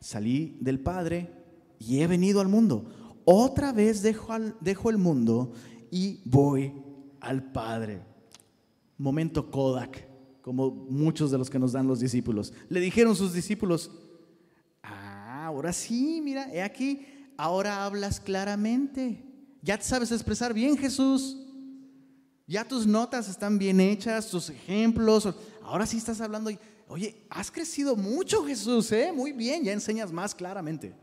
Salí 0.00 0.58
del 0.60 0.80
Padre 0.80 1.30
y 1.78 2.00
he 2.00 2.06
venido 2.06 2.40
al 2.40 2.48
mundo. 2.48 2.84
Otra 3.24 3.72
vez 3.72 4.02
dejo, 4.02 4.90
el 4.90 4.98
mundo 4.98 5.52
y 5.90 6.20
voy 6.24 6.72
al 7.20 7.50
Padre. 7.50 8.02
Momento 8.98 9.50
Kodak, 9.50 10.06
como 10.42 10.70
muchos 10.70 11.30
de 11.30 11.38
los 11.38 11.50
que 11.50 11.58
nos 11.58 11.72
dan 11.72 11.86
los 11.86 12.00
discípulos. 12.00 12.52
Le 12.68 12.80
dijeron 12.80 13.16
sus 13.16 13.32
discípulos, 13.32 13.90
ah, 14.82 15.46
ahora 15.46 15.72
sí, 15.72 16.20
mira, 16.22 16.52
he 16.52 16.62
aquí, 16.62 17.06
ahora 17.36 17.84
hablas 17.84 18.20
claramente. 18.20 19.24
Ya 19.62 19.76
te 19.76 19.84
sabes 19.84 20.12
expresar 20.12 20.54
bien, 20.54 20.76
Jesús. 20.76 21.45
Ya 22.46 22.64
tus 22.64 22.86
notas 22.86 23.28
están 23.28 23.58
bien 23.58 23.80
hechas, 23.80 24.30
tus 24.30 24.50
ejemplos. 24.50 25.28
Ahora 25.62 25.84
sí 25.84 25.96
estás 25.96 26.20
hablando. 26.20 26.50
Oye, 26.88 27.26
has 27.28 27.50
crecido 27.50 27.96
mucho, 27.96 28.44
Jesús, 28.44 28.92
¿eh? 28.92 29.10
Muy 29.12 29.32
bien, 29.32 29.64
ya 29.64 29.72
enseñas 29.72 30.12
más 30.12 30.34
claramente. 30.34 30.94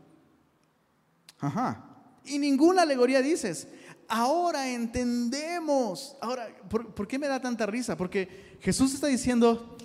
Ajá. 1.38 1.84
Y 2.24 2.38
ninguna 2.38 2.82
alegoría 2.82 3.20
dices. 3.20 3.68
Ahora 4.08 4.70
entendemos. 4.70 6.16
Ahora, 6.22 6.48
¿por, 6.68 7.06
qué 7.06 7.18
me 7.18 7.28
da 7.28 7.40
tanta 7.40 7.66
risa? 7.66 7.96
Porque 7.96 8.56
Jesús 8.60 8.94
está 8.94 9.08
diciendo, 9.08 9.76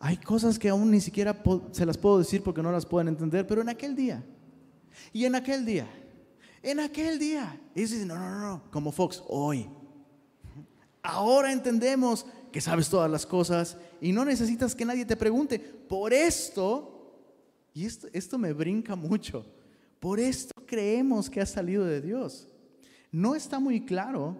hay 0.00 0.16
cosas 0.16 0.58
que 0.58 0.70
aún 0.70 0.90
ni 0.90 1.02
siquiera 1.02 1.42
se 1.72 1.84
las 1.84 1.98
puedo 1.98 2.18
decir 2.18 2.42
porque 2.42 2.62
no 2.62 2.72
las 2.72 2.86
pueden 2.86 3.08
entender, 3.08 3.46
pero 3.46 3.60
en 3.60 3.68
aquel 3.68 3.94
día. 3.94 4.24
Y 5.12 5.26
en 5.26 5.34
aquel 5.34 5.66
día. 5.66 5.86
En 6.62 6.80
aquel 6.80 7.18
día. 7.18 7.60
Y 7.74 7.82
dice, 7.82 8.06
no, 8.06 8.16
no, 8.16 8.30
no, 8.30 8.40
no, 8.40 8.62
como 8.70 8.90
Fox, 8.90 9.22
hoy. 9.28 9.68
Ahora 11.08 11.52
entendemos 11.52 12.26
que 12.50 12.60
sabes 12.60 12.90
todas 12.90 13.08
las 13.08 13.24
cosas 13.24 13.76
y 14.00 14.10
no 14.10 14.24
necesitas 14.24 14.74
que 14.74 14.84
nadie 14.84 15.06
te 15.06 15.16
pregunte. 15.16 15.60
Por 15.60 16.12
esto, 16.12 17.14
y 17.72 17.86
esto, 17.86 18.08
esto 18.12 18.38
me 18.38 18.52
brinca 18.52 18.96
mucho, 18.96 19.46
por 20.00 20.18
esto 20.18 20.52
creemos 20.66 21.30
que 21.30 21.40
ha 21.40 21.46
salido 21.46 21.84
de 21.84 22.00
Dios. 22.00 22.48
No 23.12 23.36
está 23.36 23.60
muy 23.60 23.86
claro 23.86 24.36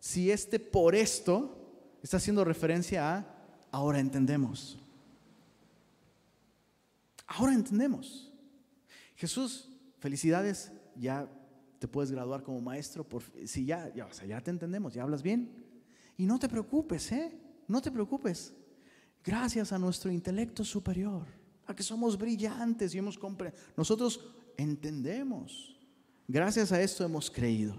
si 0.00 0.30
este 0.30 0.58
por 0.58 0.94
esto 0.94 1.98
está 2.02 2.16
haciendo 2.16 2.42
referencia 2.42 3.14
a 3.14 3.26
ahora 3.70 4.00
entendemos. 4.00 4.78
Ahora 7.26 7.52
entendemos. 7.52 8.32
Jesús, 9.14 9.68
felicidades, 9.98 10.72
ya 10.96 11.28
te 11.78 11.86
puedes 11.86 12.10
graduar 12.10 12.42
como 12.42 12.62
maestro. 12.62 13.06
Por, 13.06 13.22
si 13.44 13.66
ya, 13.66 13.92
ya, 13.94 14.08
ya 14.26 14.40
te 14.40 14.50
entendemos, 14.50 14.94
ya 14.94 15.02
hablas 15.02 15.22
bien. 15.22 15.67
Y 16.18 16.26
no 16.26 16.38
te 16.38 16.48
preocupes, 16.48 17.12
¿eh? 17.12 17.32
No 17.68 17.80
te 17.80 17.90
preocupes. 17.90 18.52
Gracias 19.24 19.72
a 19.72 19.78
nuestro 19.78 20.10
intelecto 20.10 20.64
superior, 20.64 21.26
a 21.64 21.74
que 21.74 21.82
somos 21.82 22.18
brillantes 22.18 22.94
y 22.94 22.98
hemos 22.98 23.16
comprendido. 23.16 23.62
Nosotros 23.76 24.20
entendemos. 24.56 25.76
Gracias 26.26 26.72
a 26.72 26.82
esto 26.82 27.04
hemos 27.04 27.30
creído. 27.30 27.76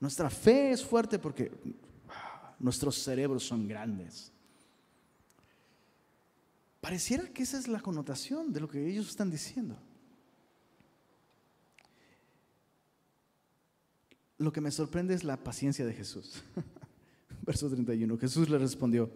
Nuestra 0.00 0.30
fe 0.30 0.70
es 0.70 0.82
fuerte 0.84 1.18
porque 1.18 1.52
ah, 2.08 2.56
nuestros 2.58 2.96
cerebros 2.96 3.44
son 3.44 3.68
grandes. 3.68 4.32
Pareciera 6.80 7.28
que 7.28 7.42
esa 7.42 7.58
es 7.58 7.68
la 7.68 7.80
connotación 7.80 8.52
de 8.52 8.60
lo 8.60 8.68
que 8.68 8.88
ellos 8.88 9.08
están 9.08 9.30
diciendo. 9.30 9.76
Lo 14.38 14.52
que 14.52 14.60
me 14.60 14.70
sorprende 14.70 15.14
es 15.14 15.22
la 15.22 15.36
paciencia 15.36 15.84
de 15.84 15.92
Jesús. 15.92 16.42
Verso 17.46 17.70
31. 17.70 18.18
Jesús 18.18 18.50
le 18.50 18.58
respondió, 18.58 19.08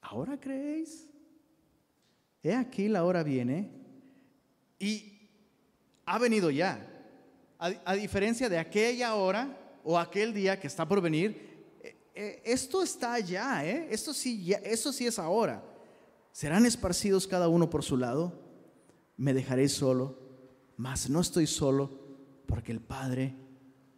¿ahora 0.00 0.38
creéis? 0.38 1.08
He 2.42 2.54
aquí 2.54 2.88
la 2.88 3.04
hora 3.04 3.24
viene 3.24 3.68
y 4.78 5.28
ha 6.06 6.18
venido 6.18 6.50
ya. 6.50 6.86
A, 7.58 7.94
diferencia 7.94 8.48
de 8.48 8.58
aquella 8.58 9.14
hora 9.16 9.78
o 9.84 9.98
aquel 9.98 10.32
día 10.32 10.58
que 10.58 10.66
está 10.66 10.88
por 10.88 11.02
venir, 11.02 11.76
eh, 11.82 11.96
eh, 12.14 12.42
esto 12.46 12.82
está 12.82 13.18
ya, 13.18 13.66
¿eh? 13.66 13.88
esto, 13.90 14.14
sí, 14.14 14.42
ya, 14.42 14.56
eso 14.58 14.92
sí 14.92 15.06
es 15.06 15.18
ahora. 15.18 15.62
Serán 16.32 16.64
esparcidos 16.64 17.26
cada 17.26 17.48
uno 17.48 17.68
por 17.68 17.82
su 17.82 17.98
lado, 17.98 18.32
me 19.18 19.34
dejaré 19.34 19.68
solo, 19.68 20.18
mas 20.78 21.10
no 21.10 21.20
estoy 21.20 21.46
solo 21.46 21.90
porque 22.46 22.72
el 22.72 22.80
Padre 22.80 23.34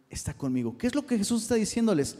está 0.09 0.33
conmigo. 0.33 0.77
¿Qué 0.77 0.87
es 0.87 0.95
lo 0.95 1.05
que 1.05 1.17
Jesús 1.17 1.43
está 1.43 1.55
diciéndoles? 1.55 2.17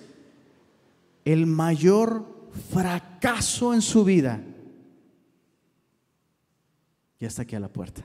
El 1.26 1.46
mayor 1.46 2.52
fracaso 2.72 3.74
en 3.74 3.82
su 3.82 4.04
vida 4.04 4.44
ya 7.20 7.28
está 7.28 7.44
aquí 7.44 7.56
a 7.56 7.60
la 7.60 7.70
puerta 7.70 8.04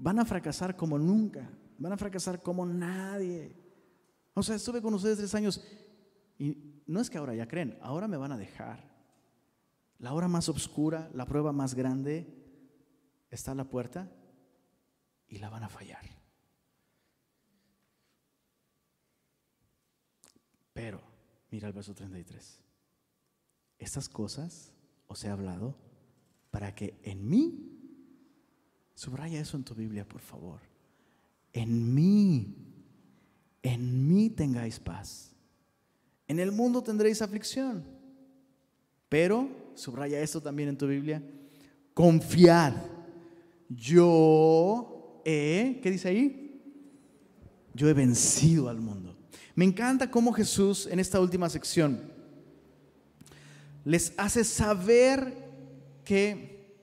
van 0.00 0.18
a 0.18 0.24
fracasar 0.24 0.76
como 0.76 0.98
nunca, 0.98 1.48
van 1.78 1.92
a 1.92 1.96
fracasar 1.96 2.42
como 2.42 2.64
nadie. 2.64 3.54
O 4.32 4.42
sea, 4.42 4.56
estuve 4.56 4.80
con 4.80 4.94
ustedes 4.94 5.18
tres 5.18 5.34
años 5.34 5.62
y 6.38 6.82
no 6.86 7.00
es 7.00 7.10
que 7.10 7.18
ahora 7.18 7.34
ya 7.34 7.46
creen, 7.46 7.78
ahora 7.82 8.08
me 8.08 8.16
van 8.16 8.32
a 8.32 8.38
dejar. 8.38 8.90
La 9.98 10.14
hora 10.14 10.26
más 10.26 10.48
oscura, 10.48 11.10
la 11.12 11.26
prueba 11.26 11.52
más 11.52 11.74
grande 11.74 12.26
está 13.30 13.52
a 13.52 13.54
la 13.54 13.64
puerta 13.64 14.10
y 15.28 15.38
la 15.38 15.50
van 15.50 15.64
a 15.64 15.68
fallar. 15.68 16.02
Pero, 20.72 21.02
mira 21.50 21.68
el 21.68 21.72
verso 21.72 21.94
33. 21.94 22.60
Estas 23.78 24.08
cosas 24.08 24.72
os 25.06 25.24
he 25.24 25.28
hablado 25.28 25.76
para 26.50 26.74
que 26.74 26.98
en 27.02 27.28
mí 27.28 27.70
Subraya 29.00 29.40
eso 29.40 29.56
en 29.56 29.64
tu 29.64 29.74
Biblia, 29.74 30.06
por 30.06 30.20
favor. 30.20 30.60
En 31.54 31.94
mí, 31.94 32.54
en 33.62 34.06
mí 34.06 34.28
tengáis 34.28 34.78
paz. 34.78 35.34
En 36.28 36.38
el 36.38 36.52
mundo 36.52 36.82
tendréis 36.82 37.22
aflicción. 37.22 37.82
Pero, 39.08 39.48
subraya 39.74 40.20
esto 40.20 40.42
también 40.42 40.68
en 40.68 40.76
tu 40.76 40.86
Biblia, 40.86 41.22
confiad. 41.94 42.74
Yo 43.70 45.22
he, 45.24 45.80
¿qué 45.82 45.90
dice 45.90 46.08
ahí? 46.08 46.60
Yo 47.72 47.88
he 47.88 47.94
vencido 47.94 48.68
al 48.68 48.82
mundo. 48.82 49.09
Me 49.60 49.66
encanta 49.66 50.10
cómo 50.10 50.32
Jesús 50.32 50.86
en 50.86 51.00
esta 51.00 51.20
última 51.20 51.50
sección 51.50 52.00
les 53.84 54.14
hace 54.16 54.42
saber 54.42 55.36
que 56.02 56.78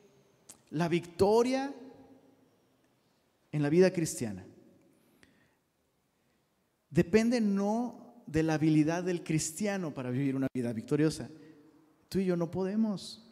la 0.69 0.88
victoria 0.88 1.73
en 3.51 3.63
la 3.63 3.69
vida 3.69 3.91
cristiana 3.91 4.45
depende 6.91 7.41
no 7.41 8.21
de 8.28 8.43
la 8.43 8.53
habilidad 8.53 9.03
del 9.03 9.23
cristiano 9.23 9.91
para 9.91 10.11
vivir 10.11 10.36
una 10.36 10.47
vida 10.53 10.71
victoriosa. 10.71 11.32
Tú 12.09 12.19
y 12.19 12.25
yo 12.25 12.38
no 12.38 12.51
podemos. 12.51 13.28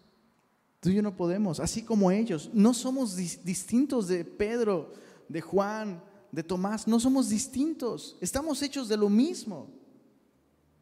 Tú 0.80 0.90
y 0.90 0.96
yo 0.96 1.04
no 1.04 1.16
podemos. 1.16 1.60
Así 1.60 1.84
como 1.84 2.10
ellos. 2.10 2.50
No 2.52 2.74
somos 2.74 3.16
distintos 3.16 4.08
de 4.08 4.26
Pedro, 4.26 4.92
de 5.30 5.42
Juan, 5.42 6.02
de 6.36 6.44
Tomás. 6.44 6.88
No 6.88 7.00
somos 7.00 7.30
distintos. 7.30 8.18
Estamos 8.20 8.62
hechos 8.62 8.90
de 8.90 8.98
lo 8.98 9.10
mismo. 9.10 9.70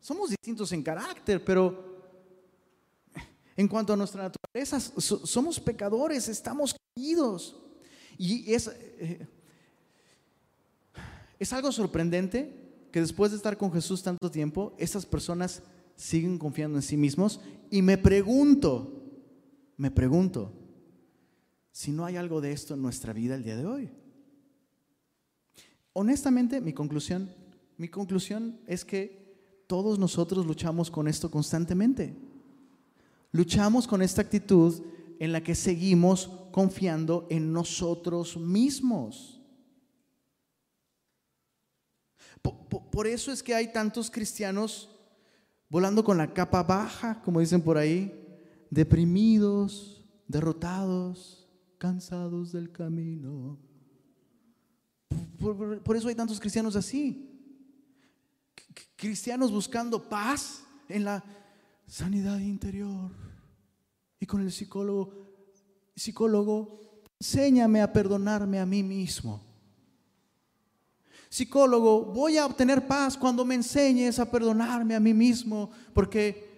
Somos 0.02 0.32
distintos 0.32 0.72
en 0.74 0.84
carácter, 0.84 1.46
pero 1.46 1.94
en 3.56 3.68
cuanto 3.68 3.94
a 3.94 3.96
nuestra 3.96 4.24
naturaleza, 4.24 4.80
somos 4.80 5.60
pecadores, 5.60 6.28
estamos 6.28 6.76
caídos. 6.96 7.56
Y 8.18 8.52
es, 8.54 8.68
eh, 8.68 9.28
es 11.40 11.54
algo 11.54 11.72
sorprendente 11.72 12.54
que 12.92 13.00
después 13.00 13.32
de 13.32 13.38
estar 13.38 13.58
con 13.58 13.72
Jesús 13.72 14.04
tanto 14.04 14.30
tiempo, 14.30 14.74
esas 14.78 15.06
personas 15.06 15.62
siguen 15.96 16.38
confiando 16.38 16.78
en 16.78 16.82
sí 16.82 16.98
mismos. 16.98 17.40
Y 17.70 17.82
me 17.82 17.98
pregunto, 17.98 19.04
me 19.78 19.92
pregunto, 19.92 20.52
si 21.72 21.92
no 21.92 22.06
hay 22.06 22.18
algo 22.18 22.42
de 22.42 22.52
esto 22.52 22.74
en 22.74 22.82
nuestra 22.82 23.14
vida 23.14 23.36
el 23.36 23.44
día 23.44 23.56
de 23.56 23.66
hoy. 23.66 24.03
Honestamente, 25.94 26.60
mi 26.60 26.74
conclusión, 26.74 27.34
mi 27.78 27.88
conclusión 27.88 28.60
es 28.68 28.84
que 28.84 29.24
todos 29.68 29.98
nosotros 29.98 30.46
luchamos 30.46 30.92
con 30.92 31.08
esto 31.08 31.32
constantemente. 31.32 32.16
Luchamos 33.32 33.88
con 33.88 34.02
esta 34.02 34.22
actitud 34.22 34.84
en 35.20 35.32
la 35.32 35.42
que 35.42 35.56
seguimos 35.56 36.30
confiando 36.52 37.28
en 37.30 37.54
nosotros 37.54 38.38
mismos. 38.38 39.42
Por, 42.42 43.08
eso 43.08 43.32
es 43.32 43.42
que 43.42 43.56
hay 43.56 43.72
tantos 43.72 44.12
cristianos 44.12 44.90
volando 45.70 46.04
con 46.04 46.18
la 46.18 46.34
capa 46.34 46.62
baja, 46.62 47.22
como 47.22 47.40
dicen 47.40 47.62
por 47.62 47.78
ahí, 47.78 48.14
deprimidos, 48.70 50.06
derrotados, 50.28 51.48
cansados 51.78 52.52
del 52.52 52.72
camino. 52.72 53.58
Por 55.84 55.96
eso 55.96 56.08
hay 56.08 56.16
tantos 56.16 56.40
cristianos 56.40 56.76
así. 56.76 57.30
Cristianos 58.96 59.52
buscando 59.52 60.08
paz 60.08 60.64
en 60.88 61.04
la 61.04 61.24
sanidad 61.86 62.40
interior. 62.40 63.12
Y 64.20 64.26
con 64.26 64.42
el 64.42 64.52
psicólogo, 64.52 65.12
psicólogo, 65.96 67.02
enséñame 67.20 67.82
a 67.82 67.92
perdonarme 67.92 68.60
a 68.60 68.66
mí 68.66 68.84
mismo. 68.84 69.44
Psicólogo, 71.30 72.06
voy 72.06 72.38
a 72.38 72.46
obtener 72.46 72.88
paz 72.88 73.18
cuando 73.18 73.44
me 73.44 73.56
enseñes 73.56 74.20
a 74.20 74.30
perdonarme 74.30 74.96
a 74.96 75.00
mí 75.00 75.14
mismo, 75.14 75.72
porque 75.94 76.54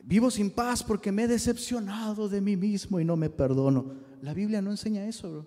vivo 0.00 0.30
sin 0.30 0.50
paz 0.50 0.82
porque 0.82 1.12
me 1.12 1.22
he 1.22 1.28
decepcionado 1.28 2.28
de 2.28 2.40
mí 2.40 2.56
mismo 2.56 3.00
y 3.00 3.04
no 3.04 3.16
me 3.16 3.30
perdono. 3.30 3.94
La 4.20 4.34
Biblia 4.34 4.60
no 4.60 4.70
enseña 4.70 5.06
eso, 5.06 5.30
bro. 5.30 5.46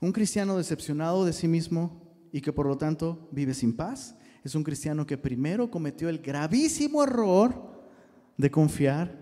Un 0.00 0.12
cristiano 0.12 0.56
decepcionado 0.56 1.24
de 1.24 1.32
sí 1.32 1.48
mismo 1.48 2.02
y 2.32 2.40
que 2.40 2.52
por 2.52 2.66
lo 2.66 2.76
tanto 2.76 3.28
vive 3.32 3.54
sin 3.54 3.74
paz 3.74 4.16
es 4.44 4.54
un 4.54 4.62
cristiano 4.62 5.06
que 5.06 5.18
primero 5.18 5.70
cometió 5.70 6.08
el 6.08 6.18
gravísimo 6.18 7.02
error 7.02 7.82
de 8.36 8.50
confiar 8.50 9.16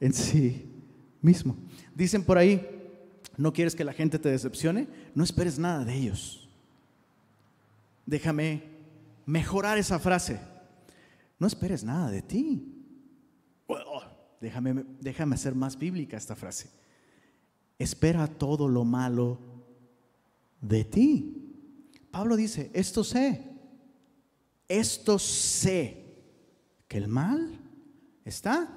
en 0.00 0.12
sí 0.12 0.70
mismo. 1.20 1.56
Dicen 1.94 2.24
por 2.24 2.38
ahí, 2.38 2.66
no 3.36 3.52
quieres 3.52 3.74
que 3.74 3.84
la 3.84 3.92
gente 3.92 4.18
te 4.18 4.28
decepcione, 4.28 4.88
no 5.14 5.24
esperes 5.24 5.58
nada 5.58 5.84
de 5.84 5.94
ellos. 5.94 6.48
Déjame 8.06 8.62
mejorar 9.26 9.78
esa 9.78 9.98
frase. 9.98 10.38
No 11.38 11.46
esperes 11.46 11.84
nada 11.84 12.10
de 12.10 12.22
ti. 12.22 12.70
déjame, 14.40 14.84
déjame 15.00 15.34
hacer 15.34 15.54
más 15.54 15.78
bíblica 15.78 16.16
esta 16.16 16.36
frase. 16.36 16.70
Espera 17.78 18.26
todo 18.26 18.68
lo 18.68 18.84
malo 18.84 19.53
de 20.64 20.84
ti. 20.84 21.34
Pablo 22.10 22.36
dice, 22.36 22.70
esto 22.72 23.04
sé, 23.04 23.44
esto 24.68 25.18
sé, 25.18 26.00
que 26.88 26.98
el 26.98 27.08
mal 27.08 27.58
está 28.24 28.68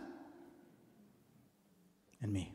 en 2.19 2.31
mí. 2.31 2.53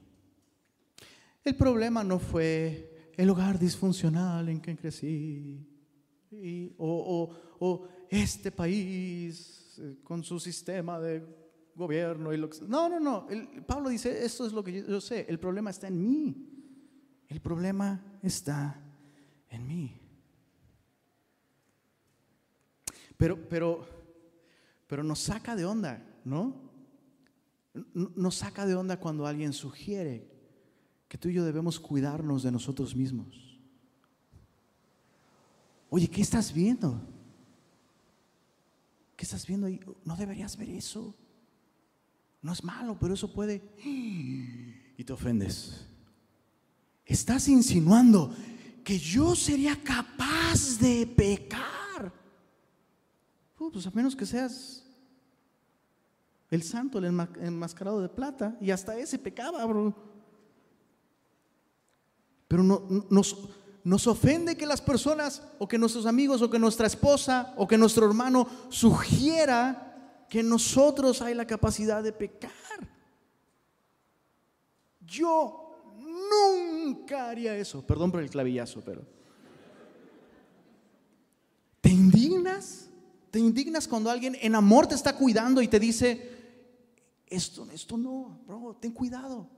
El 1.44 1.56
problema 1.56 2.04
no 2.04 2.18
fue 2.18 3.12
el 3.16 3.30
hogar 3.30 3.58
disfuncional 3.58 4.48
en 4.48 4.60
que 4.60 4.76
crecí, 4.76 5.66
o, 6.78 7.86
este 8.10 8.50
país 8.50 9.78
eh, 9.78 9.96
con 10.02 10.22
su 10.22 10.38
sistema 10.38 11.00
de 11.00 11.24
gobierno. 11.74 12.32
Y 12.32 12.36
lo 12.36 12.50
no, 12.68 12.88
no, 12.88 13.00
no. 13.00 13.26
Pablo 13.66 13.88
dice, 13.88 14.24
esto 14.24 14.46
es 14.46 14.52
lo 14.52 14.62
que 14.62 14.84
yo 14.86 15.00
sé, 15.00 15.24
el 15.28 15.38
problema 15.38 15.70
está 15.70 15.88
en 15.88 16.02
mí. 16.02 16.48
El 17.28 17.40
problema 17.40 18.18
está 18.22 18.78
en 18.84 18.91
mí. 19.58 20.00
Pero, 23.16 23.48
pero, 23.48 23.86
pero 24.86 25.04
nos 25.04 25.20
saca 25.20 25.54
de 25.54 25.64
onda, 25.64 26.04
¿no? 26.24 26.70
Nos 27.94 28.36
saca 28.36 28.66
de 28.66 28.74
onda 28.74 28.98
cuando 28.98 29.26
alguien 29.26 29.52
sugiere 29.52 30.28
que 31.08 31.18
tú 31.18 31.28
y 31.28 31.34
yo 31.34 31.44
debemos 31.44 31.78
cuidarnos 31.78 32.42
de 32.42 32.50
nosotros 32.50 32.96
mismos. 32.96 33.60
Oye, 35.90 36.08
¿qué 36.08 36.22
estás 36.22 36.52
viendo? 36.52 37.00
¿Qué 39.14 39.24
estás 39.24 39.46
viendo 39.46 39.66
ahí? 39.66 39.78
No 40.04 40.16
deberías 40.16 40.56
ver 40.56 40.70
eso. 40.70 41.14
No 42.40 42.52
es 42.52 42.64
malo, 42.64 42.96
pero 42.98 43.14
eso 43.14 43.32
puede... 43.32 43.62
Y 44.94 45.04
te 45.04 45.12
ofendes. 45.12 45.86
Estás 47.06 47.48
insinuando 47.48 48.34
que 48.84 48.98
yo 48.98 49.34
sería 49.34 49.76
capaz 49.82 50.78
de 50.78 51.06
pecar 51.06 51.72
pues 53.70 53.86
a 53.86 53.90
menos 53.90 54.16
que 54.16 54.26
seas 54.26 54.84
el 56.50 56.62
santo, 56.62 56.98
el 56.98 57.06
enmascarado 57.06 58.00
de 58.00 58.08
plata, 58.08 58.56
y 58.60 58.70
hasta 58.70 58.96
ese 58.98 59.18
pecaba, 59.18 59.64
bro. 59.64 59.94
Pero 62.46 62.62
no, 62.62 62.82
nos 63.84 64.06
ofende 64.06 64.56
que 64.56 64.66
las 64.66 64.82
personas, 64.82 65.42
o 65.58 65.66
que 65.66 65.78
nuestros 65.78 66.04
amigos, 66.04 66.42
o 66.42 66.50
que 66.50 66.58
nuestra 66.58 66.86
esposa, 66.86 67.54
o 67.56 67.66
que 67.66 67.78
nuestro 67.78 68.04
hermano 68.04 68.46
sugiera 68.68 70.26
que 70.28 70.42
nosotros 70.42 71.22
hay 71.22 71.34
la 71.34 71.46
capacidad 71.46 72.02
de 72.02 72.12
pecar. 72.12 72.52
Yo 75.00 75.94
nunca 75.96 76.71
haría 77.16 77.56
eso. 77.56 77.86
Perdón 77.86 78.10
por 78.10 78.22
el 78.22 78.30
clavillazo, 78.30 78.82
pero. 78.84 79.06
¿Te 81.80 81.90
indignas? 81.90 82.88
Te 83.30 83.38
indignas 83.38 83.88
cuando 83.88 84.10
alguien 84.10 84.36
en 84.40 84.54
amor 84.54 84.86
te 84.86 84.94
está 84.94 85.16
cuidando 85.16 85.62
y 85.62 85.68
te 85.68 85.80
dice, 85.80 86.30
esto, 87.26 87.66
esto 87.72 87.96
no, 87.96 88.40
bro, 88.46 88.76
ten 88.80 88.92
cuidado. 88.92 89.48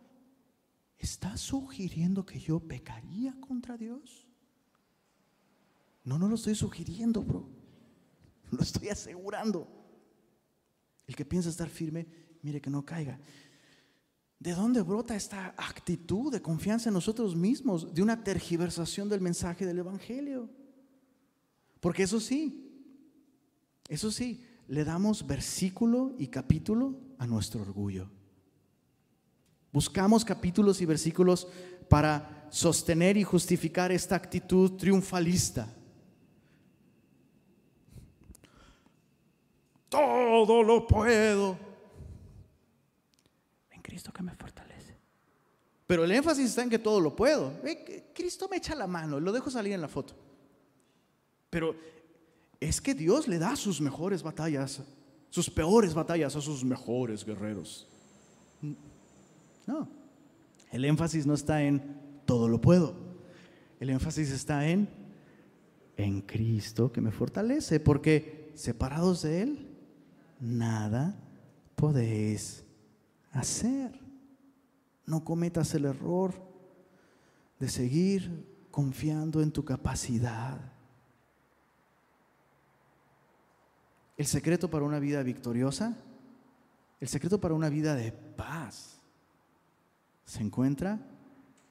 ¿Estás 0.96 1.40
sugiriendo 1.40 2.24
que 2.24 2.38
yo 2.38 2.60
pecaría 2.60 3.34
contra 3.40 3.76
Dios? 3.76 4.26
No, 6.04 6.18
no 6.18 6.28
lo 6.28 6.36
estoy 6.36 6.54
sugiriendo, 6.54 7.22
bro. 7.22 7.48
Lo 8.50 8.62
estoy 8.62 8.88
asegurando. 8.88 9.68
El 11.06 11.16
que 11.16 11.24
piensa 11.24 11.48
estar 11.48 11.68
firme, 11.68 12.06
mire 12.42 12.60
que 12.60 12.70
no 12.70 12.84
caiga. 12.84 13.18
¿De 14.44 14.52
dónde 14.52 14.82
brota 14.82 15.16
esta 15.16 15.54
actitud 15.56 16.30
de 16.30 16.42
confianza 16.42 16.90
en 16.90 16.92
nosotros 16.92 17.34
mismos? 17.34 17.94
De 17.94 18.02
una 18.02 18.22
tergiversación 18.22 19.08
del 19.08 19.22
mensaje 19.22 19.64
del 19.64 19.78
Evangelio. 19.78 20.50
Porque 21.80 22.02
eso 22.02 22.20
sí, 22.20 22.70
eso 23.88 24.10
sí, 24.10 24.44
le 24.68 24.84
damos 24.84 25.26
versículo 25.26 26.14
y 26.18 26.26
capítulo 26.26 27.00
a 27.16 27.26
nuestro 27.26 27.62
orgullo. 27.62 28.10
Buscamos 29.72 30.26
capítulos 30.26 30.82
y 30.82 30.84
versículos 30.84 31.48
para 31.88 32.46
sostener 32.50 33.16
y 33.16 33.24
justificar 33.24 33.92
esta 33.92 34.14
actitud 34.14 34.72
triunfalista. 34.72 35.74
Todo 39.88 40.62
lo 40.62 40.86
puedo 40.86 41.63
Cristo 43.94 44.12
que 44.12 44.24
me 44.24 44.34
fortalece. 44.34 44.96
Pero 45.86 46.02
el 46.02 46.10
énfasis 46.10 46.46
está 46.46 46.64
en 46.64 46.70
que 46.70 46.80
todo 46.80 46.98
lo 46.98 47.14
puedo. 47.14 47.52
Cristo 48.12 48.48
me 48.50 48.56
echa 48.56 48.74
la 48.74 48.88
mano, 48.88 49.20
lo 49.20 49.30
dejo 49.30 49.52
salir 49.52 49.72
en 49.72 49.80
la 49.80 49.86
foto. 49.86 50.14
Pero 51.48 51.76
es 52.58 52.80
que 52.80 52.92
Dios 52.92 53.28
le 53.28 53.38
da 53.38 53.54
sus 53.54 53.80
mejores 53.80 54.20
batallas, 54.20 54.82
sus 55.30 55.48
peores 55.48 55.94
batallas 55.94 56.34
a 56.34 56.40
sus 56.40 56.64
mejores 56.64 57.24
guerreros. 57.24 57.86
No, 59.64 59.88
el 60.72 60.84
énfasis 60.84 61.24
no 61.24 61.34
está 61.34 61.62
en 61.62 61.80
todo 62.26 62.48
lo 62.48 62.60
puedo. 62.60 62.96
El 63.78 63.90
énfasis 63.90 64.32
está 64.32 64.68
en 64.68 64.88
en 65.96 66.20
Cristo 66.22 66.90
que 66.90 67.00
me 67.00 67.12
fortalece, 67.12 67.78
porque 67.78 68.50
separados 68.56 69.22
de 69.22 69.42
Él, 69.42 69.68
nada 70.40 71.16
podéis 71.76 72.63
hacer. 73.34 74.00
No 75.06 75.24
cometas 75.24 75.74
el 75.74 75.84
error 75.84 76.34
de 77.60 77.68
seguir 77.68 78.46
confiando 78.70 79.42
en 79.42 79.52
tu 79.52 79.64
capacidad 79.64 80.74
El 84.16 84.26
secreto 84.26 84.70
para 84.70 84.84
una 84.84 85.00
vida 85.00 85.22
victoriosa, 85.22 85.96
el 87.00 87.08
secreto 87.08 87.40
para 87.40 87.54
una 87.54 87.68
vida 87.68 87.94
de 87.94 88.12
paz, 88.12 89.00
se 90.24 90.42
encuentra 90.42 91.00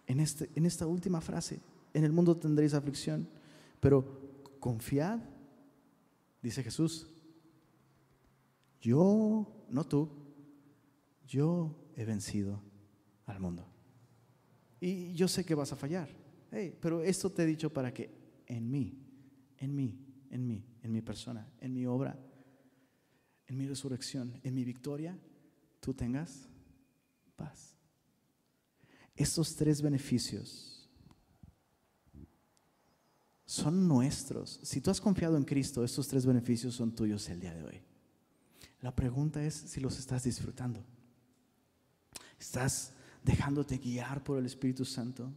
en, 0.08 0.20
este, 0.20 0.50
en 0.56 0.66
esta 0.66 0.86
última 0.86 1.22
frase. 1.22 1.62
En 1.94 2.04
el 2.04 2.12
mundo 2.12 2.36
tendréis 2.36 2.74
aflicción, 2.74 3.28
pero 3.80 4.06
confiad, 4.60 5.20
dice 6.42 6.64
Jesús. 6.64 7.08
Yo, 8.82 9.48
no 9.70 9.86
tú, 9.86 10.10
yo 11.28 11.90
he 11.96 12.06
vencido 12.06 12.62
al 13.26 13.40
mundo. 13.40 13.68
Y 14.80 15.14
yo 15.14 15.28
sé 15.28 15.46
que 15.46 15.56
vas 15.56 15.72
a 15.72 15.78
fallar, 15.78 16.10
pero 16.82 17.04
esto 17.04 17.32
te 17.32 17.44
he 17.44 17.46
dicho 17.46 17.72
para 17.72 17.94
que 17.94 18.10
en 18.48 18.70
mí, 18.70 19.00
en 19.58 19.76
mí, 19.76 19.98
en 20.30 20.46
mí, 20.46 20.66
en 20.82 20.92
mi 20.92 21.02
persona, 21.02 21.50
en 21.60 21.74
mi 21.74 21.86
obra, 21.86 22.20
en 23.48 23.58
mi 23.58 23.68
resurrección, 23.68 24.40
en 24.44 24.54
mi 24.54 24.64
victoria, 24.64 25.18
tú 25.80 25.94
tengas 25.94 26.50
paz. 27.36 27.78
Estos 29.16 29.56
tres 29.56 29.82
beneficios 29.82 30.90
son 33.46 33.88
nuestros. 33.88 34.60
Si 34.64 34.82
tú 34.82 34.90
has 34.90 35.00
confiado 35.00 35.38
en 35.38 35.44
Cristo, 35.44 35.84
estos 35.84 36.08
tres 36.08 36.26
beneficios 36.26 36.74
son 36.76 36.96
tuyos 36.96 37.30
el 37.30 37.40
día 37.40 37.54
de 37.54 37.64
hoy. 37.64 37.82
La 38.82 38.96
pregunta 38.96 39.44
es 39.44 39.54
si 39.54 39.80
los 39.80 40.00
estás 40.00 40.24
disfrutando. 40.24 40.84
¿Estás 42.44 42.92
dejándote 43.24 43.78
guiar 43.78 44.22
por 44.22 44.38
el 44.38 44.46
Espíritu 44.46 44.84
Santo? 44.84 45.32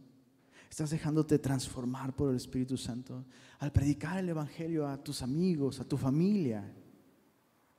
¿Estás 0.69 0.89
dejándote 0.89 1.39
transformar 1.39 2.13
por 2.13 2.31
el 2.31 2.35
Espíritu 2.35 2.75
Santo? 2.75 3.23
Al 3.59 3.71
predicar 3.71 4.19
el 4.19 4.27
Evangelio 4.27 4.85
a 4.85 5.01
tus 5.01 5.21
amigos, 5.21 5.79
a 5.79 5.85
tu 5.85 5.95
familia, 5.95 6.69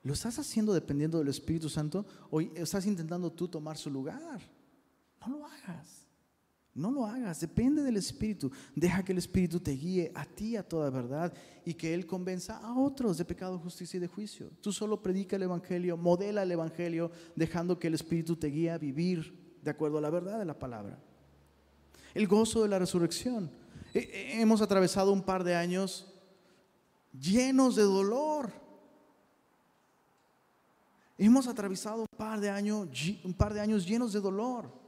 ¿lo 0.01 0.13
estás 0.13 0.39
haciendo 0.39 0.73
dependiendo 0.73 1.19
del 1.19 1.27
Espíritu 1.27 1.69
Santo 1.69 2.07
o 2.31 2.41
estás 2.41 2.87
intentando 2.87 3.31
tú 3.31 3.47
tomar 3.47 3.77
su 3.77 3.91
lugar? 3.91 4.41
No 5.21 5.37
lo 5.37 5.45
hagas. 5.45 6.07
No 6.73 6.91
lo 6.91 7.05
hagas, 7.05 7.39
depende 7.39 7.81
del 7.81 7.97
Espíritu. 7.97 8.51
Deja 8.75 9.03
que 9.03 9.11
el 9.11 9.17
Espíritu 9.17 9.59
te 9.59 9.71
guíe 9.71 10.11
a 10.15 10.25
ti 10.25 10.55
a 10.55 10.63
toda 10.63 10.89
verdad 10.89 11.33
y 11.65 11.73
que 11.73 11.93
Él 11.93 12.05
convenza 12.05 12.57
a 12.57 12.77
otros 12.77 13.17
de 13.17 13.25
pecado, 13.25 13.57
justicia 13.59 13.97
y 13.97 14.01
de 14.01 14.07
juicio. 14.07 14.51
Tú 14.61 14.71
solo 14.71 15.01
predica 15.01 15.35
el 15.35 15.43
Evangelio, 15.43 15.97
modela 15.97 16.43
el 16.43 16.51
Evangelio, 16.51 17.11
dejando 17.35 17.79
que 17.79 17.87
el 17.87 17.95
Espíritu 17.95 18.35
te 18.35 18.47
guíe 18.47 18.71
a 18.71 18.77
vivir 18.77 19.57
de 19.61 19.71
acuerdo 19.71 19.97
a 19.97 20.01
la 20.01 20.09
verdad 20.09 20.39
de 20.39 20.45
la 20.45 20.57
palabra. 20.57 20.99
El 22.13 22.27
gozo 22.27 22.63
de 22.63 22.69
la 22.69 22.79
resurrección. 22.79 23.51
Hemos 23.93 24.61
atravesado 24.61 25.11
un 25.11 25.23
par 25.23 25.43
de 25.43 25.55
años 25.55 26.13
llenos 27.11 27.75
de 27.75 27.83
dolor. 27.83 28.51
Hemos 31.17 31.47
atravesado 31.47 32.01
un 32.01 32.17
par 32.17 32.39
de 32.39 32.49
años, 32.49 32.87
un 33.23 33.33
par 33.33 33.53
de 33.53 33.59
años 33.59 33.85
llenos 33.85 34.13
de 34.13 34.21
dolor. 34.21 34.78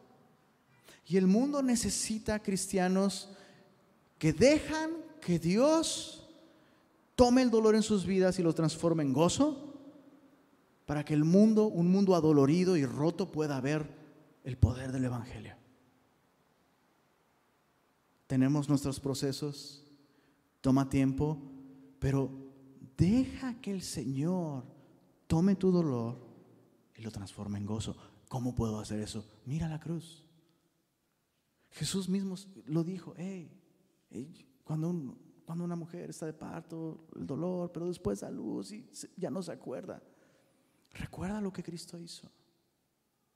Y 1.11 1.17
el 1.17 1.27
mundo 1.27 1.61
necesita 1.61 2.41
cristianos 2.41 3.27
que 4.17 4.31
dejan 4.31 4.91
que 5.19 5.39
Dios 5.39 6.25
tome 7.15 7.41
el 7.41 7.51
dolor 7.51 7.75
en 7.75 7.83
sus 7.83 8.05
vidas 8.05 8.39
y 8.39 8.43
lo 8.43 8.55
transforme 8.55 9.03
en 9.03 9.11
gozo 9.11 9.73
para 10.85 11.03
que 11.03 11.13
el 11.13 11.25
mundo, 11.25 11.65
un 11.65 11.91
mundo 11.91 12.15
adolorido 12.15 12.77
y 12.77 12.85
roto, 12.85 13.29
pueda 13.29 13.59
ver 13.59 13.93
el 14.45 14.57
poder 14.57 14.93
del 14.93 15.03
Evangelio. 15.03 15.53
Tenemos 18.25 18.69
nuestros 18.69 19.01
procesos, 19.01 19.83
toma 20.61 20.89
tiempo, 20.89 21.37
pero 21.99 22.31
deja 22.95 23.59
que 23.59 23.71
el 23.71 23.81
Señor 23.81 24.63
tome 25.27 25.57
tu 25.57 25.73
dolor 25.73 26.15
y 26.95 27.01
lo 27.01 27.11
transforme 27.11 27.57
en 27.57 27.65
gozo. 27.65 27.97
¿Cómo 28.29 28.55
puedo 28.55 28.79
hacer 28.79 29.01
eso? 29.01 29.25
Mira 29.45 29.67
la 29.67 29.81
cruz. 29.81 30.30
Jesús 31.71 32.09
mismo 32.09 32.35
lo 32.65 32.83
dijo, 32.83 33.15
cuando, 34.63 35.17
cuando 35.45 35.63
una 35.63 35.75
mujer 35.75 36.09
está 36.09 36.25
de 36.25 36.33
parto, 36.33 37.07
el 37.15 37.25
dolor, 37.25 37.71
pero 37.71 37.87
después 37.87 38.19
da 38.19 38.29
luz 38.29 38.71
y 38.71 38.89
ya 39.15 39.29
no 39.29 39.41
se 39.41 39.51
acuerda. 39.51 40.01
Recuerda 40.93 41.39
lo 41.39 41.53
que 41.53 41.63
Cristo 41.63 41.97
hizo. 41.97 42.29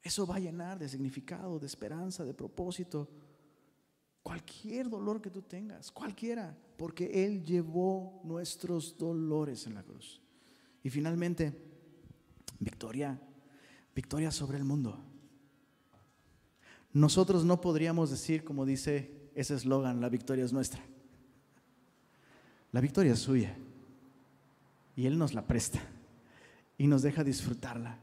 Eso 0.01 0.27
va 0.27 0.35
a 0.35 0.39
llenar 0.39 0.77
de 0.77 0.89
significado, 0.89 1.57
de 1.57 1.65
esperanza, 1.65 2.23
de 2.23 2.33
propósito. 2.33 3.09
Cualquier 4.21 4.89
dolor 4.89 5.21
que 5.21 5.31
tú 5.31 5.41
tengas, 5.41 5.91
cualquiera, 5.91 6.55
porque 6.77 7.25
Él 7.25 7.43
llevó 7.43 8.21
nuestros 8.23 8.97
dolores 8.97 9.65
en 9.65 9.75
la 9.75 9.83
cruz. 9.83 10.21
Y 10.83 10.89
finalmente, 10.89 11.57
victoria, 12.59 13.19
victoria 13.95 14.29
sobre 14.29 14.57
el 14.57 14.63
mundo. 14.65 15.14
Nosotros 16.95 17.43
no 17.43 17.59
podríamos 17.59 18.09
decir, 18.09 18.45
como 18.45 18.65
dice 18.65 19.11
ese 19.35 19.53
eslogan, 19.53 19.99
la 19.99 20.07
victoria 20.07 20.45
es 20.45 20.53
nuestra. 20.53 20.81
La 22.71 22.79
victoria 22.79 23.11
es 23.11 23.19
suya. 23.19 23.53
Y 24.95 25.05
Él 25.05 25.17
nos 25.17 25.33
la 25.33 25.45
presta 25.45 25.81
y 26.77 26.87
nos 26.87 27.01
deja 27.01 27.25
disfrutarla. 27.25 27.99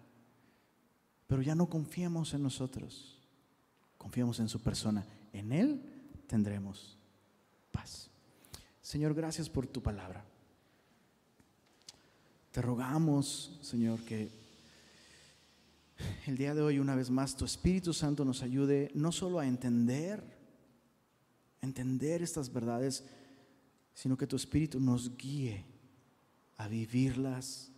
Pero 1.26 1.40
ya 1.40 1.54
no 1.54 1.70
confiamos 1.70 2.34
en 2.34 2.42
nosotros, 2.42 3.18
confiamos 3.96 4.40
en 4.40 4.50
su 4.50 4.60
persona. 4.60 5.06
En 5.32 5.52
Él 5.52 5.80
tendremos 6.26 6.98
paz. 7.70 8.10
Señor, 8.82 9.14
gracias 9.14 9.48
por 9.48 9.66
tu 9.66 9.82
palabra. 9.82 10.22
Te 12.50 12.60
rogamos, 12.60 13.58
Señor, 13.62 14.00
que 14.00 14.41
el 16.26 16.36
día 16.36 16.54
de 16.54 16.62
hoy, 16.62 16.78
una 16.78 16.94
vez 16.94 17.10
más, 17.10 17.36
tu 17.36 17.44
Espíritu 17.44 17.92
Santo 17.92 18.24
nos 18.24 18.42
ayude 18.42 18.90
no 18.94 19.12
solo 19.12 19.38
a 19.38 19.46
entender, 19.46 20.22
entender 21.60 22.22
estas 22.22 22.52
verdades, 22.52 23.04
sino 23.94 24.16
que 24.16 24.26
tu 24.26 24.36
Espíritu 24.36 24.80
nos 24.80 25.16
guíe 25.16 25.64
a 26.56 26.68
vivirlas, 26.68 27.70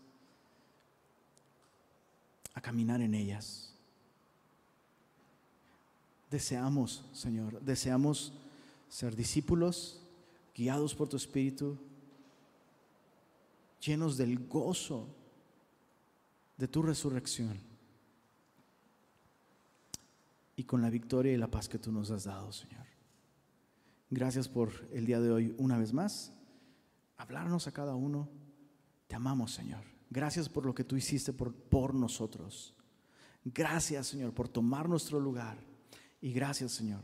a 2.55 2.61
caminar 2.61 3.01
en 3.01 3.15
ellas. 3.15 3.75
Deseamos, 6.31 7.05
Señor, 7.13 7.61
deseamos 7.61 8.33
ser 8.89 9.17
discípulos 9.17 10.01
guiados 10.55 10.95
por 10.95 11.09
tu 11.09 11.17
Espíritu, 11.17 11.77
llenos 13.81 14.17
del 14.17 14.39
gozo 14.47 15.09
de 16.57 16.69
tu 16.69 16.83
resurrección 16.83 17.74
y 20.57 20.65
con 20.65 20.83
la 20.83 20.91
victoria 20.91 21.33
y 21.33 21.37
la 21.37 21.51
paz 21.51 21.69
que 21.69 21.79
tú 21.79 21.91
nos 21.91 22.11
has 22.11 22.25
dado, 22.25 22.53
Señor. 22.53 22.85
Gracias 24.11 24.49
por 24.49 24.71
el 24.93 25.07
día 25.07 25.21
de 25.21 25.31
hoy 25.31 25.55
una 25.59 25.79
vez 25.79 25.93
más. 25.93 26.33
Hablarnos 27.17 27.67
a 27.67 27.73
cada 27.73 27.95
uno. 27.95 28.29
Te 29.07 29.17
amamos, 29.17 29.53
Señor. 29.53 29.83
Gracias 30.11 30.49
por 30.49 30.67
lo 30.67 30.75
que 30.75 30.85
tú 30.85 30.97
hiciste 30.97 31.33
por, 31.33 31.53
por 31.53 31.95
nosotros. 31.95 32.75
Gracias, 33.45 34.07
Señor, 34.07 34.33
por 34.33 34.49
tomar 34.49 34.89
nuestro 34.89 35.19
lugar. 35.19 35.59
Y 36.21 36.33
gracias, 36.33 36.73
Señor, 36.73 37.03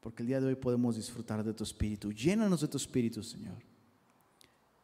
porque 0.00 0.22
el 0.22 0.28
día 0.28 0.40
de 0.40 0.46
hoy 0.46 0.54
podemos 0.54 0.96
disfrutar 0.96 1.44
de 1.44 1.52
tu 1.52 1.64
Espíritu. 1.64 2.12
Llénanos 2.12 2.60
de 2.60 2.68
tu 2.68 2.76
Espíritu, 2.76 3.22
Señor. 3.22 3.58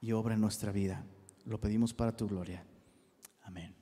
Y 0.01 0.13
obra 0.13 0.35
en 0.35 0.41
nuestra 0.41 0.73
vida. 0.73 1.05
Lo 1.45 1.61
pedimos 1.61 1.95
para 1.95 2.15
tu 2.15 2.29
gloria. 2.29 2.65
Amén. 3.43 3.78